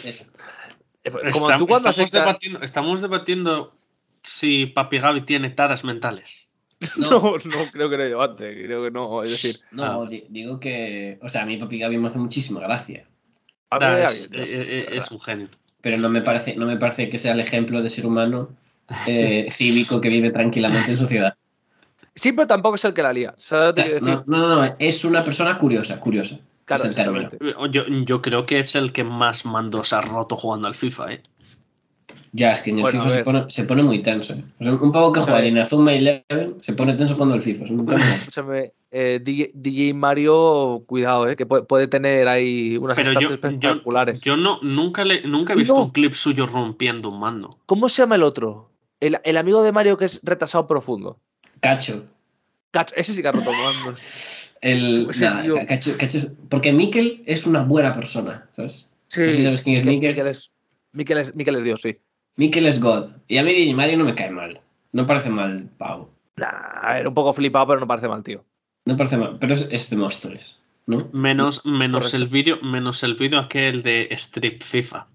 [0.05, 0.25] Eso.
[1.05, 3.73] Eh, Como Estam- tú cuando estamos, debatiendo, estamos debatiendo
[4.23, 6.49] si Papi Gaby tiene taras mentales.
[6.97, 9.23] No, No, no, creo que debate, creo que no.
[9.23, 10.07] Es decir, no, Ah.
[10.09, 11.19] di- digo que.
[11.23, 13.07] O sea, a mí Papi Gaby me hace muchísima gracia.
[13.71, 15.49] a mí Nah, me da es, bien, eh, eh, es un genio.
[15.87, 18.49] Pero no me parece, no me parece que sea el ejemplo de ser humano
[19.07, 21.35] eh, cívico que vive tranquilamente en sociedad.
[22.13, 23.37] Sí, pero tampoco es el que la lía.
[24.03, 26.41] No, no, no, es una persona curiosa, curiosa.
[26.65, 26.91] Claro.
[27.71, 31.23] Yo, yo creo que es el que más mandos ha roto jugando al FIFA, ¿eh?
[32.39, 34.35] Ya, es que en el Bueno, FIFA se pone, se pone muy tenso.
[34.35, 34.45] ¿eh?
[34.61, 37.65] O sea, un pavo que juega en Azuma Eleven se pone tenso cuando el FIFA.
[37.65, 37.91] Es un.
[37.97, 43.31] Escúchame, eh, DJ, DJ Mario, cuidado, eh, que puede, puede tener ahí unas Pero yo,
[43.31, 44.21] espectaculares.
[44.21, 45.85] yo no, nunca, le, nunca he visto no.
[45.85, 47.57] un clip suyo rompiendo un mando.
[47.65, 48.69] ¿Cómo se llama el otro?
[49.01, 51.19] El, el amigo de Mario que es retrasado profundo.
[51.61, 52.05] Cacho.
[52.71, 54.53] Cacho, ese sí que ha roto mandos.
[54.61, 55.09] El,
[55.69, 58.87] Cacho, Cacho es- porque Mikel es una buena persona, ¿sabes?
[59.09, 60.11] Sí, No sé si sabes quién es Mikel.
[60.15, 60.51] Mikel es,
[60.93, 61.97] Mikel es, Mikel es Dios, sí.
[62.37, 63.11] Mikel es God.
[63.29, 64.61] Y a mí Di Mario no me cae mal.
[64.93, 66.11] No parece mal, pavo.
[66.37, 68.45] Nah, era un poco flipado, pero no parece mal, tío.
[68.85, 69.39] No parece mal.
[69.41, 71.09] Pero es, es de Móstoles, ¿no?
[71.13, 72.17] Menos, menos Correcto.
[72.19, 75.07] el vídeo, menos el vídeo aquel de Strip FIFA.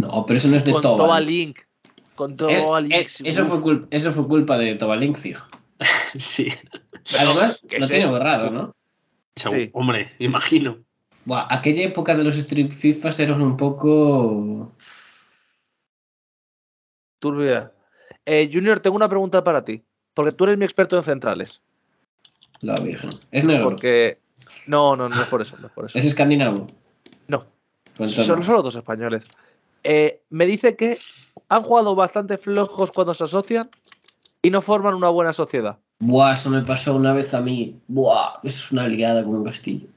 [0.00, 0.96] No, pero eso no es de Con Toba.
[0.96, 1.60] Toba Link.
[2.14, 2.94] Con Eh, Toba eh, Link.
[3.24, 5.46] eso, fue culpa, eso fue culpa de Tobalink, fijo.
[6.16, 6.48] Sí.
[7.18, 7.94] Además, lo sé.
[7.94, 8.74] tiene borrado, ¿no?
[9.36, 9.70] Sí.
[9.72, 10.78] Hombre, imagino.
[11.24, 14.72] Buah, aquella época de los Street FIFAs eran un poco.
[17.18, 17.72] Turbia.
[18.26, 19.82] Eh, Junior, tengo una pregunta para ti.
[20.14, 21.62] Porque tú eres mi experto en centrales.
[22.60, 23.10] La Virgen.
[23.30, 23.70] Es negro.
[23.70, 24.18] Porque.
[24.66, 25.56] No, no, no es por eso.
[25.58, 25.98] No es por eso.
[25.98, 26.66] Es escandinavo.
[27.28, 27.46] No.
[27.94, 29.26] Son solo dos españoles.
[29.84, 30.98] Eh, me dice que
[31.48, 33.70] han jugado bastante flojos cuando se asocian
[34.42, 35.78] y no forman una buena sociedad.
[36.00, 37.80] Buah, eso me pasó una vez a mí.
[37.88, 39.88] Buah, eso es una liada con un castillo.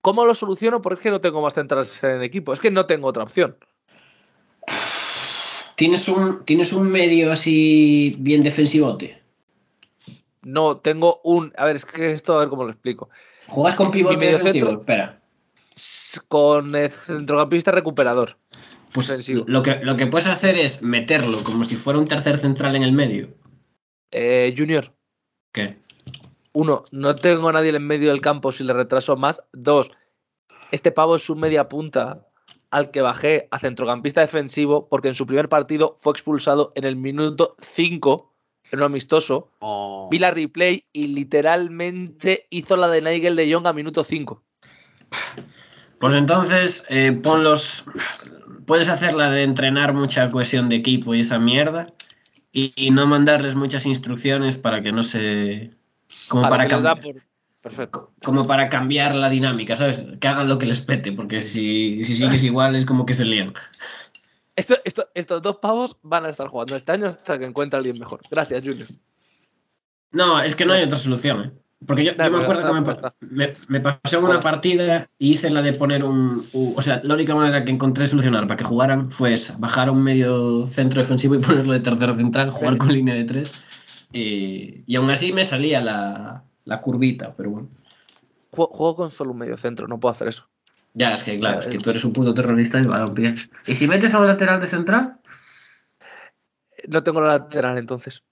[0.00, 0.82] ¿Cómo lo soluciono?
[0.82, 2.52] Porque es que no tengo más centrales en equipo.
[2.52, 3.56] Es que no tengo otra opción.
[5.76, 9.20] ¿Tienes un, ¿Tienes un medio así bien defensivote?
[10.42, 11.52] No tengo un.
[11.56, 13.08] A ver, es que esto a ver cómo lo explico.
[13.46, 14.70] ¿Juegas con pivote defensivo?
[14.70, 15.20] Espera.
[16.28, 18.36] Con el centrocampista recuperador.
[18.92, 19.44] Pues Defensivo.
[19.48, 22.84] lo que, lo que puedes hacer es meterlo como si fuera un tercer central en
[22.84, 23.28] el medio.
[24.12, 24.94] Eh, junior,
[25.52, 25.78] ¿Qué?
[26.52, 29.42] uno, no tengo a nadie en medio del campo si le retraso más.
[29.52, 29.90] Dos,
[30.70, 32.28] este pavo es un media punta
[32.74, 36.96] al que bajé a centrocampista defensivo porque en su primer partido fue expulsado en el
[36.96, 38.32] minuto 5
[38.72, 39.52] en un amistoso.
[39.60, 40.08] Oh.
[40.10, 44.42] Vi la replay y literalmente hizo la de Nigel de Jong a minuto 5.
[45.98, 47.84] Pues entonces, eh, ponlos.
[48.66, 51.86] Puedes hacer la de entrenar mucha cohesión de equipo y esa mierda.
[52.52, 55.70] Y, y no mandarles muchas instrucciones para que no se.
[56.28, 57.00] Como para que cambiar.
[57.00, 57.22] por-
[57.64, 58.12] Perfecto.
[58.22, 60.04] Como para cambiar la dinámica, ¿sabes?
[60.20, 63.24] Que hagan lo que les pete, porque si, si sigues igual es como que se
[63.24, 63.54] lían.
[64.54, 67.78] Esto- esto- estos dos pavos van a estar jugando este año hasta que encuentre a
[67.78, 68.20] alguien mejor.
[68.30, 68.86] Gracias, Junior.
[70.12, 71.52] No, es que no hay otra solución, ¿eh?
[71.86, 75.72] Porque yo, me acuerdo que me, me, me pasé una partida y hice la de
[75.72, 76.46] poner un.
[76.52, 79.88] o sea, la única manera que encontré de solucionar para que jugaran fue esa: bajar
[79.88, 83.52] a un medio centro defensivo y ponerlo de tercero central, jugar con línea de tres.
[84.12, 87.68] Y, y aún así me salía la, la curvita, pero bueno.
[88.50, 90.48] Juego, juego con solo un medio centro, no puedo hacer eso.
[90.94, 93.34] Ya, es que claro, es que tú eres un puto terrorista y balompié.
[93.66, 95.18] ¿Y si metes a un lateral de central?
[96.88, 98.22] No tengo la lateral entonces.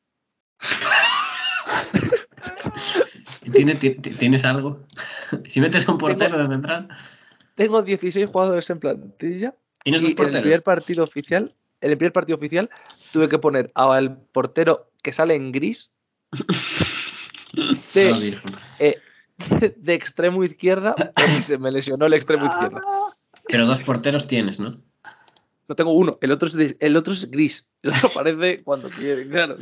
[3.52, 4.80] ¿Tiene, ti- ti- ¿Tienes algo?
[5.48, 6.88] Si metes a un portero de central.
[7.54, 10.42] Tengo 16 jugadores en plantilla ¿Tienes y dos en el porteros?
[10.42, 12.68] primer partido oficial, en el primer partido oficial,
[13.12, 15.90] tuve que poner al portero que sale en gris
[17.94, 18.50] de, virgen.
[18.78, 18.98] eh,
[19.76, 22.80] de extremo izquierda porque se me lesionó el extremo izquierda.
[23.48, 24.80] Pero dos porteros tienes, ¿no?
[25.68, 27.66] No tengo uno, el otro es, el otro es gris.
[27.82, 29.56] El otro aparece cuando quiere, claro.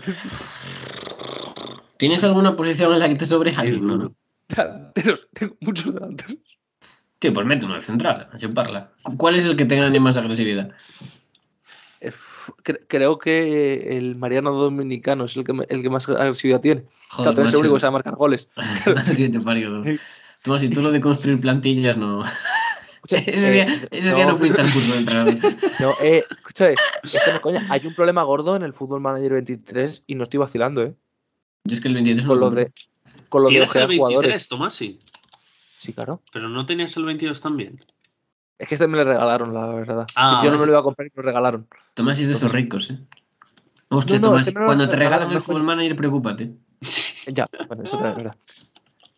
[1.97, 3.87] ¿Tienes alguna posición en la que te sobre alguien?
[3.87, 4.15] No, no.
[4.49, 6.37] Delanteros, tengo muchos delanteros.
[7.19, 8.93] Tío, pues mete uno de central, a chuparla.
[9.03, 10.71] Cu- ¿Cuál es el que tenga más agresividad?
[12.59, 16.85] Eh, cre- creo que el Mariano Dominicano es el que, el que más agresividad tiene.
[17.11, 18.49] Joder, Claro, único que sabe marcar goles.
[19.17, 19.83] Que te parió.
[20.43, 22.25] Tú, si tú lo de construir plantillas no...
[22.95, 25.35] Escucha, ese eh, día, ese día no fuiste al curso de entrenador.
[25.81, 27.67] No, eh, escucha, eh, esto no es coña.
[27.69, 30.95] Hay un problema gordo en el Fútbol Manager 23 y no estoy vacilando, ¿eh?
[31.65, 32.65] Yo es que el 23 no Con lo compro.
[32.65, 32.73] de,
[33.29, 34.49] con lo de Tienes el ojear 23, jugadores.
[34.49, 35.01] Tomasi.
[35.77, 36.23] Sí, claro.
[36.33, 37.79] Pero no tenías el 22 también.
[38.61, 40.07] Es que este me lo regalaron, la verdad.
[40.15, 41.67] Ah, Yo no me lo iba a comprar y me lo regalaron.
[41.95, 42.99] Tomás es de esos ricos, ¿eh?
[43.89, 46.53] Hostia, No, no, Tomás, es que no lo cuando te regalan el Fútbol Manager, preocúpate.
[47.27, 48.37] Ya, bueno, eso también es verdad.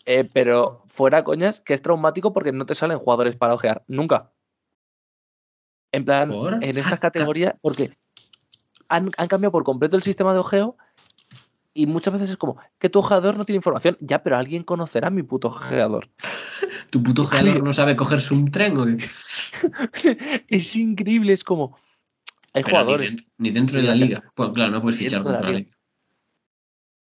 [0.06, 3.82] Eh, pero fuera coñas, que es traumático porque no te salen jugadores para ojear.
[3.88, 4.30] Nunca.
[5.90, 6.54] En plan, ¿Por?
[6.54, 7.96] en Ah, estas categorías, porque
[8.88, 10.76] han, han cambiado por completo el sistema de ojeo
[11.74, 13.96] y muchas veces es como que tu ojeador no tiene información.
[14.00, 16.10] Ya, pero alguien conocerá a mi puto ojeador.
[16.90, 18.98] ¿Tu puto ojeador no sabe cogerse un tren o qué?
[20.48, 21.76] es increíble, es como.
[22.54, 23.10] Hay Pero jugadores.
[23.12, 24.32] Ni, dentro- ni dentro Sí, de la liga.
[24.34, 25.58] Pues claro, no puedes fichar contra la liga.
[25.60, 25.70] liga.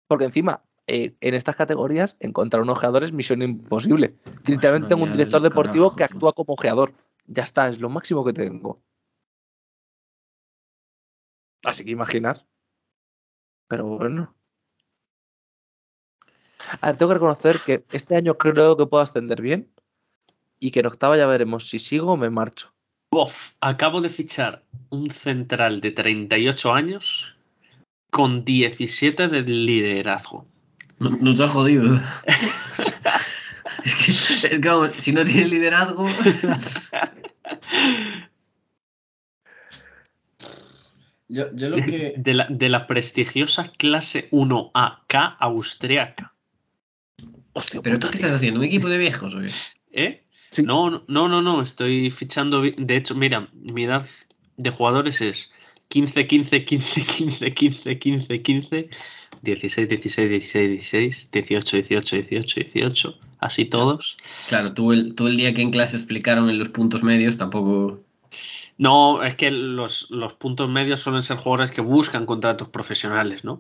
[0.08, 4.16] Porque encima, eh, en estas categorías, encontrar un ojeador es misión imposible.
[4.45, 6.14] Literalmente tengo un director deportivo carajo, que tú.
[6.16, 6.93] actúa como ojeador.
[7.26, 8.84] Ya está, es lo máximo que tengo.
[11.64, 12.45] Así que imaginar.
[13.68, 14.36] Pero bueno.
[16.82, 19.69] A ver, tengo que reconocer que este año creo que puedo ascender bien.
[20.59, 22.74] Y que en octava ya veremos si sigo o me marcho.
[23.11, 27.36] Uf, acabo de fichar un central de 38 años
[28.09, 30.47] con 17 de liderazgo.
[30.99, 31.99] No, no te has jodido.
[33.84, 34.11] es que,
[34.47, 36.07] es que vamos, si no tienes liderazgo.
[41.28, 42.13] yo, yo lo que.
[42.17, 46.33] De la, de la prestigiosa clase 1AK austriaca.
[47.54, 48.60] Hostia, ¿Pero tú qué estás haciendo?
[48.60, 49.49] ¿Un equipo de viejos o qué?
[49.91, 50.24] ¿Eh?
[50.49, 50.64] Sí.
[50.64, 52.62] No, no, no, no, no, estoy fichando.
[52.62, 54.06] De hecho, mira, mi edad
[54.58, 55.51] de jugadores es
[55.89, 58.89] 15, 15, 15, 15, 15, 15, 15,
[59.43, 64.18] 16, 16, 16, 16, 18, 18, 18, 18, así todos.
[64.47, 68.01] Claro, tú el, tú el día que en clase explicaron en los puntos medios tampoco.
[68.78, 73.59] No, es que los, los puntos medios suelen ser jugadores que buscan contratos profesionales, ¿no?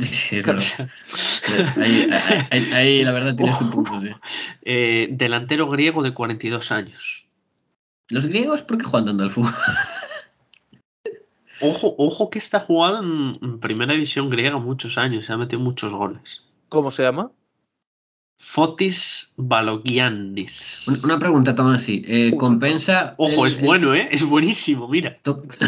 [0.00, 0.90] Sí, verdad.
[1.76, 4.08] Ahí, ahí- ahí- ahí, la verdad tienes tu punto, sí.
[4.62, 7.26] Eh, delantero griego de 42 años.
[8.10, 9.52] ¿Los griegos por qué juegan tanto al fútbol?
[11.60, 15.60] Ojo, ojo que está jugando en, en primera división griega muchos años, se ha metido
[15.60, 16.42] muchos goles.
[16.68, 17.30] ¿Cómo se llama?
[18.38, 20.86] Fotis Balogiannis.
[20.88, 22.02] Una, una pregunta, Tomás, sí.
[22.06, 23.14] Eh, ¿Compensa.
[23.18, 24.08] Ojo, el- es bueno, ¿eh?
[24.10, 25.18] Es buenísimo, mira.
[25.22, 25.66] tú- tú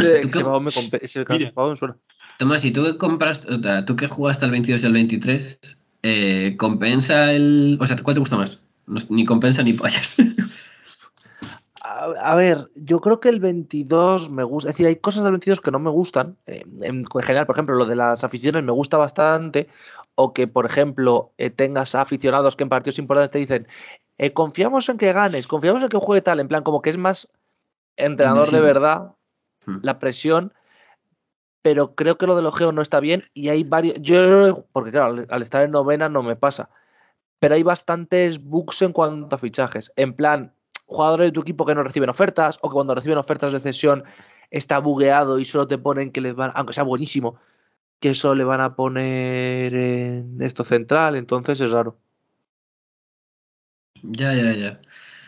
[0.60, 0.70] me
[1.02, 1.52] ese Mira.
[1.56, 1.96] me suena.
[2.38, 5.58] Tomás, tú que compras, o sea, tú que jugaste al 22 y al 23,
[6.02, 7.76] eh, ¿compensa el.
[7.80, 8.62] O sea, ¿cuál te gusta más?
[8.86, 10.16] No- ni compensa ni pollas.
[11.82, 14.68] A, a ver, yo creo que el 22 me gusta.
[14.70, 16.36] Es decir, hay cosas del 22 que no me gustan.
[16.46, 19.66] eh, en, en general, por ejemplo, lo de las aficiones me gusta bastante.
[20.20, 23.68] O que, por ejemplo, eh, tengas aficionados que en partidos importantes te dicen:
[24.18, 26.40] eh, confiamos en que ganes, confiamos en que juegue tal.
[26.40, 27.28] En plan, como que es más
[27.96, 29.14] entrenador de verdad,
[29.66, 29.78] Hmm.
[29.82, 30.52] la presión.
[31.62, 33.24] Pero creo que lo del ojeo no está bien.
[33.34, 33.96] Y hay varios.
[34.00, 36.70] Yo, porque claro, al, al estar en novena no me pasa.
[37.38, 39.92] Pero hay bastantes bugs en cuanto a fichajes.
[39.96, 40.54] En plan,
[40.86, 44.04] jugadores de tu equipo que no reciben ofertas o que cuando reciben ofertas de cesión
[44.50, 47.36] está bugueado y solo te ponen que les van, aunque sea buenísimo,
[48.00, 51.98] que solo le van a poner en esto central, entonces es raro.
[54.02, 54.80] ya, ya, ya.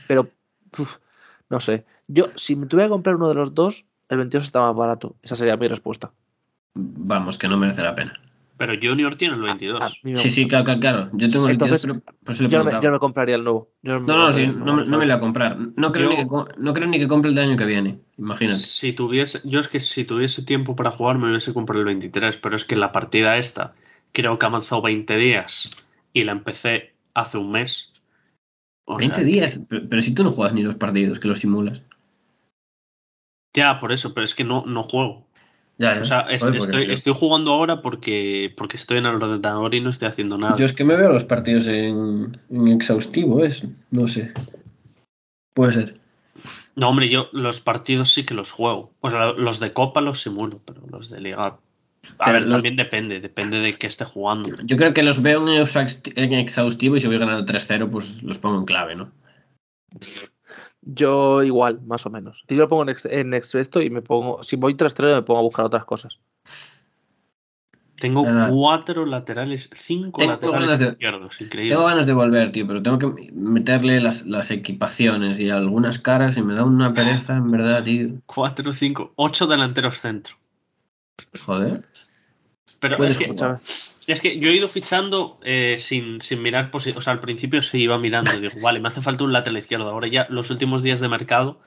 [0.08, 0.30] Pero,
[0.78, 0.96] uf,
[1.50, 1.84] no sé.
[2.08, 5.16] Yo, si me tuviera que comprar uno de los dos, el 22 está más barato.
[5.22, 6.12] Esa sería mi respuesta.
[6.74, 8.14] Vamos, que no merece la pena.
[8.56, 9.80] Pero Junior tiene el 22.
[9.80, 11.10] A mí me Sí, sí, claro, claro, claro.
[11.14, 12.82] Yo tengo el Entonces, 22, pero por eso le Yo no, me, preguntaba.
[12.82, 13.70] yo no me compraría el nuevo.
[13.82, 15.58] Yo me No, no, sí, no, no me la voy a comprar.
[15.76, 17.98] No creo, Yo- ni que, no creo ni que compre el de año que viene.
[18.18, 18.58] Imagínate.
[18.58, 22.36] Si tuviese, yo es que si tuviese tiempo para jugar me hubiese comprado el 23,
[22.36, 23.74] pero es que la partida esta
[24.12, 25.70] creo que ha avanzado 20 días
[26.12, 27.92] y la empecé hace un mes.
[28.84, 29.60] O 20 sea, días.
[29.68, 31.82] Pero, pero si tú no juegas ni los partidos, que los simulas.
[33.54, 35.26] Ya, por eso, pero es que no, no juego.
[35.78, 39.06] Ya, O sea, es- Joder, porque estoy, yo- estoy jugando ahora porque, porque estoy en
[39.06, 40.56] el ordenador y no estoy haciendo nada.
[40.56, 43.66] Yo es que me veo los partidos en, en exhaustivo, es.
[43.90, 44.32] No sé.
[45.54, 45.94] Puede ser.
[46.76, 48.92] No, hombre, yo los partidos sí que los juego.
[49.00, 51.44] O sea, los de Copa los simulo, pero los de Liga.
[51.46, 51.58] A
[52.18, 54.50] Pero ver, los- también depende, depende de qué esté jugando.
[54.64, 58.58] Yo creo que los veo en exhaustivo y si voy ganando 3-0, pues los pongo
[58.58, 59.10] en clave, ¿no?
[60.82, 62.42] Yo igual, más o menos.
[62.48, 63.32] Si yo lo pongo en, ex, en
[63.82, 64.42] y me pongo.
[64.42, 66.18] Si voy tras tres, me pongo a buscar otras cosas.
[67.96, 68.50] Tengo Nada.
[68.50, 71.72] cuatro laterales, cinco Tengo laterales ganas de- izquierdos, increíble.
[71.72, 76.36] Tengo ganas de volver, tío, pero tengo que meterle las, las equipaciones y algunas caras
[76.36, 78.08] y me da una pereza, en verdad, tío.
[78.26, 80.34] Cuatro, cinco, ocho delanteros centro.
[81.46, 81.84] Joder.
[82.80, 83.60] Pero Puedes es que, jugar.
[84.06, 87.62] Es que yo he ido fichando eh, sin, sin mirar, posi- o sea, al principio
[87.62, 89.88] se iba mirando, digo, vale, me hace falta un lateral izquierdo.
[89.90, 91.60] Ahora ya los últimos días de mercado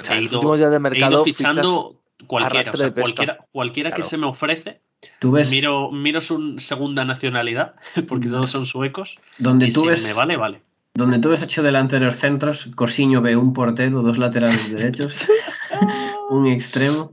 [0.00, 1.12] O sea, he los ido, últimos días de he mercado.
[1.12, 1.96] ido fichas- fichando
[2.26, 4.08] cualquiera, o sea, cualquiera, cualquiera que Claro.
[4.10, 4.80] se me ofrece.
[5.18, 7.74] Tú ves Miro, miro su segunda nacionalidad,
[8.08, 9.18] porque todos son suecos.
[9.38, 10.62] donde Y tú si ves me vale, vale.
[10.94, 15.28] donde tú ves ocho delanteros centros, Cosiño ve un portero, dos laterales derechos,
[16.30, 17.12] un extremo.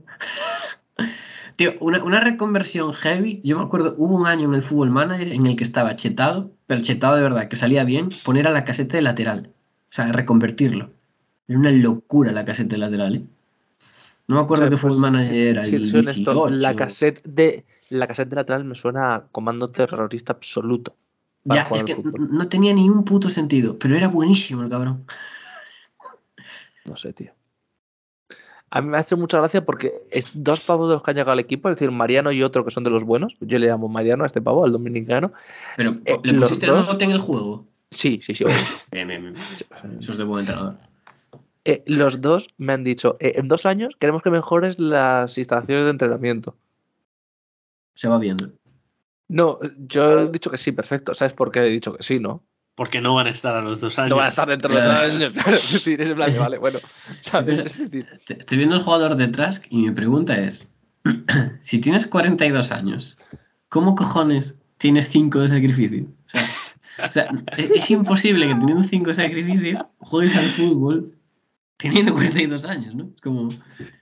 [1.60, 3.42] Tío, una, una reconversión heavy.
[3.44, 6.52] Yo me acuerdo, hubo un año en el Fútbol Manager en el que estaba chetado,
[6.66, 9.50] pero chetado de verdad, que salía bien, poner a la caseta de lateral.
[9.90, 10.88] O sea, reconvertirlo.
[11.48, 13.22] Era una locura la caseta de lateral, ¿eh?
[14.26, 15.64] No me acuerdo O sea, qué pues, Fútbol Manager si- era.
[15.64, 16.76] si el soy honesto, la 18.
[16.76, 20.96] cassette de la cassette de lateral me suena a comando terrorista absoluto.
[21.44, 25.04] Ya, es que no tenía ni un puto sentido, pero era buenísimo el cabrón.
[26.86, 27.32] No sé, tío.
[28.70, 31.32] A mí me hace mucha gracia porque es dos pavos de los que han llegado
[31.32, 33.34] al equipo, es decir, Mariano y otro que son de los buenos.
[33.40, 35.32] Yo le llamo Mariano a este pavo, al dominicano.
[35.76, 37.66] Pero, Eh, ¿le pusiste el dos- en el juego?
[37.90, 38.44] Sí, sí, sí.
[38.92, 39.36] Bien, bien, bien.
[39.98, 40.76] Eso es de buen entrenador.
[41.64, 45.84] Eh, los dos me han dicho, eh, en dos años queremos que mejores las instalaciones
[45.84, 46.56] de entrenamiento.
[47.94, 48.50] Se va viendo.
[49.28, 51.14] No, yo he dicho que sí, perfecto.
[51.14, 52.42] ¿Sabes por qué he dicho que sí, no?
[52.80, 54.08] Porque no van a estar a los dos años.
[54.08, 55.12] No van a estar dentro de dos Claro.
[55.14, 55.32] años.
[55.32, 56.78] Claro, es decir, es en plan vale, bueno.
[57.20, 57.58] ¿Sabes?
[57.58, 60.72] Es decir, Te- Estoy viendo el jugador de Trask y mi pregunta es:
[61.60, 63.18] si tienes 42 años,
[63.68, 66.04] ¿cómo cojones tienes 5 de sacrificio?
[66.04, 66.48] O sea,
[67.06, 67.28] o sea,
[67.58, 71.14] es, es imposible que teniendo 5 de sacrificio juegues al fútbol
[71.76, 73.10] teniendo 42 años, ¿no?
[73.14, 73.50] Es como.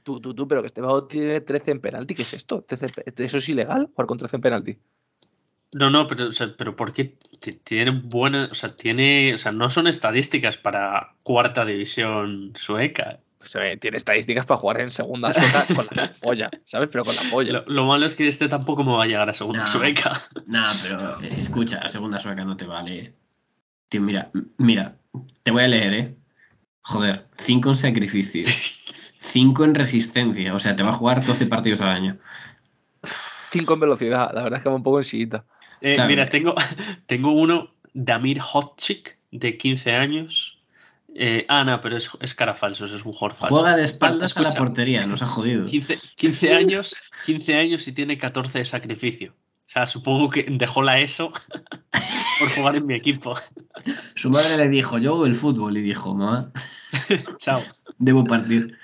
[0.05, 2.14] tú, tú, tú, pero que este pavo tiene 13 en penalti.
[2.14, 2.62] ¿Qué es esto?
[2.62, 3.89] 13 en pe- ¿Eso es ilegal?
[3.93, 4.79] ¿Jugar con 13 en penalti?
[5.73, 7.19] No, no, pero, o sea, pero porque
[7.64, 13.21] tiene buena, o sea, tiene, o sea, no son estadísticas para cuarta división sueca.
[13.81, 16.89] Tiene estadísticas para jugar en segunda sueca con la polla, ¿sabes?
[16.91, 17.53] Pero con la polla.
[17.53, 20.29] Lo, lo malo es que este tampoco me va a llegar a segunda sueca.
[20.47, 23.14] Nah, pero eh, escucha, la segunda sueca no te vale.
[23.89, 24.97] Tío, mira, mira,
[25.43, 26.16] te voy a leer, ¿eh?
[26.81, 28.47] Joder, 5 en sacrificio,
[29.19, 32.19] 5 en resistencia, o sea, te va a jugar 12 partidos al año.
[33.51, 35.45] 5 en velocidad, la verdad es que va un poco en sillita.
[35.81, 36.09] Eh, Claro.
[36.09, 36.55] Mira, tengo,
[37.07, 40.59] tengo uno, Damir Hotchik, de 15 años.
[41.14, 43.55] Eh, ah, no, pero es, es cara falso, es un jugador falso.
[43.57, 45.64] Juega de espaldas a Bueno, la escucha, portería, nos ha jodido.
[45.64, 49.33] 15, 15 años, 15 años y tiene 14 de sacrificio.
[49.33, 51.31] O sea, supongo que dejó la ESO
[52.39, 53.37] por jugar en mi equipo.
[54.14, 56.50] Su madre le dijo, yo el fútbol, y dijo, mamá,
[57.37, 57.61] Chao.
[57.99, 58.79] debo partir.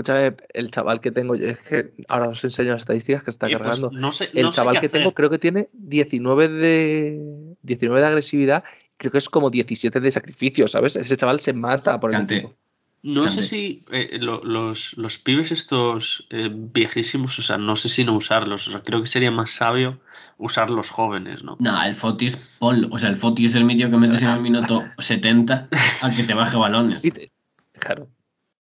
[0.00, 3.46] Escúchame, el chaval que tengo yo, es que ahora os enseño las estadísticas que está
[3.48, 3.90] Eh, pues, cargando.
[3.92, 4.92] no sé, el no chaval que hacer.
[5.00, 8.64] tengo creo que tiene 19 de 19 de agresividad,
[8.96, 10.96] creo que es como 17 de sacrificio, ¿sabes?
[10.96, 12.36] Ese chaval se mata por el Cante.
[12.36, 12.54] equipo.
[13.02, 17.88] No sé si eh, lo- los, los pibes estos eh, viejísimos, o sea, no sé
[17.88, 18.68] si no usarlos.
[18.68, 20.00] O sea, creo que sería más sabio
[20.36, 21.56] usar los jóvenes, ¿no?
[21.60, 22.88] No, el Fotis, ponlo.
[22.90, 25.66] O sea, el Fotis es el medio que metes en el minuto 70
[26.02, 27.02] a que te baje balones.
[27.04, 27.32] Y te-
[27.78, 28.08] Claro.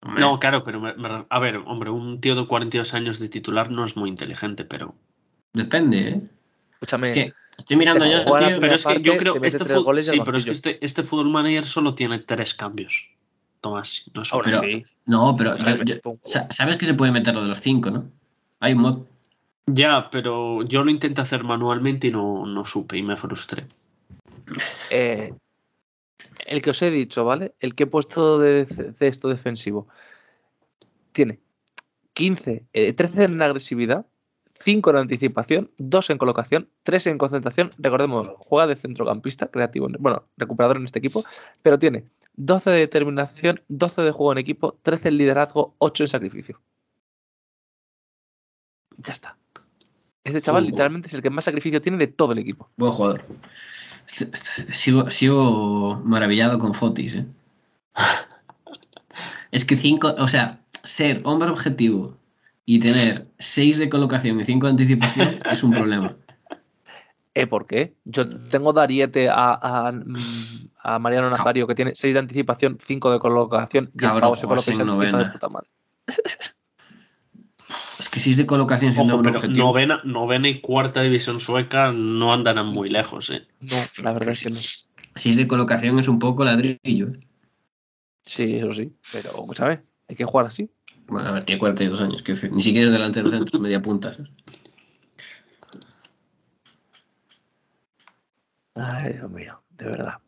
[0.06, 3.28] Hombre, No, claro, pero me- me- a ver, hombre, un tío de 42 años de
[3.28, 4.94] titular no es muy inteligente, pero.
[5.54, 6.22] Depende, ¿eh?
[6.74, 8.60] Escúchame, Es que estoy mirando tío.
[8.60, 10.02] Pero es que yo creo este fútbol.
[10.04, 13.08] Sí, pero es que este, este Football Manager solo tiene tres cambios.
[13.62, 14.86] Tomás, no es ahora pero- sí.
[15.08, 16.18] No, pero yo- yo-
[16.52, 18.12] sabes que se puede meter lo de los 5, ¿no?
[18.60, 19.00] Hay un mod.
[19.66, 23.66] Ya, pero yo lo intenté hacer manualmente y no, no supe y me frustré.
[24.92, 25.34] Eh,
[26.46, 27.56] el que os he dicho, ¿vale?
[27.60, 29.88] El que he puesto de, de esto defensivo
[31.12, 31.40] tiene
[32.14, 34.06] 15, eh, 13 en agresividad,
[34.60, 37.72] 5 en anticipación, 2 en colocación, 3 en concentración.
[37.78, 41.26] Recordemos, juega de centrocampista, creativo, bueno, recuperador en este equipo,
[41.62, 42.06] pero tiene
[42.36, 46.62] 12 de determinación, 12 de juego en equipo, 13 en liderazgo, 8 en sacrificio.
[48.98, 49.38] Ya está.
[50.24, 50.68] Este chaval Uh.
[50.68, 52.72] literalmente es el que más sacrificio tiene de todo el equipo.
[52.78, 53.22] Buen jugador.
[54.08, 57.26] Sigo, sigo maravillado con Fotis, ¿eh?
[59.52, 62.18] Es que cinco, o sea, ser hombre objetivo
[62.66, 66.16] y tener seis de colocación y cinco de anticipación es un problema.
[67.36, 67.48] ¿Eh?
[67.48, 67.94] ¿Por qué?
[68.06, 69.94] Yo tengo Dariete a, a,
[70.80, 74.36] a Mariano Nazario que tiene 6 de anticipación, 5 de colocación y el Cabrón, pavo
[74.38, 75.34] se coloca y se de novena.
[75.34, 75.68] puta madre.
[78.16, 79.68] Es que seis de colocación siendo Ojo, pero objetivo.
[79.68, 83.46] novena, novena y cuarta división sueca no andarán muy lejos, ¿eh?
[83.60, 84.60] No, la verdad es que no.
[85.16, 87.08] Seis de colocación es un poco ladrillo.
[87.08, 87.20] ¿eh?
[88.22, 89.80] Sí, eso sí, pero, ¿sabes?
[90.08, 90.70] Hay que jugar así.
[91.08, 94.14] Bueno, a ver, tiene 42 años, decir, ni siquiera es delantero centro, es media punta.
[94.14, 94.32] ¿sabes?
[98.76, 100.20] Ay, Dios mío, de verdad.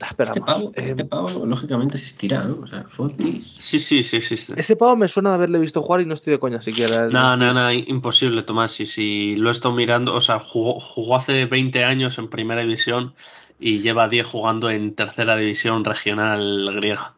[0.00, 2.60] Ah, Espera, Este pavo, Eh, este pavo, lógicamente, existirá, ¿no?
[2.62, 3.46] O sea, Fotis.
[3.46, 4.52] Sí, sí, sí existe.
[4.58, 7.08] ese pavo me suena de haberle visto jugar y no estoy de coña siquiera.
[7.08, 8.72] No, no, no, imposible, Tomás.
[8.72, 12.62] Si, si lo he estado mirando, o sea, jugó, jugó hace 20 años en primera
[12.62, 13.14] división
[13.58, 17.14] y lleva 10 jugando en tercera división regional griega.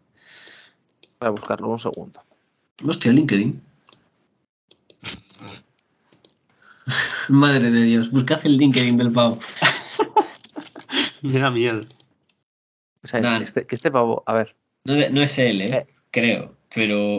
[1.18, 2.20] Voy a buscarlo un segundo.
[2.86, 3.62] Hostia, LinkedIn.
[7.28, 9.38] Madre de Dios, buscad el LinkedIn del pavo.
[11.22, 11.86] Me da miedo.
[13.06, 13.38] O sea, Nah.
[13.38, 14.56] que, este, que este pavo, a ver.
[14.84, 15.70] No, no es él, ¿eh?
[15.76, 15.86] Eh.
[16.10, 17.16] Creo, pero.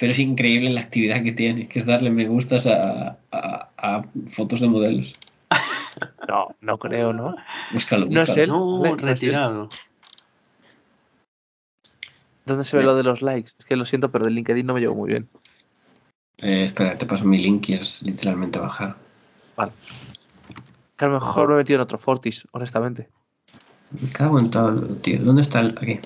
[0.00, 4.04] Pero es increíble la actividad que tiene, que es darle me gustas a, a- a
[4.32, 5.12] fotos de modelos.
[6.26, 7.36] No, no creo, ¿no?
[7.70, 8.42] Búscalo, No es búscalo.
[8.42, 8.48] él.
[8.48, 9.68] No, no retirado.
[12.46, 13.52] ¿Dónde se ve lo de los likes?
[13.58, 15.28] Es que lo siento, pero el LinkedIn no me llevo muy bien.
[16.42, 18.96] Eh, espera, te paso mi link y es literalmente bajar.
[19.56, 19.72] Vale.
[20.96, 23.08] Que a lo mejor me he metido en otro Fortis, honestamente.
[23.90, 25.22] Me cago en todo, tío.
[25.22, 25.72] ¿Dónde está el.?
[25.80, 26.00] Aquí.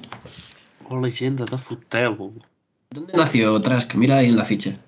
[0.89, 2.43] Oh, leyenda de fútbol.
[2.91, 3.95] ¿Dónde nació Trask?
[3.95, 4.79] Mira ahí en la ficha.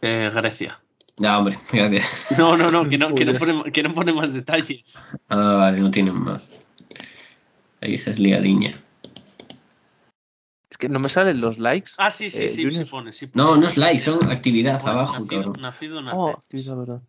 [0.00, 0.78] Eh, Grecia.
[1.16, 2.06] Ya, hombre, gracias.
[2.38, 4.98] No, no, no, que no, que no, pone, que no pone más detalles.
[5.28, 6.52] Ah, vale, no tienen más.
[7.80, 8.80] Ahí dices ligadiña.
[10.70, 11.90] Es que no me salen los likes.
[11.98, 13.44] Ah, sí, sí, Eh, sí, sí pone, sí pone.
[13.44, 15.62] No, no es like, son actividad Pone abajo, nacido, cabrón.
[15.62, 16.44] nacido en Oh, Atenas.
[16.48, 17.02] sí, la verdad.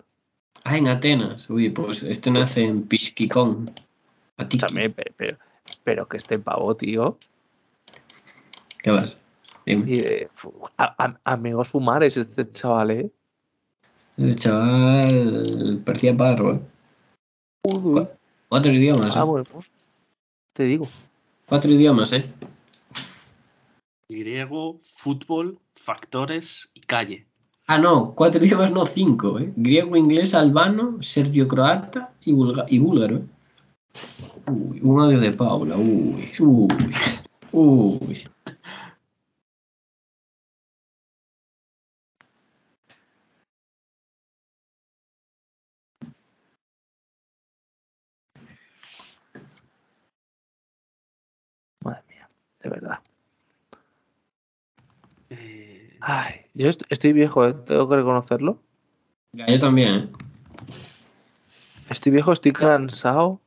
[0.65, 1.49] Ah, en Atenas.
[1.49, 3.69] Uy, pues este nace en Pisquicón.
[4.37, 5.37] Escúchame, pe- pero,
[5.83, 7.17] pero que este pavo, tío.
[8.81, 9.17] ¿Qué vas?
[9.65, 10.27] Eh,
[10.77, 13.11] a- a- amigos fumares, este chaval, ¿eh?
[14.17, 16.59] El chaval parecía parro, ¿eh?
[17.63, 18.07] Uy, uy.
[18.49, 19.19] Cuatro idiomas, ¿eh?
[19.19, 19.45] Ah, bueno,
[20.53, 20.87] te digo.
[21.47, 22.25] Cuatro idiomas, ¿eh?
[24.09, 27.25] Griego, fútbol, factores y calle.
[27.67, 29.51] Ah, no, cuatro idiomas, no cinco, ¿eh?
[29.55, 33.23] Griego, inglés, albano, serbio, croata y, y búlgaro, ¿eh?
[34.47, 36.67] Uy, un audio de Paula, uy, uy,
[37.51, 38.27] uy.
[51.83, 52.29] Madre mía,
[52.61, 52.99] de verdad.
[55.29, 57.53] Eh, Ay, yo est- estoy viejo, ¿eh?
[57.53, 58.59] tengo que reconocerlo.
[59.33, 60.09] Ya, yo también, ¿eh?
[61.89, 63.39] Estoy viejo, estoy cansado.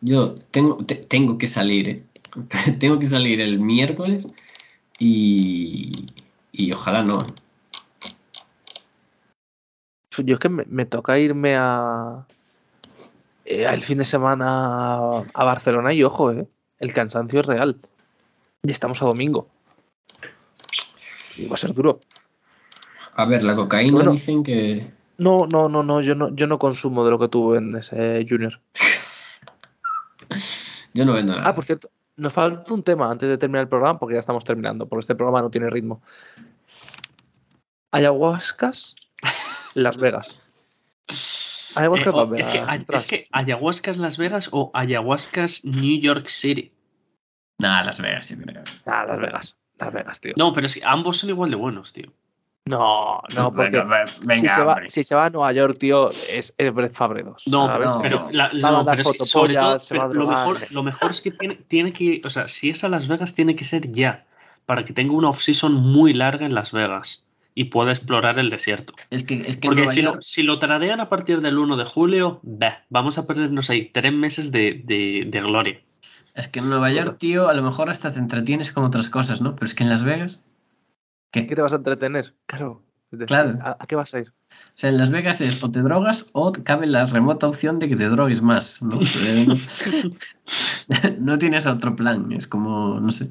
[0.00, 2.02] Yo tengo, te- tengo que salir, ¿eh?
[2.78, 4.26] tengo que salir el miércoles
[4.98, 6.06] y,
[6.52, 7.18] y ojalá no.
[10.16, 12.24] Yo es que me, me toca irme a.
[13.44, 14.46] eh, el fin de semana
[14.96, 16.46] a, a Barcelona y ojo, ¿eh?
[16.78, 17.76] El cansancio es real.
[18.62, 19.48] Y estamos a domingo.
[21.36, 22.00] Y va a ser duro.
[23.16, 24.12] A ver, la cocaína Bueno.
[24.12, 24.86] dicen que...
[25.18, 28.26] No, no, no, no, yo no, yo no consumo de lo que tuve en ese
[28.28, 28.60] Junior.
[30.94, 31.48] Yo no vendo nada.
[31.48, 34.44] Ah, por cierto, nos falta un tema antes de terminar el programa, porque ya estamos
[34.44, 36.00] terminando, porque este programa no tiene ritmo.
[37.90, 38.94] Ayahuascas,
[39.74, 40.40] Las Vegas.
[41.74, 42.84] Ayahuascas, eh, oh, Las es, Vegas.
[42.84, 46.72] que, es que ayahuascas Las Vegas o ayahuascas New York City.
[47.58, 48.62] Nada, Las Vegas, sí, creo.
[48.86, 49.56] Ah, Las Vegas.
[49.78, 50.32] Las Vegas, tío.
[50.36, 52.12] No, pero es que ambos son igual de buenos, tío.
[52.66, 54.88] No, no, porque Venga, ve- venga, si, se va, hombre.
[54.90, 57.42] si se va a Nueva York, tío, es, es Brett Favre 2.
[57.48, 57.90] No, ¿sabes?
[57.90, 58.00] no.
[58.00, 60.08] pero, la- Va a no, mandar pero es que sobre todo, fotopollas, se va a
[60.08, 63.06] lo, mejor, lo mejor es que tiene, tiene que, o sea, si es a Las
[63.06, 64.24] Vegas, tiene que ser ya,
[64.64, 67.22] para que tenga una off-season muy larga en Las Vegas
[67.54, 68.94] y pueda explorar el desierto.
[69.10, 71.58] Es que, es que Porque Nueva si lo, York- si lo tradean a partir del
[71.58, 75.80] 1 de julio, bah, vamos a perdernos ahí tres meses de, de- de gloria.
[76.34, 79.42] Es que en Nueva York, tío, a lo mejor hasta te entretienes con otras cosas,
[79.42, 79.54] ¿no?
[79.54, 80.42] Pero es que en Las Vegas
[81.34, 81.48] ¿Qué?
[81.48, 82.32] ¿Qué te vas a entretener?
[82.46, 82.80] Claro.
[83.26, 83.56] Claro.
[83.60, 84.28] ¿A, a qué vas a ir?
[84.30, 87.88] O sea, en Las Vegas es o te drogas o cabe la remota opción de
[87.88, 89.00] que te drogues más, ¿no?
[90.88, 93.30] Eh, no tienes otro plan, es como, no sé.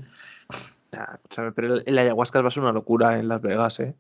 [0.92, 1.16] Nah,
[1.56, 3.96] pero el, el ayahuasca va a ser una locura en Las Vegas, ¿eh?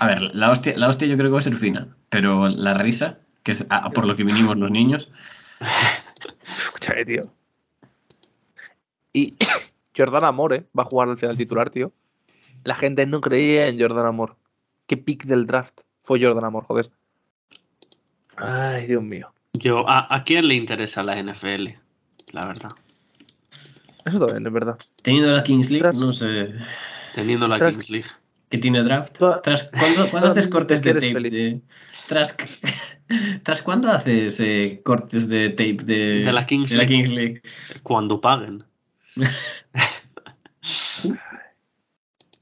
[0.00, 2.74] A ver, la hostia, la hostia yo creo que va a ser fina, pero la
[2.74, 5.10] risa, que es a- por lo que vinimos los niños,
[6.64, 7.32] Escúchame, tío.
[9.12, 9.34] Y
[9.96, 10.66] Jordan Amor, ¿eh?
[10.78, 11.92] Va a jugar al final titular, tío.
[12.64, 14.36] La gente no creía en Jordan Amor.
[14.86, 16.90] ¿Qué pick del draft fue Jordan Amor, joder?
[18.36, 19.32] Ay, Dios mío.
[19.52, 21.68] Yo, ¿a, a quién le interesa la NFL?
[22.32, 22.70] La verdad.
[24.04, 24.78] Eso también es verdad.
[25.02, 26.52] teniendo la Kings League, Tras- no sé
[27.14, 28.06] Teniendo la Tras- Kings League.
[28.50, 29.18] qué tiene draft.
[29.42, 31.30] Tras, ¿cuándo, cuándo haces cortes de tape?
[31.30, 31.60] de-
[32.08, 32.36] tras,
[33.44, 36.94] ¿Tras cuándo haces eh, cortes de tape de, De la Kings de la League.
[37.04, 37.42] Kings League?
[37.82, 38.64] Cuando paguen.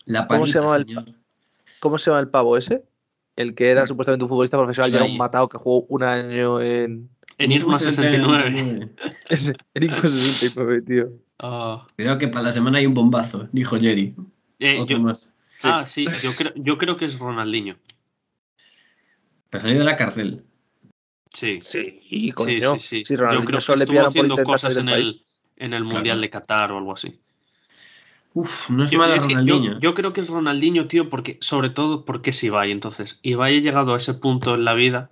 [0.07, 1.05] La ¿Cómo se paliza, llama el- señor.
[1.81, 2.83] ¿Cómo se llama el pavo ese?
[3.37, 6.61] El que era supuestamente un futbolista profesional y era un matado que jugó un año
[6.61, 7.09] en.
[7.39, 8.91] Enigma 69.
[9.31, 11.09] Ese, Enigma 69, tío.
[11.39, 14.15] Ah, Cuidado que para la semana hay un bombazo, dijo Jerry.
[14.61, 15.35] eh, Otro yo- más.
[15.65, 17.77] ah, sí, yo creo, yo creo que es Ronaldinho.
[19.51, 20.45] Pero salió de la cárcel.
[21.31, 21.59] Sí.
[21.63, 22.75] Sí, coño.
[22.75, 23.05] sí, sí, sí.
[23.07, 24.95] Sí, yo creo que solo le estuvo pillaron por haciendo intentar cosas salir en del
[24.95, 25.09] país.
[25.15, 25.27] el,
[25.57, 26.21] en el Mundial Claro.
[26.21, 27.19] de Qatar o algo así.
[28.35, 29.79] Uf, no es Yo, mala es que yo- Ronaldinho.
[29.81, 32.71] yo creo que es Ronaldinho, tío, porque sobre todo porque es Ibai.
[32.71, 35.11] Entonces, Ibai ha llegado a ese punto en la vida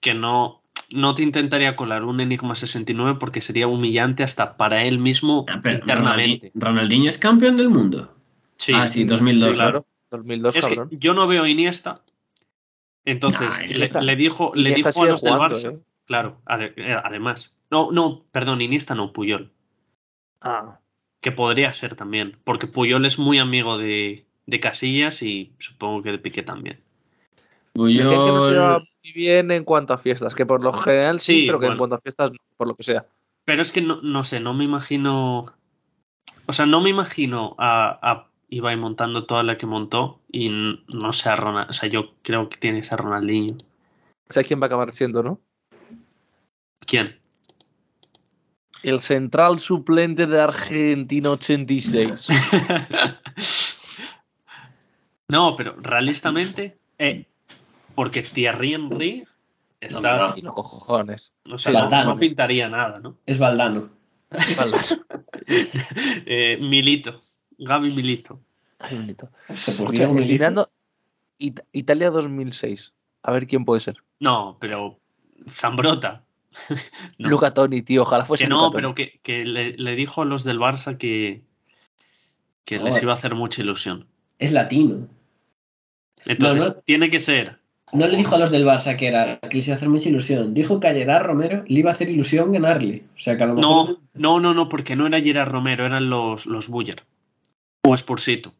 [0.00, 4.98] que no, no te intentaría colar un Enigma 69 porque sería humillante hasta para él
[4.98, 6.50] mismo Ah, pero internamente.
[6.52, 8.14] Ronaldi- Ronaldinho es campeón del mundo.
[8.56, 9.50] Sí, ah, sí, 2002.
[9.50, 9.70] sí, claro.
[9.82, 9.86] Claro.
[10.12, 10.88] 2002, Es cabrón.
[10.88, 12.00] que yo no veo a Iniesta.
[13.04, 15.72] Entonces, Nah, le, Iniesta- le dijo, le Iniesta dijo a los del jugando, Barça.
[15.74, 15.80] ¿eh?
[16.06, 16.40] Claro,
[16.76, 17.54] eh, además.
[17.70, 19.50] No, no, perdón, Iniesta no, Puyol.
[20.40, 20.78] Ah,
[21.20, 22.38] Que podría ser también.
[22.44, 26.80] Porque Puyol es muy amigo de, de Casillas y supongo que de Piqué también.
[27.74, 28.88] Decían que no se Puyol.
[29.04, 31.76] muy bien en cuanto a fiestas, que por lo general sí, Sí, pero que en
[31.76, 33.06] cuanto a fiestas no, por lo que sea.
[33.44, 35.52] Pero es que no, no sé, no me imagino.
[36.46, 41.12] O sea, no me imagino a, a Ibai montando toda la que montó y no
[41.12, 41.70] sé a Ronald.
[41.70, 43.56] O sea, yo creo que tiene a Ronaldinho.
[44.28, 45.40] O sea, quién va a acabar siendo, ¿no?
[46.86, 47.18] ¿Quién?
[48.82, 52.28] El central suplente de Argentina 86.
[55.28, 57.26] no, pero realistamente, eh,
[57.94, 59.26] porque Thierry Henry
[59.80, 60.28] está.
[60.28, 61.32] No, no cojones.
[61.50, 62.14] O sea, Sí, no, Valdano.
[62.14, 63.16] no pintaría nada, ¿no?
[63.26, 63.90] Es Valdano.
[65.48, 67.22] Eh, Milito.
[67.58, 68.40] Gaby Milito.
[69.48, 70.70] Escucha, Milito.
[71.38, 72.92] It- Italia 2006.
[73.22, 73.96] A ver quién puede ser.
[74.18, 74.98] No, pero.
[75.48, 76.24] Zambrota.
[77.18, 77.28] No.
[77.28, 78.02] Luca Toni, tío.
[78.02, 81.42] Ojalá fuese que no, pero que, que le, le dijo a los del Barça que,
[82.64, 83.02] que les Joder.
[83.04, 84.06] iba a hacer mucha ilusión.
[84.38, 85.06] Es latino.
[86.24, 86.80] Entonces, No, no.
[86.84, 87.58] tiene que ser.
[87.92, 90.08] No le dijo a los del Barça que era que les iba a hacer mucha
[90.08, 90.54] ilusión.
[90.54, 93.04] Dijo que a Gerard Romero le iba a hacer ilusión ganarle.
[93.14, 93.90] O sea que a lo mejor.
[93.90, 97.04] No, no, no, no, porque no era Gerard Romero, eran los, los Buller.
[97.84, 98.52] O Spursito.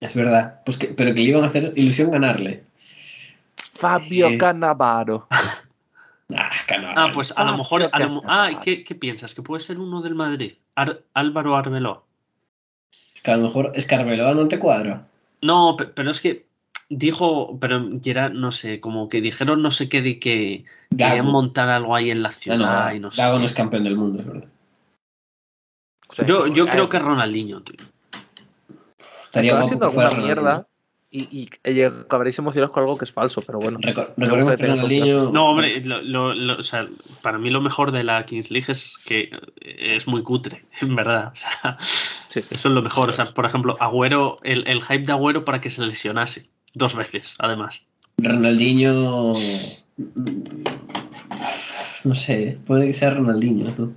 [0.00, 0.62] Es verdad.
[0.64, 2.64] Pues que, pero que le iban a hacer ilusión ganarle.
[3.56, 4.38] Fabio Eh.
[4.38, 5.28] Cannavaro.
[6.36, 6.50] Ah.
[6.96, 7.90] Ah, pues a lo Fabio mejor.
[7.92, 8.50] A lo mo- ah.
[8.62, 9.34] ¿qué, qué piensas?
[9.34, 10.54] ¿Que puede ser uno del Madrid?
[10.74, 12.02] Ar- Álvaro Arbeloa.
[13.22, 15.06] Que a lo mejor Escarbeloa no te cuadra.
[15.42, 16.46] No, pe- pero es que
[16.88, 21.68] dijo, pero Gerard, no sé, como que dijeron no sé qué de que querían montar
[21.68, 23.22] algo ahí en la No, ciudad no, y no sé.
[23.22, 23.40] Gago qué.
[23.40, 24.48] no es campeón del mundo, es verdad.
[26.08, 27.86] O sea, Yo, yo creo que Ronaldinho, tío.
[29.22, 30.26] Estaría guapo que fuera alguna Ronaldinho.
[30.26, 30.66] mierda
[31.12, 33.78] y, y eh, acabaréis emocionados con algo que es falso, pero bueno.
[33.80, 35.30] Reco- recordemos que Ronaldinho.
[35.30, 36.84] No, hombre, lo, lo- lo- o sea,
[37.20, 39.28] para mí lo mejor de la Kings League es que
[39.60, 41.32] es muy cutre, en verdad.
[41.32, 41.78] O sea,
[42.28, 42.40] Sí.
[42.50, 43.10] eso es lo mejor.
[43.10, 46.48] O sea, por ejemplo, Agüero, el, el hype de Agüero para que se lesionase.
[46.74, 47.84] Dos veces, además.
[48.16, 49.34] Ronaldinho.
[52.04, 53.92] No sé, puede que sea Ronaldinho, tú.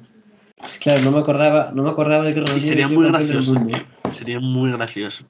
[0.81, 3.55] Claro, no me acordaba, no me acordaba de que Y Ronaldinho sería sea muy gracioso,
[3.65, 3.77] tío.
[4.11, 5.25] Sería muy gracioso.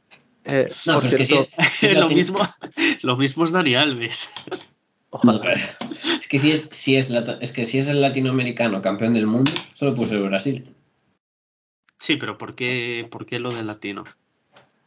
[0.45, 2.37] Eh, No, por pero es que cierto, si es, si lo, mismo,
[3.01, 4.29] lo mismo es Dani Alves.
[5.09, 5.53] ojalá.
[6.19, 9.27] Es que si es, si es, lata- es que si es el latinoamericano campeón del
[9.27, 10.67] mundo, solo puede ser Brasil.
[11.99, 14.03] Sí, pero ¿por qué, por qué lo de latino?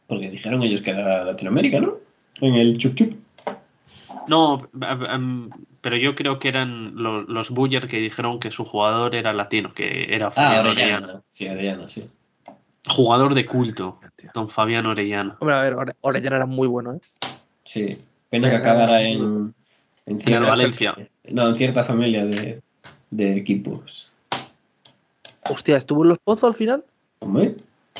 [0.07, 1.97] Porque dijeron ellos que era Latinoamérica, ¿no?
[2.41, 3.13] En el chup chup.
[4.27, 4.69] No,
[5.81, 9.73] pero yo creo que eran los, los Buller que dijeron que su jugador era latino,
[9.73, 10.59] que era Ah.
[10.63, 11.19] Orellana.
[11.23, 12.03] Sí, Orellana, sí.
[12.87, 14.31] Jugador de culto, Tío.
[14.33, 15.37] don Fabián Orellana.
[15.39, 16.99] Hombre, a ver, Ore- Orellana era muy bueno, ¿eh?
[17.65, 17.89] Sí.
[18.29, 19.53] Pena que acabara en,
[20.05, 20.95] en En el Valencia.
[21.29, 22.61] No, en cierta familia de,
[23.09, 24.11] de equipos.
[25.49, 26.83] Hostia, ¿estuvo en los pozos al final?
[27.19, 27.53] ¿Cómo es?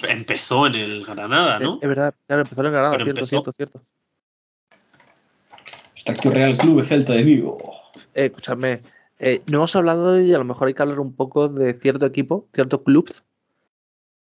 [0.07, 1.79] Empezó en el Granada, ¿no?
[1.81, 3.29] Es verdad, claro, empezó en Granada, Pero cierto, empezó.
[3.29, 3.81] cierto, cierto.
[5.95, 7.57] Está aquí el Real Club Celta de Vigo.
[8.13, 8.81] Eh, escúchame,
[9.19, 12.05] eh, no hemos hablado y a lo mejor hay que hablar un poco de cierto
[12.05, 13.09] equipo, cierto club,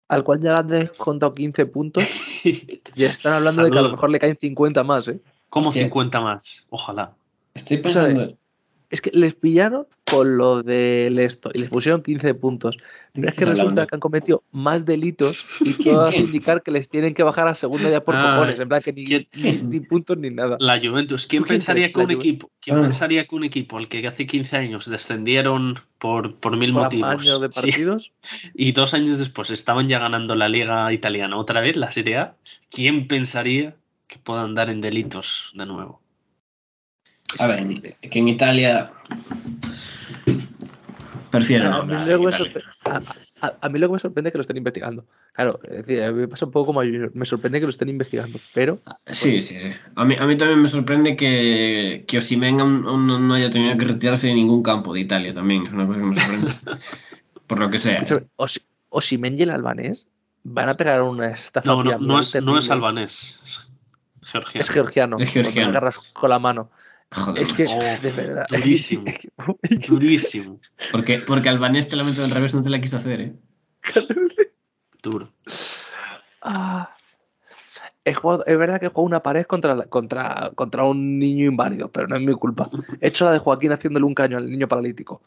[0.10, 2.04] al cual ya le han descontado 15 puntos
[2.44, 5.20] y están hablando de que a lo mejor le caen 50 más, ¿eh?
[5.50, 5.84] Como Hostia.
[5.84, 7.14] 50 más, ojalá.
[7.54, 8.36] Estoy pensando.
[8.92, 12.78] Es que les pillaron con lo del esto y les pusieron 15 puntos.
[13.14, 13.88] No es que resulta hablando?
[13.88, 17.54] que han cometido más delitos y todo hace indicar que les tienen que bajar a
[17.54, 19.28] segunda ya por Ah, cojones, en plan que ni, ¿quién?
[19.36, 20.58] ni, ni puntos ni nada.
[20.60, 21.28] La Juventus.
[21.28, 22.82] ¿Quién ¿Tú quién pensaría que un equipo, quién Ah.
[22.82, 27.52] pensaría que un equipo al que hace 15 años descendieron por, por mil Por motivos
[27.52, 28.12] sí,
[28.56, 32.36] y dos años después estaban ya ganando la liga italiana otra vez, la Serie A?
[32.72, 33.76] ¿Quién pensaría
[34.08, 36.02] que puedan dar en delitos de nuevo?
[37.38, 38.92] A ver, que en Italia.
[41.32, 42.38] Prefiero a, mí lo que me Italia.
[42.38, 45.06] sorpre- a- a- a mí lo que me sorprende es que lo estén investigando.
[45.34, 47.12] Claro, es decir, a mí me pasa un poco como a Junior.
[47.14, 49.70] Me sorprende que lo estén investigando, pero Sí, sí, sí.
[49.96, 53.50] A mí, a mí también me sorprende que, que Osimhen aún, aún no- no haya
[53.52, 55.68] tenido que retirarse de ningún campo de Italia también.
[55.68, 56.52] Es una cosa que me sorprende.
[57.48, 57.94] Por lo que sea.
[58.00, 60.08] escúchame, Osi- Osimhen y el albanés
[60.44, 63.40] van a pegar una estafa No, no, no es, no es albanés,
[64.24, 64.60] es georgiano.
[64.62, 65.18] Es georgiano.
[65.20, 65.54] Es georgiano.
[65.54, 66.72] cuando le agarras con la mano.
[67.12, 68.46] Joder, Es que, Oh, de verdad.
[68.52, 69.04] durísimo.
[69.88, 70.60] Durísimo,
[70.92, 73.36] Porque, porque Albanés te la meto al revés, no te la quiso hacer, ¿eh?
[75.02, 75.32] duro.
[76.42, 76.96] Ah.
[78.06, 81.92] He jugado- es verdad que he jugado una pared contra, contra, contra un niño inválido,
[81.92, 82.70] pero no es mi culpa.
[83.02, 85.22] He hecho la de Joaquín haciéndole un caño al niño paralítico.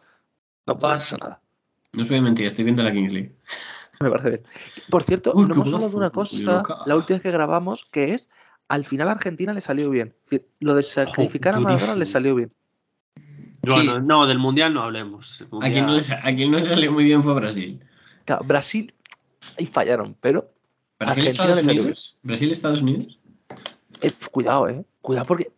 [0.66, 1.40] No pasa nada.
[1.92, 3.34] No os voy a mentir, estoy viendo la Kings League.
[4.00, 4.42] Me parece bien.
[4.90, 8.14] Por cierto, Uy, no hemos hablado de una cosa la última vez que grabamos, que
[8.14, 8.28] es
[8.72, 10.14] al final a Argentina le salió bien.
[10.24, 11.60] Es decir, lo de sacrificar a.
[11.60, 12.52] Maradona le salió bien.
[13.62, 14.02] Bueno, Sí.
[14.04, 15.42] no, del mundial no hablemos.
[15.42, 17.80] A Mundial- quien, no le, sa- a quien no le salió muy bien fue Brasil.
[18.24, 18.92] Claro, Brasil,
[19.58, 20.50] ahí fallaron, pero
[20.98, 22.18] Brasil, Argentina Estados Unidos.
[22.22, 23.18] Brasil, Estados Unidos.
[24.00, 24.84] eh, cuidado, eh.
[25.00, 25.52] Cuidado porque.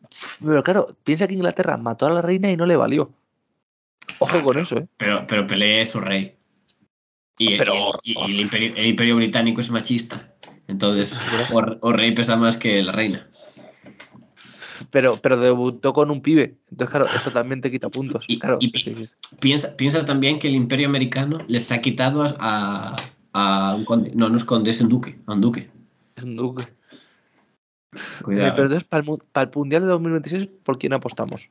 [0.45, 3.13] Pero claro, piensa que Inglaterra mató a la reina y no le valió.
[4.19, 4.89] Ojo con eso, eh.
[4.97, 6.35] Pero, pero Pelé es su rey.
[7.39, 10.34] Y, Pero- y- y- y el, imperio, el imperio británico es machista.
[10.69, 11.19] Entonces,
[11.53, 13.27] o, o rey pesa más que la reina.
[14.91, 16.57] Pero, pero debutó con un pibe.
[16.71, 18.25] Entonces, claro, eso también te quita puntos.
[18.29, 18.59] Y- claro,
[19.41, 22.97] Piensa, piensa también que el imperio americano les ha quitado a, a-
[23.33, 24.13] a un conde.
[24.15, 25.19] No, no es conde, es un duque.
[25.27, 25.69] A un duque.
[26.17, 26.63] es un duque.
[26.65, 28.53] Eh, Cuidado.
[28.55, 31.49] pero entonces, para el, para el Mundial de 2026, ¿por quién apostamos?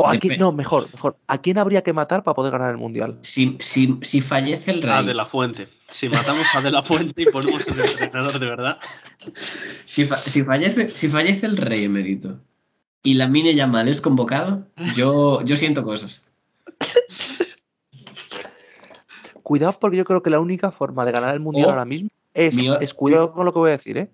[0.00, 1.16] O a quién, Depe- no, mejor, mejor.
[1.26, 3.18] ¿A quién habría que matar para poder ganar el Mundial?
[3.22, 4.92] Si, si, si fallece el rey.
[4.96, 5.66] Ah, de la fuente.
[5.88, 8.78] Si matamos a De la Fuente y ponemos el entrenador de verdad.
[9.84, 12.38] Si, fa- si fallece, si fallece el rey emérito
[13.02, 16.28] y la mine Yamal es convocado, yo, yo siento cosas.
[19.42, 22.08] Cuidado, porque yo creo que la única forma de ganar el Mundial O- ahora mismo
[22.34, 24.10] es, mi- es cuidado con lo que voy a decir, ¿eh?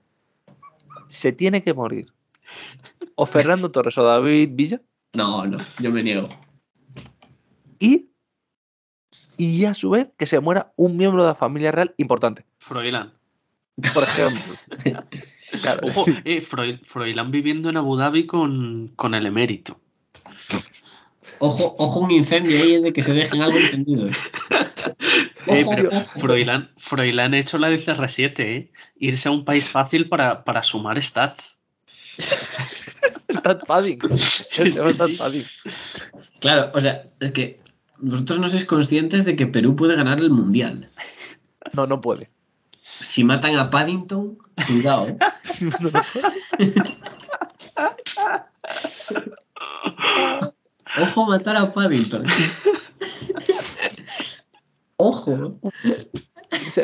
[1.08, 2.06] Se tiene que morir.
[3.16, 4.80] O Fernando Torres o David Villa
[5.14, 6.28] No, no, yo me niego.
[7.78, 8.10] y,
[9.36, 12.44] y a su vez que se muera un miembro de la familia real importante.
[12.58, 13.12] Froilán.
[13.92, 14.54] Por ejemplo.
[15.62, 19.78] Claro, Ojo, eh, Froil- Froilán viviendo en Abu Dhabi con, con el emérito.
[21.38, 24.08] Ojo, ojo un incendio ahí de que se dejen algo encendido.
[25.46, 26.00] Eh, pero.
[26.00, 28.72] Froilán, Froilán ha hecho la de CR7, ¿eh?
[28.98, 31.62] Irse a un país fácil para, para sumar stats.
[33.44, 34.00] Stat padding.
[36.40, 37.60] Claro, o sea, es que
[37.98, 40.88] vosotros no sois conscientes de que Perú puede ganar el mundial.
[41.74, 42.30] No, no puede.
[43.00, 45.08] Si matan a Paddington, cuidado.
[45.08, 45.18] ¿eh?
[45.60, 46.06] No, no puede.
[51.02, 52.24] Ojo matar a Paddington.
[54.96, 55.60] Ojo.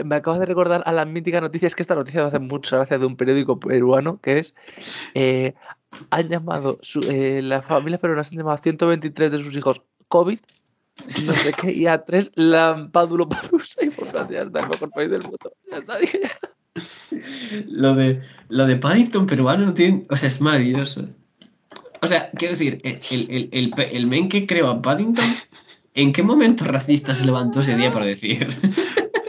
[0.05, 2.99] Me acabas de recordar a las míticas noticias que esta noticia me hace mucha gracia
[2.99, 4.55] de un periódico peruano que es
[5.15, 5.55] eh,
[6.11, 10.39] han llamado su- eh, las familias peruanas han llamado a 123 de sus hijos COVID
[11.25, 14.91] no sé qué y a tres Lampádulo Palusa y por Francia ya está el mejor
[14.91, 16.49] país del mundo ya está dije ya está.
[17.67, 21.09] Lo de, lo de Paddington peruano no tiene, o sea, es maravilloso.
[22.01, 25.25] O sea, quiero decir, el, el, el, el, men que creó a Paddington,
[25.95, 28.47] ¿en qué momento racista se levantó ese día para decir?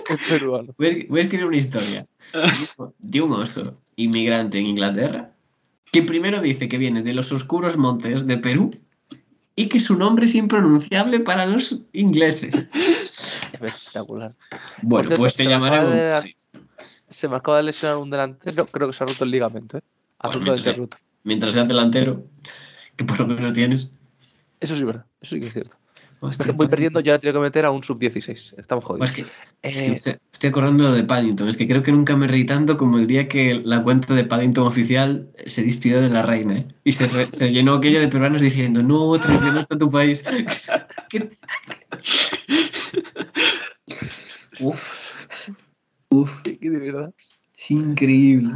[0.09, 2.05] es peruano Voy a, voy a escribir una historia
[2.99, 5.30] de un oso inmigrante en Inglaterra
[5.91, 8.71] que primero dice que viene de los oscuros montes de Perú
[9.55, 12.67] y que su nombre es impronunciable para los ingleses.
[13.51, 14.33] espectacular
[14.81, 16.25] Bueno, cierto, pues te llamaré de dar-
[17.09, 19.81] se me acaba de lesionar un delantero creo que se ha roto el ligamento ¿eh?
[20.19, 22.25] absolutamente mientras- roto mientras seas delantero,
[22.95, 23.89] que por lo menos tienes.
[24.61, 25.75] eso sí es verdad eso sí que es cierto
[26.21, 26.29] Voy
[26.67, 27.03] perdiendo, Paddington.
[27.03, 28.53] ya tengo que meter a un sub-16.
[28.57, 29.09] Estamos jodidos.
[29.09, 29.21] Es que,
[29.63, 31.49] es que Eh, estoy, estoy acordando de Paddington.
[31.49, 34.23] Es que creo que nunca me reí tanto como el día que la cuenta de
[34.23, 36.59] Paddington oficial se despidió de la reina.
[36.59, 36.67] ¿eh?
[36.83, 40.23] Y se, re- se llenó aquello de peruanos diciendo: No, traicionaste a tu país.
[44.59, 45.11] Uf.
[46.09, 46.41] Uf.
[46.43, 47.13] que de verdad.
[47.57, 48.53] Es increíble.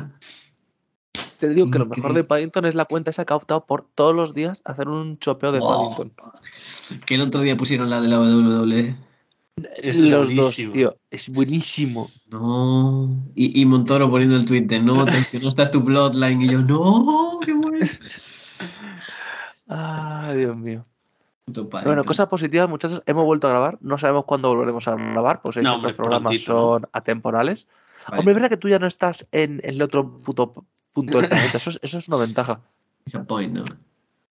[1.40, 3.88] Te digo que lo mejor de Paddington es la cuenta esa que ha optado por
[3.94, 5.90] todos los días hacer un chopeo de Wow.
[5.90, 6.14] Paddington.
[7.06, 8.96] Que el otro día pusieron la de la WWE.
[9.78, 10.44] Es los buenísimo.
[10.44, 10.96] dos, tío.
[11.12, 12.12] Es buenísimo.
[12.28, 13.10] No.
[13.36, 16.42] Y, y Montoro poniendo el tweet de no, traicionaste a tu bloodline.
[16.42, 17.86] Y yo, no, qué bueno.
[19.70, 20.86] Ah, Dios mío.
[21.46, 23.04] Puto Bueno, cosas positivas, muchachos.
[23.06, 23.78] Hemos vuelto a grabar.
[23.82, 26.60] No sabemos cuándo volveremos a grabar, pues No, estos hombre, programas prontito, ¿no?
[26.60, 27.68] son atemporales.
[28.08, 28.20] Vale.
[28.20, 31.30] Hombre, es verdad que tú ya no estás en, en el otro puto punto del
[31.30, 31.58] planeta.
[31.58, 32.62] Eso es, eso es una ventaja.
[33.06, 33.66] Disappoint, ¿no?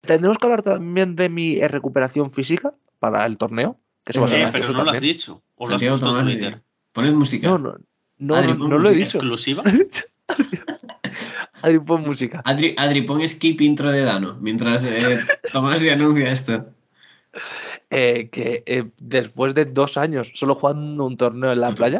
[0.01, 3.77] Tendremos que hablar también de mi eh, recuperación física para el torneo.
[4.03, 5.41] Que va a pero no lo has dicho.
[5.55, 6.53] O lo has Santiago puesto en Tomás, Twitter.
[6.53, 6.61] eh,
[6.93, 7.47] Poned música.
[7.49, 7.75] No, no,
[8.17, 9.17] no, Adri, no, pon no lo he dicho.
[9.17, 9.63] ¿Exclusiva?
[11.61, 12.41] Adri, pon música.
[12.45, 15.19] Adri, Adri, pon skip intro de Dano mientras eh,
[15.53, 16.65] Tomás se anuncia esto.
[17.91, 21.99] Eh, que eh, después de dos años solo jugando un torneo en la playa,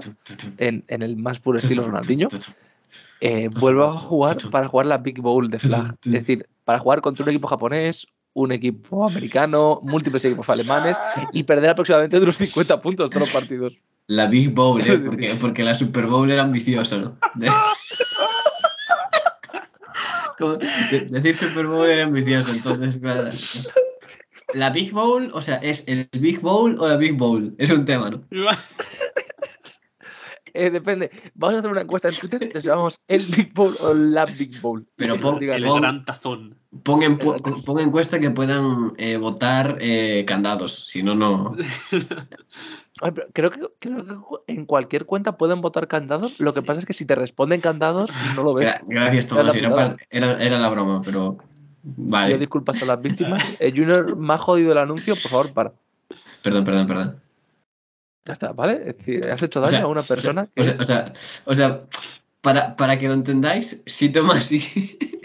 [0.58, 2.28] en, en el más puro estilo Ronaldinho,
[3.22, 5.96] eh, vuelvo a jugar para jugar la Big Bowl de Flag.
[6.06, 10.98] Es decir, para jugar contra un equipo japonés, un equipo americano, múltiples equipos alemanes
[11.34, 13.78] y perder aproximadamente de unos 50 puntos todos los partidos.
[14.08, 14.98] La Big Bowl, ¿eh?
[15.06, 17.18] Porque, porque la Super Bowl era ambiciosa, ¿no?
[17.36, 17.50] De-
[20.38, 23.30] Como- de- decir Super Bowl era ambicioso, entonces, claro.
[24.54, 27.54] La Big Bowl, o sea, ¿es el Big Bowl o la Big Bowl?
[27.58, 28.22] Es un tema, ¿no?
[30.54, 31.10] Eh, depende.
[31.36, 34.60] Vamos a hacer una encuesta en Twitter que llamamos el Big Bowl o la Big
[34.62, 34.86] Bowl.
[34.96, 36.56] Pero pon- El gran tazón.
[36.84, 41.56] Pon, en, pon encuesta que puedan eh, votar eh, candados, si no, no.
[43.34, 46.40] Creo, que, creo que en cualquier cuenta pueden votar candados.
[46.40, 48.70] Lo que pasa es que si te responden candados, no lo ves.
[48.70, 49.96] Gra- Gracias, Era la Tomás.
[50.10, 51.38] Era, era, era la broma, pero.
[51.82, 52.38] Vale.
[52.38, 53.42] disculpas a las víctimas.
[53.60, 55.72] Eh, Junior, ha jodido el anuncio, por favor, para.
[56.44, 57.22] Perdón, perdón, perdón.
[58.26, 58.82] Ya está, ¿vale?
[58.86, 60.62] Es decir, has hecho O daño sea, a una persona que.
[60.62, 61.14] O sea, o sea,
[61.46, 61.84] o sea,
[62.42, 64.98] para, para que lo entendáis, si Tomás y.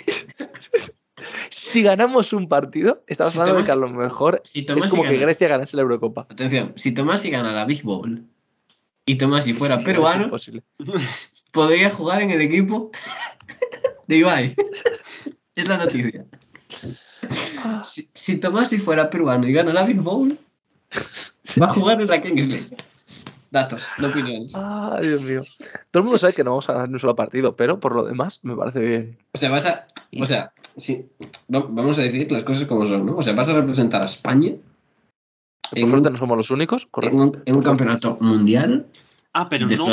[1.51, 5.05] Si ganamos un partido, estamos Si hablando de que a lo mejor Si es como
[5.05, 6.27] que Grecia ganase la Eurocopa.
[6.29, 8.25] Atención, si Tomás y gana la Big Bowl
[9.07, 10.31] y Tomás y fuera peruano,
[11.53, 12.91] podría jugar en el equipo
[14.09, 14.57] de Ibai.
[15.55, 16.27] Es la noticia.
[17.85, 20.39] Si, si Tomás y fuera peruano y gana la Big Bowl,
[21.61, 22.77] va a jugar en la Kings League.
[23.51, 24.53] Datos, no opiniones.
[24.57, 25.45] Ay, Dios mío.
[25.93, 27.95] Todo el mundo sabe que no vamos a ganar ni un solo partido, pero por
[27.95, 29.19] lo demás me parece bien.
[29.33, 29.87] O sea, vas a.
[30.21, 31.07] O sea, sí,
[31.55, 33.17] va- vamos a decir las cosas como son, ¿no?
[33.17, 34.55] O sea, vas a representar a España
[35.71, 37.17] Por en suerte un, no somos los únicos, en correcto.
[37.23, 38.87] un- en un campeonato mundial.
[39.33, 39.87] Ah, pero no,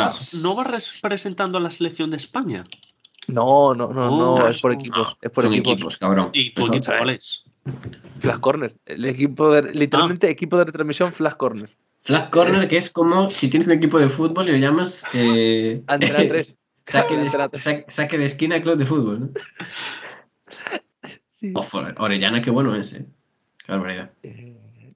[0.43, 2.63] no va representando a la selección de España.
[3.27, 5.17] No, no, no, no, Oh, es por no, equipos.
[5.21, 5.73] Es por Son equipos.
[5.73, 6.29] equipos, cabrón.
[6.33, 7.43] ¿Y tu Eso- equipo cuál es?
[8.19, 8.75] Flash Corner.
[8.85, 10.29] El equipo de, literalmente Ah.
[10.31, 11.69] equipo de retransmisión Flash Corner.
[12.03, 15.05] Flag corner, que es como si tienes un equipo de fútbol y lo llamas.
[15.13, 16.55] Eh, Antena 3.
[16.87, 17.61] saque, de, Antena 3.
[17.61, 19.29] sa- saque de esquina club de fútbol, ¿no?
[21.39, 21.53] Sí.
[21.55, 23.05] O for- Orellana, qué bueno es, ¿eh?
[23.65, 24.11] Qué barbaridad.
[24.23, 24.89] Eh,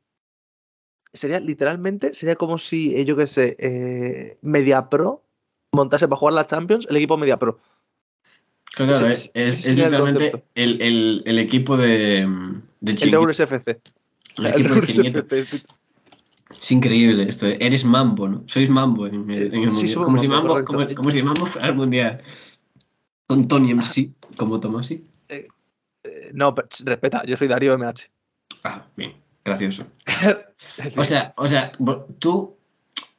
[1.14, 5.24] sería literalmente, sería como si, eh, yo qué sé, eh, Media Pro
[5.72, 7.60] montase para jugar la Champions el equipo Media Pro.
[8.76, 12.27] Claro, es, el literalmente el, el, el equipo de,
[12.81, 13.80] de El FC.
[14.38, 15.39] El El equipo de.
[15.39, 15.65] FC.
[16.60, 17.47] Es increíble esto.
[17.47, 17.57] ¿eh?
[17.61, 18.43] Eres mambo, ¿no?
[18.47, 20.06] Sois mambo en el, en el Sí, mundial.
[20.06, 22.22] Como, si mambo, como, como si mambo fuera al mundial.
[23.27, 25.06] Con Tony MC, como Tomasi.
[25.30, 25.47] Eh,
[26.34, 28.10] no, pero, respeta, yo soy Darío MH.
[28.64, 29.85] Ah, bien, gracioso.
[30.95, 31.73] O sea, o sea,
[32.19, 32.56] tú,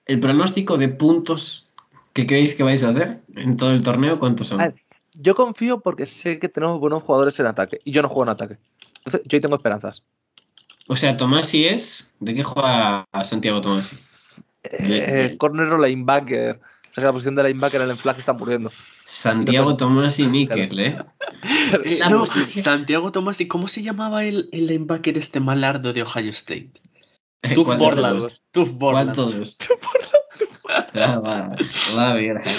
[0.07, 1.69] el pronóstico de puntos
[2.15, 4.61] que creéis que vais a hacer en todo el torneo, ¿cuántos son?
[4.61, 4.83] A ver,
[5.21, 8.29] yo confío porque sé que tenemos buenos jugadores en ataque y yo no juego en
[8.31, 8.59] ataque.
[8.99, 10.03] Entonces, yo ahí tengo esperanzas.
[10.89, 12.13] O sea, Tomasi es.
[12.21, 13.97] ¿De qué juega Santiago Tomasi?
[14.65, 16.61] Eh, corner o linebacker.
[16.61, 18.71] O sea que la posición de linebacker en el flag está muriendo.
[19.05, 20.99] Santiago Tomasi Níquel, ¿eh?
[22.01, 26.31] La no, Santiago Tomás, ¿y cómo se llamaba el, el linebacker este malardo de Ohio
[26.31, 26.73] State?
[27.43, 28.19] ¿Cuál Tuf de Borland.
[28.19, 28.43] todos?
[28.51, 29.15] Tuf ¿Cuál Borland.
[29.15, 29.59] todos?
[30.95, 31.57] La, va-
[31.95, 32.55] la virgen.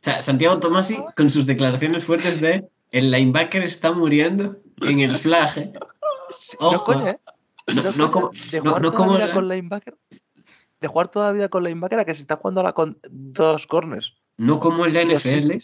[0.00, 5.16] O sea, Santiago Tomasi con sus declaraciones fuertes de el linebacker está muriendo en el
[5.16, 5.72] flag.
[6.60, 7.18] No coña, ¿eh?
[7.68, 9.96] No, No, no coña, como, de jugar toda la vida la- con linebacker.
[10.80, 13.66] De jugar toda la vida con linebacker a que se está jugando ahora con dos
[13.66, 14.14] corners.
[14.36, 15.58] no como en la NFL.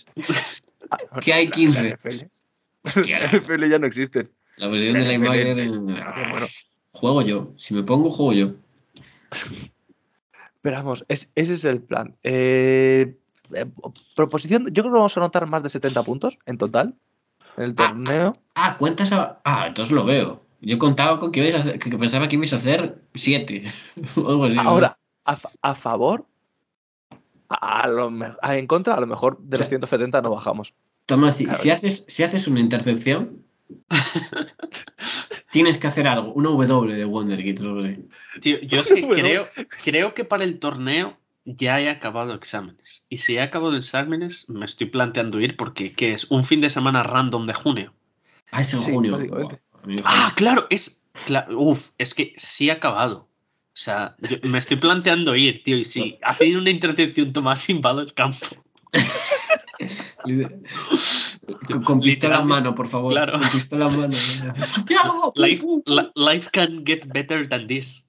[0.91, 1.89] Ah, que hay la 15.
[1.95, 2.25] NFL.
[2.83, 4.29] Hostia, La NFL ya no existe.
[4.57, 6.47] La posición de La linebacker en- Qué bueno.
[6.91, 7.53] juego yo.
[7.57, 8.55] Si me pongo, juego yo.
[10.63, 12.17] Pero vamos, es- ese es el plan.
[12.23, 13.17] Eh,
[13.53, 13.67] eh,
[14.17, 16.95] proposición, yo creo que vamos a anotar más de 70 puntos en total
[17.57, 18.33] en el Ah, torneo.
[18.55, 19.41] Ah, cuentas a...
[19.45, 20.43] Ah, entonces lo veo.
[20.61, 23.65] Yo contaba con que, ibais a hacer- que pensaba que ibais a hacer siete.
[24.17, 24.57] o algo así.
[24.57, 24.63] ¿no?
[24.63, 26.27] Ahora, a, a favor,
[27.49, 30.75] a, a lo me- a- en contra, a lo mejor de los 170 no bajamos.
[31.07, 31.59] Tomás, si, Claro.
[31.61, 33.45] si haces, si haces una intercepción,
[35.51, 36.33] tienes que hacer algo.
[36.33, 38.09] Una W de o así.
[38.41, 39.47] Tío, yo es que creo,
[39.85, 43.05] creo que para el torneo ya he acabado exámenes.
[43.09, 46.31] Y si he acabado exámenes, me estoy planteando ir porque ¿qué es?
[46.31, 47.95] Un fin de semana random de junio.
[48.51, 49.17] Ah, es en Sí, junio.
[50.05, 51.03] Ah, claro, es.
[51.27, 53.29] cla- uf, es que sí he acabado.
[53.73, 55.77] O sea, yo me estoy planteando ir, tío.
[55.77, 58.47] Y si hace una intercepción Tomás invado el campo.
[61.67, 63.13] Con, con pistola en mano, por favor.
[63.13, 63.39] claro.
[63.39, 64.15] Con pistola en mano.
[65.35, 68.07] Life, li- life can get better than this.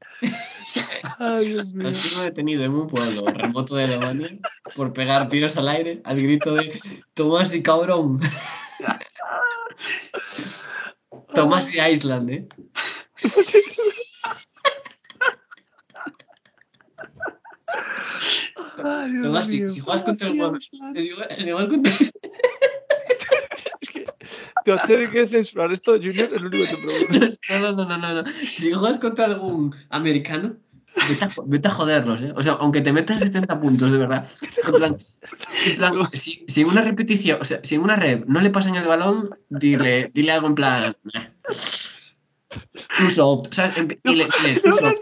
[1.19, 1.87] Ay, Dios mío.
[1.87, 4.29] Ha sido detenido en un pueblo remoto de Alemania
[4.75, 6.79] por pegar tiros al aire al grito de
[7.13, 8.19] Tomás y cabrón.
[11.33, 12.47] Tomás y Island, ¿eh?
[18.83, 19.69] Ay, Dios Tomás, si, mío.
[19.69, 21.93] si juegas contra el igual, es igual contra...
[24.65, 27.37] Te vas a tener que censurar esto, Junior, es lo único que te pregunto.
[27.49, 28.31] No, no, no, no, no, no.
[28.31, 30.57] Si juegas contra algún americano,
[31.07, 32.33] vete a, vete a joderlos, ¿eh?
[32.35, 34.27] O sea, aunque te metas 70 puntos, de verdad.
[34.65, 34.97] En plan,
[35.67, 38.49] en plan, si, si en una repetición, o sea, si en una rep no le
[38.49, 40.97] pasan el balón, dile, dile algo en plan...
[41.13, 41.25] "Nah,
[42.97, 43.49] Too soft,
[44.03, 44.99] Dile, dile, too soft.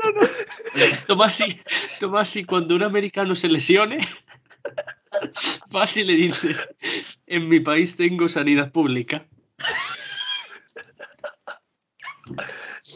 [1.07, 1.55] Tomás y,
[1.99, 3.99] Tomás y cuando un americano se lesione,
[5.69, 6.67] vas y le dices:
[7.27, 9.25] En mi país tengo sanidad pública.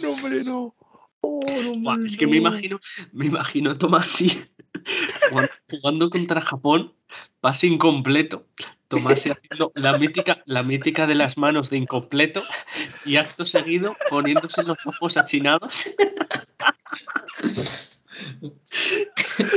[0.02, 0.76] No, hombre, no.
[1.22, 2.50] Oh, no, Buah, hombre, es que me no.
[2.50, 2.80] imagino,
[3.12, 4.30] me imagino a Tomás y
[5.30, 6.94] jugando, jugando contra Japón,
[7.42, 8.48] pase incompleto.
[8.88, 12.42] Tomás y haciendo la mítica, la mítica de las manos de incompleto
[13.04, 15.90] y acto seguido poniéndose los ojos achinados.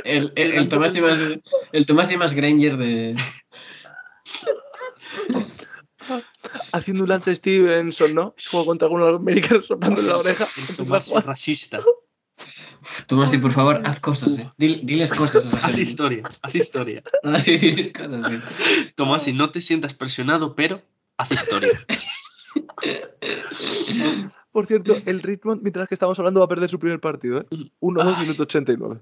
[0.05, 1.19] El, el, el Tomás y más,
[1.73, 3.17] el Tomás y más Granger de...
[6.73, 8.35] Haciendo un Lance Stevenson, ¿no?
[8.51, 10.47] Juego contra algunos americanos soplándole la oreja.
[10.77, 11.27] Tomás jugar.
[11.27, 11.81] racista.
[13.07, 14.51] Tomás, y por favor, haz cosas, ¿eh?
[14.57, 17.03] Dil- diles cosas Haz historia, haz historia.
[17.25, 17.39] Ah.
[18.95, 20.81] Tomás, y no te sientas presionado, pero
[21.19, 21.71] haz historia.
[24.53, 27.47] Por cierto, el Richmond, mientras que estamos hablando, va a perder su primer partido, ¿eh?
[27.81, 28.23] 1-2, Ay.
[28.23, 29.01] minuto 89.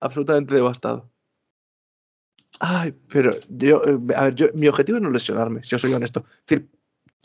[0.00, 1.10] Absolutamente devastado.
[2.60, 5.92] Ay, pero yo, eh, a ver, yo, mi objetivo es no lesionarme, si os soy
[5.94, 6.24] honesto.
[6.40, 6.68] Es decir,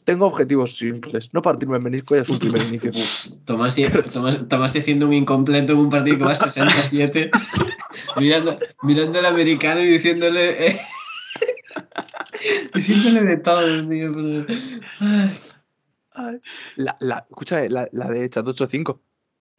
[0.10, 1.32] tengo objetivos simples.
[1.36, 2.92] No partirme el menisco ya es un primer inicio.
[3.46, 3.76] Tomás,
[4.12, 7.30] Tomás, Tomás haciendo un incompleto en un partido que va a 67,
[8.18, 10.68] mirando, mirando al americano y diciéndole.
[10.68, 10.82] eh,
[12.74, 14.12] diciéndole de todo, tío.
[14.12, 14.46] pero-
[16.12, 16.42] Ay.
[16.76, 19.00] La, la, escucha, la, la de Chat 85.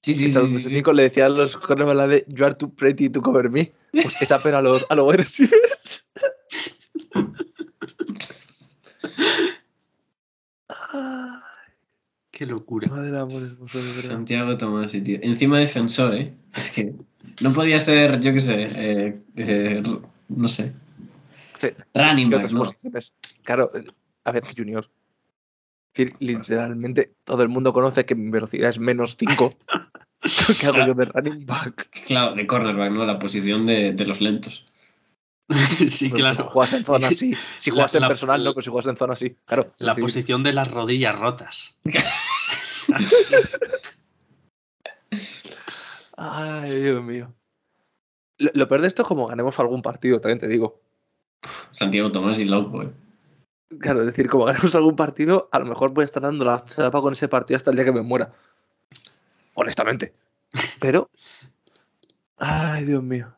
[0.02, 0.56] Sí, sí, Chat sí, sí.
[0.56, 3.72] 85 le decía a los corners la de You are too pretty to cover me.
[3.93, 5.06] Pues esa pena a los, a los
[12.30, 12.88] Qué locura.
[12.88, 14.10] Madre amor hermoso, de verdad.
[14.10, 15.18] Santiago Tomás, tío.
[15.22, 16.34] Encima defensor, ¿eh?
[16.54, 16.94] Es que
[17.40, 19.82] no podía ser, yo qué sé, eh, eh,
[20.28, 20.72] no sé.
[21.58, 22.60] Sí, Running ¿qué back, ¿no?
[22.60, 23.12] posiciones?
[23.42, 23.84] Claro, eh,
[24.24, 24.88] a ver, Junior.
[25.92, 29.50] Es decir, literalmente todo el mundo conoce que mi velocidad es menos 5.
[30.60, 31.90] ¿Qué hago yo de running back?
[32.06, 33.04] Claro, de cornerback, ¿no?
[33.04, 34.66] La posición de, de los lentos.
[35.59, 36.51] Sí, Bueno, pues, Si claro.
[36.51, 37.35] juegas en zona, sí.
[37.59, 39.36] Si La- juegas en la- personal, no, pero si juegas en zona, sí.
[39.47, 39.72] Claro.
[39.78, 41.78] La posición de las rodillas rotas.
[46.16, 47.32] Ay, Dios mío.
[48.39, 50.81] Lo, lo peor de esto es como ganemos algún partido, también te digo.
[51.72, 52.90] Santiago Tomás y loco, ¿eh?
[53.78, 56.64] Claro, es decir, como ganemos algún partido, a lo mejor voy a estar dando la
[56.64, 58.32] chapa con ese partido hasta el día que me muera.
[59.55, 60.12] Honestamente.
[60.81, 61.09] Pero.
[62.39, 63.32] Ay, Dios mío.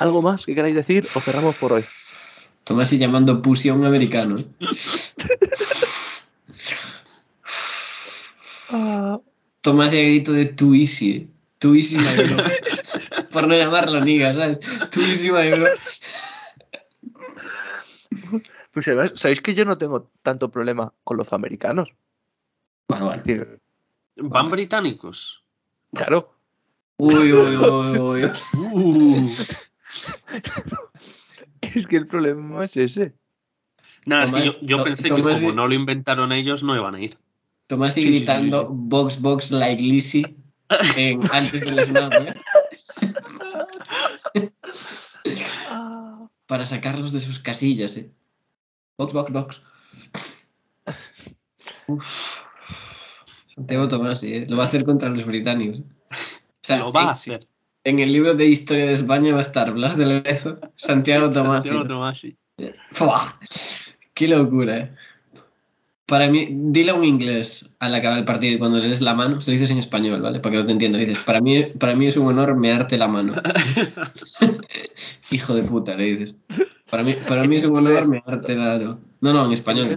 [0.00, 1.84] ¿Algo más que queráis decir o cerramos por hoy?
[2.64, 4.36] Tomás y llamando pussy a un americano,
[9.60, 11.28] Tomás y el grito de too easy, ¿eh?
[11.58, 12.42] Too easy, my bro.
[13.30, 14.60] Por no llamarlo niga, ¿sabes?
[14.90, 15.66] Too easy, my bro.
[18.72, 21.92] pues además, ¿sabéis que yo no tengo tanto problema con los americanos?
[22.88, 23.22] Bueno, bueno.
[24.16, 25.44] ¿Van británicos?
[25.92, 26.34] claro.
[26.96, 28.30] Uy, uy, uy, uy.
[28.54, 29.28] Uh.
[31.60, 33.14] Es que el problema es ese.
[34.06, 36.74] Nada, es que Tomás- yo, pensé Tomás que como y- no lo inventaron ellos, no
[36.74, 37.16] iban a ir.
[37.66, 38.68] Tomás y Sí, sí, sí, gritando sí.
[38.72, 40.34] box, box, like Lizzie
[40.96, 42.34] en- antes del snap, ¿eh?
[46.46, 48.10] para sacarlos de sus casillas, ¿eh?
[48.98, 49.62] Box, box, box.
[51.86, 52.40] Uf.
[53.54, 54.46] Santiago Tomasi, ¿eh?
[54.48, 55.80] Lo va a hacer contra los británicos.
[55.80, 57.46] O sea, Lo va a hacer.
[57.84, 61.68] En el libro de historia de España va a estar Blas de Lezo, Santiago Tomasi.
[61.68, 62.36] Santiago Tomasi.
[62.92, 63.38] ¡Fua!
[64.14, 64.90] ¡Qué locura, eh!
[66.04, 69.40] Para mí, dile un inglés al acabar el partido y cuando le des la mano,
[69.40, 70.40] se lo dices en español, ¿vale?
[70.40, 70.98] Para que no te entienda.
[70.98, 73.34] Le dices, para mí, para mí es un honor mearte la mano.
[75.30, 76.34] Hijo de puta, le dices.
[76.90, 79.00] Para mí, para mí es un honor mearte la mano.
[79.20, 79.96] No, no, en español.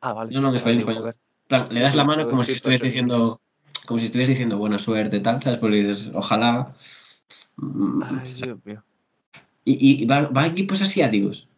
[0.00, 0.34] Ah, vale.
[0.34, 1.14] No, no, en español, en español.
[1.46, 3.40] plan, le das la mano como si estuvieras diciendo,
[3.86, 5.62] como si estuvieras diciendo buena suerte, tal, ¿sabes?
[5.62, 6.74] Le dices, ojalá.
[7.56, 8.84] Mm, Ay, Dios mío.
[9.64, 11.48] Y, y va, va a equipos asiáticos.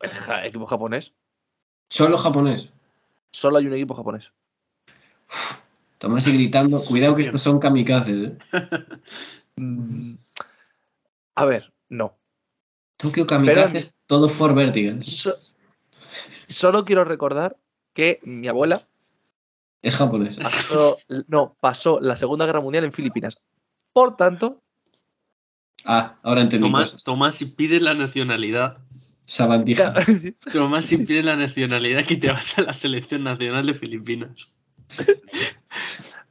[0.00, 1.14] Ja, Equipo japonés.
[1.88, 2.72] Solo japonés.
[3.30, 4.32] Solo hay un equipo japonés.
[5.98, 8.38] Tomás y gritando, cuidado que estos son kamikazes, ¿eh?
[9.56, 10.14] Mm,
[11.34, 12.16] A ver, no.
[12.96, 15.02] Tokio kamikazes, todo for vertical.
[15.02, 15.34] So-
[16.46, 17.56] solo quiero recordar
[17.92, 18.86] que mi abuela
[19.82, 20.36] Es japonés.
[20.38, 23.38] pasó, no, pasó la Segunda Guerra Mundial en Filipinas.
[23.92, 24.62] Por tanto,
[25.84, 27.04] Ah, ahora entendí Tomás, cosas.
[27.04, 28.78] Tomás, si pides la nacionalidad,
[29.26, 29.94] Sabandija.
[30.52, 34.56] Tomás, si pides la nacionalidad, que te vas a la selección nacional de Filipinas.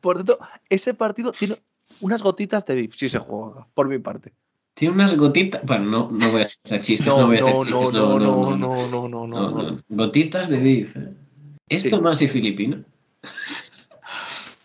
[0.02, 1.58] por tanto, ese partido tiene
[2.02, 4.34] unas gotitas de beef, si se juega, por mi parte.
[4.74, 5.62] Tiene unas gotitas.
[5.64, 7.94] Bueno, no, no voy a hacer chistes, no, No, voy a hacer no, chistes.
[7.94, 8.58] no, No, no, no, no.
[8.58, 9.84] no, no, no, No, no, no.
[9.90, 10.96] Gotitas de beef.
[10.98, 11.14] ¿eh?
[11.70, 11.90] ¿Es Sí.
[11.90, 12.84] Tomás y Filipino?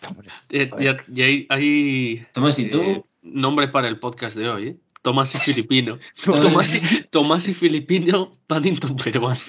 [0.08, 0.70] Hombre, Eh,
[1.16, 2.80] hay, hay, Tomás y tú.
[2.80, 4.76] eh, nombre para el podcast de hoy, ¿eh?
[5.02, 5.98] Tomás y Filipino.
[6.24, 9.40] Tomás- y, Tomás y Filipino, Paddington peruano.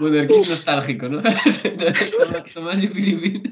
[0.00, 1.22] Wonder Kids nostálgico, ¿no?
[2.54, 3.50] Tomás y Filipino.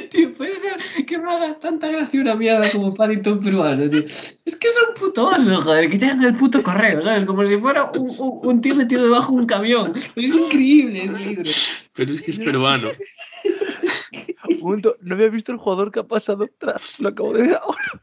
[0.10, 4.00] Tío, puede ser que me haga tanta gracia una mierda como Paddington peruano, tío.
[4.04, 7.24] Es que es un puto oso, joder, que tengan el puto correo, ¿sabes?
[7.24, 9.92] Como si fuera un, un- un tío metido debajo de un camión.
[9.96, 11.50] Es increíble ese libro.
[11.94, 12.88] Pero es que es peruano.
[14.50, 17.56] un momento, no había visto el jugador que ha pasado tras, lo acabo de ver
[17.56, 18.02] ahora.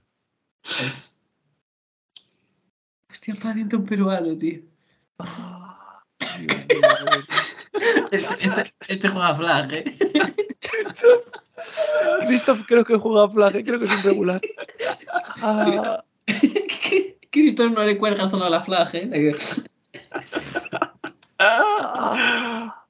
[3.09, 4.59] Hostia, Paddington peruano, tío.
[8.11, 9.97] Este, este- este juega flag, ¿eh?
[12.27, 14.41] Christoph creo que juega a flag, creo que es un regular.
[15.41, 16.03] Ah,
[17.29, 19.31] Cristo no le cuelga solo a la flag, ¿eh?
[21.39, 22.85] ah.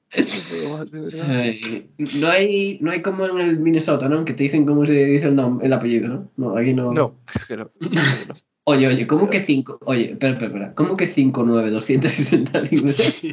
[1.22, 4.24] Ay, no hay no hay como en el Minnesota, ¿no?
[4.24, 6.30] Que te dicen cómo se dice el nombre, el apellido, ¿no?
[6.36, 6.92] No, aquí no.
[6.92, 7.70] No, creo que no.
[7.70, 8.34] creo que no.
[8.68, 9.78] Oye, oye, ¿cómo que 5?
[9.84, 10.74] Oye, espera, espera, espera.
[10.74, 12.94] ¿Cómo que 5, 9, 260 libras?
[12.94, 13.32] Sí.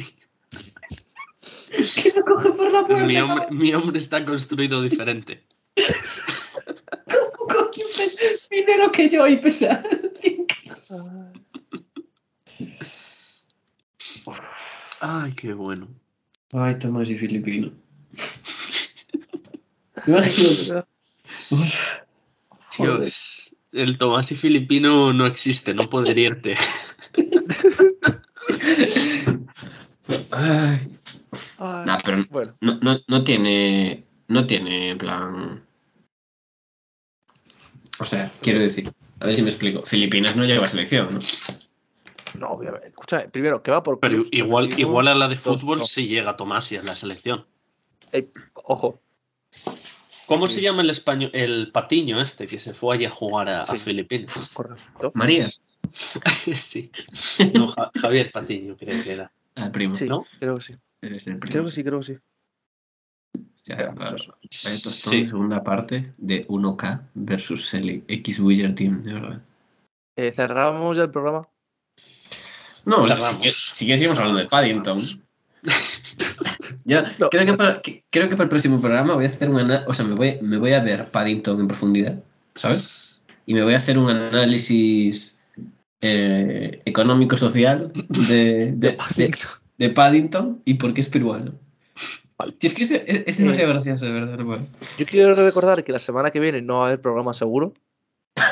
[1.96, 2.10] ¿Qué
[2.74, 3.06] la puerta?
[3.06, 5.44] Mi hombre, mi hombre está construido diferente.
[5.74, 9.82] ¿Cómo coño pesa dinero que yo y pesa?
[15.00, 15.88] Ay, qué bueno.
[16.52, 17.72] Ay, Tomás y Filipino.
[22.78, 26.56] Dios, el Tomás y Filipino no existe, no puede irte.
[30.30, 30.93] Ay.
[31.58, 34.04] Ay, Nah, pero Bueno, no, no, no tiene.
[34.28, 35.64] No tiene, en plan.
[37.98, 38.92] O sea, quiero decir.
[39.20, 39.82] A ver si me explico.
[39.82, 41.20] Filipinas no llega a selección, ¿no?
[42.38, 42.88] no, obviamente.
[42.88, 44.00] Escúchame, primero, que va por.
[44.00, 45.84] Pero clubs, igual, igual a la de fútbol no.
[45.84, 47.46] sí llega Tomás y a la selección.
[48.12, 49.00] Eh, ojo,
[50.26, 53.66] ¿Cómo se llama el español, el patiño este que se fue allí a jugar a.
[53.66, 54.52] Filipinas?
[54.54, 55.12] correcto.
[55.14, 55.50] María.
[56.54, 56.90] sí.
[57.52, 59.30] No, Ja- Javier Patiño creo que era.
[59.56, 59.94] El primo.
[59.94, 60.24] Sí, ¿no?
[60.38, 60.74] creo que sí.
[61.00, 61.38] Primo.
[61.40, 62.18] Creo que sí, creo que sí.
[63.56, 64.38] Hostia, Pero, va- pues eso.
[64.64, 65.26] vaya tostón Sí.
[65.28, 69.42] segunda parte de 1K versus el X Wizard Team, de verdad.
[70.16, 71.48] Eh, cerramos ya el programa.
[72.84, 75.00] No, o sea, si, quieres, si quieres seguimos hablando de Paddington.
[77.18, 77.30] No.
[77.30, 79.88] creo, que para, que- creo que para el próximo programa voy a hacer un análisis,
[79.88, 82.22] o sea, me voy, me voy a ver Paddington en profundidad,
[82.56, 82.86] ¿sabes?
[83.46, 85.33] Y me voy a hacer un análisis
[86.04, 89.34] eh, económico-social de, de, de,
[89.78, 91.52] de Paddington y por qué es peruano.
[92.36, 92.54] Vale.
[92.60, 94.36] Si es que este- es, es demasiado gracioso, de verdad.
[94.36, 94.60] no puedo.
[94.98, 97.72] Yo quiero recordar que la semana que viene no va a haber programa seguro.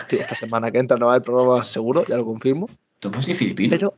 [0.08, 2.70] Sí, esta semana que entra no va a haber programa seguro, ya lo confirmo.
[3.00, 3.76] Tomás y Filipino.
[3.76, 3.94] Pero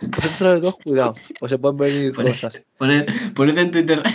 [0.00, 2.60] dentro de dos, cuidado, pues se pueden venir Pone- cosas.
[2.78, 4.02] Poned en Twitter.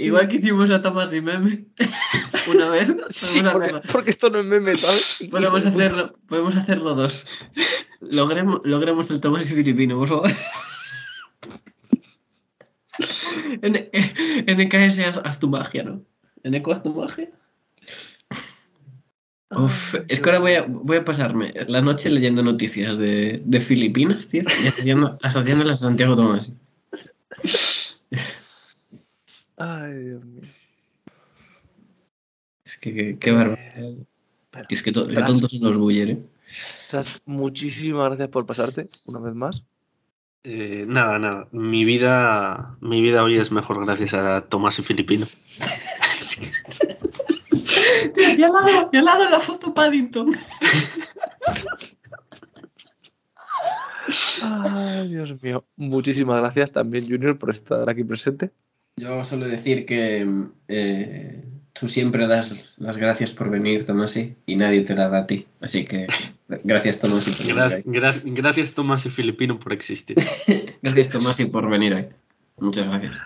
[0.00, 1.66] Igual que hicimos a Tomás y Meme
[2.50, 2.92] una vez.
[3.10, 3.42] Sí,
[3.92, 5.18] porque, esto no es meme, ¿sabes?
[5.30, 7.26] Podemos hacerlo, podemos hacerlo dos.
[8.00, 10.30] Logremos, logremos el Tomás y Filipino, por favor.
[13.62, 13.90] N-
[14.46, 16.02] NKS, haz, haz tu magia, ¿no?
[16.44, 17.30] NK, haz tu magia.
[19.50, 23.60] Uf, es que ahora voy a, voy a pasarme la noche leyendo noticias de, de
[23.60, 26.54] Filipinas, tío, y asociando, asociándolas a Santiago Tomás.
[29.64, 30.42] Ay, Dios mío.
[32.64, 33.60] Es que qué, qué bárbaro.
[33.76, 34.04] Eh,
[34.70, 36.22] es que, to- tras- tontos son los Buller, ¿eh?
[36.90, 39.62] tras, muchísimas gracias por pasarte una vez más.
[40.44, 41.48] Eh, nada, nada.
[41.52, 45.26] Mi vida, mi vida hoy es mejor gracias a Tomás y Filipino.
[48.14, 50.28] Tío, y al lado, y al lado la foto Paddington.
[54.42, 55.64] Ay, Dios mío.
[55.76, 58.50] Muchísimas gracias también, Junior, por estar aquí presente.
[58.96, 60.26] Yo suelo decir que
[60.68, 65.24] eh, tú siempre das las gracias por venir, Tomasi, y nadie te la da a
[65.24, 65.46] ti.
[65.60, 66.06] Así que
[66.64, 70.16] gracias, Tomasi, por venir Gra- gracias Tomás y Filipino por existir.
[70.82, 72.06] Gracias, Tomasi, por venir hoy.
[72.58, 73.18] Muchas gracias.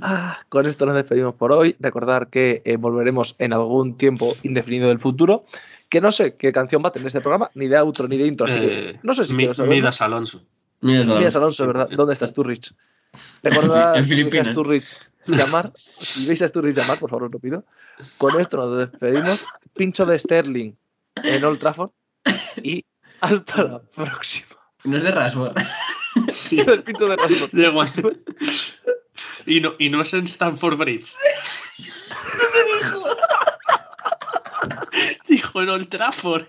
[0.00, 1.76] Ah, con esto nos despedimos por hoy.
[1.78, 5.44] Recordar que eh, volveremos en algún tiempo indefinido del futuro.
[5.88, 8.26] Que no sé qué canción va a tener este programa, ni de outro ni de
[8.26, 8.46] intro.
[8.46, 9.46] Así que Eh, no sé si Mi-.
[9.68, 10.42] Midas Alonso.
[10.80, 11.88] Mías Alonso, ¿verdad?
[11.90, 12.72] ¿Dónde estás tú, Rich?
[13.42, 14.46] Recordad, En si veis a Filipinas.
[14.48, 14.96] Sturridge
[15.26, 17.64] llamar, si veis a Sturridge llamar, por favor, os lo pido.
[18.18, 19.44] Con esto nos despedimos.
[19.74, 20.72] Pincho de Sterling
[21.22, 21.90] en Old Trafford
[22.62, 22.84] y
[23.20, 24.56] hasta la próxima.
[24.84, 25.56] No es de Rashford.
[26.28, 26.58] Sí.
[26.58, 27.54] El pincho de Rashford.
[27.54, 27.90] Igual.
[29.46, 31.14] Y no, y no es en Stanford Bridge.
[35.28, 36.46] Dijo en Old Trafford.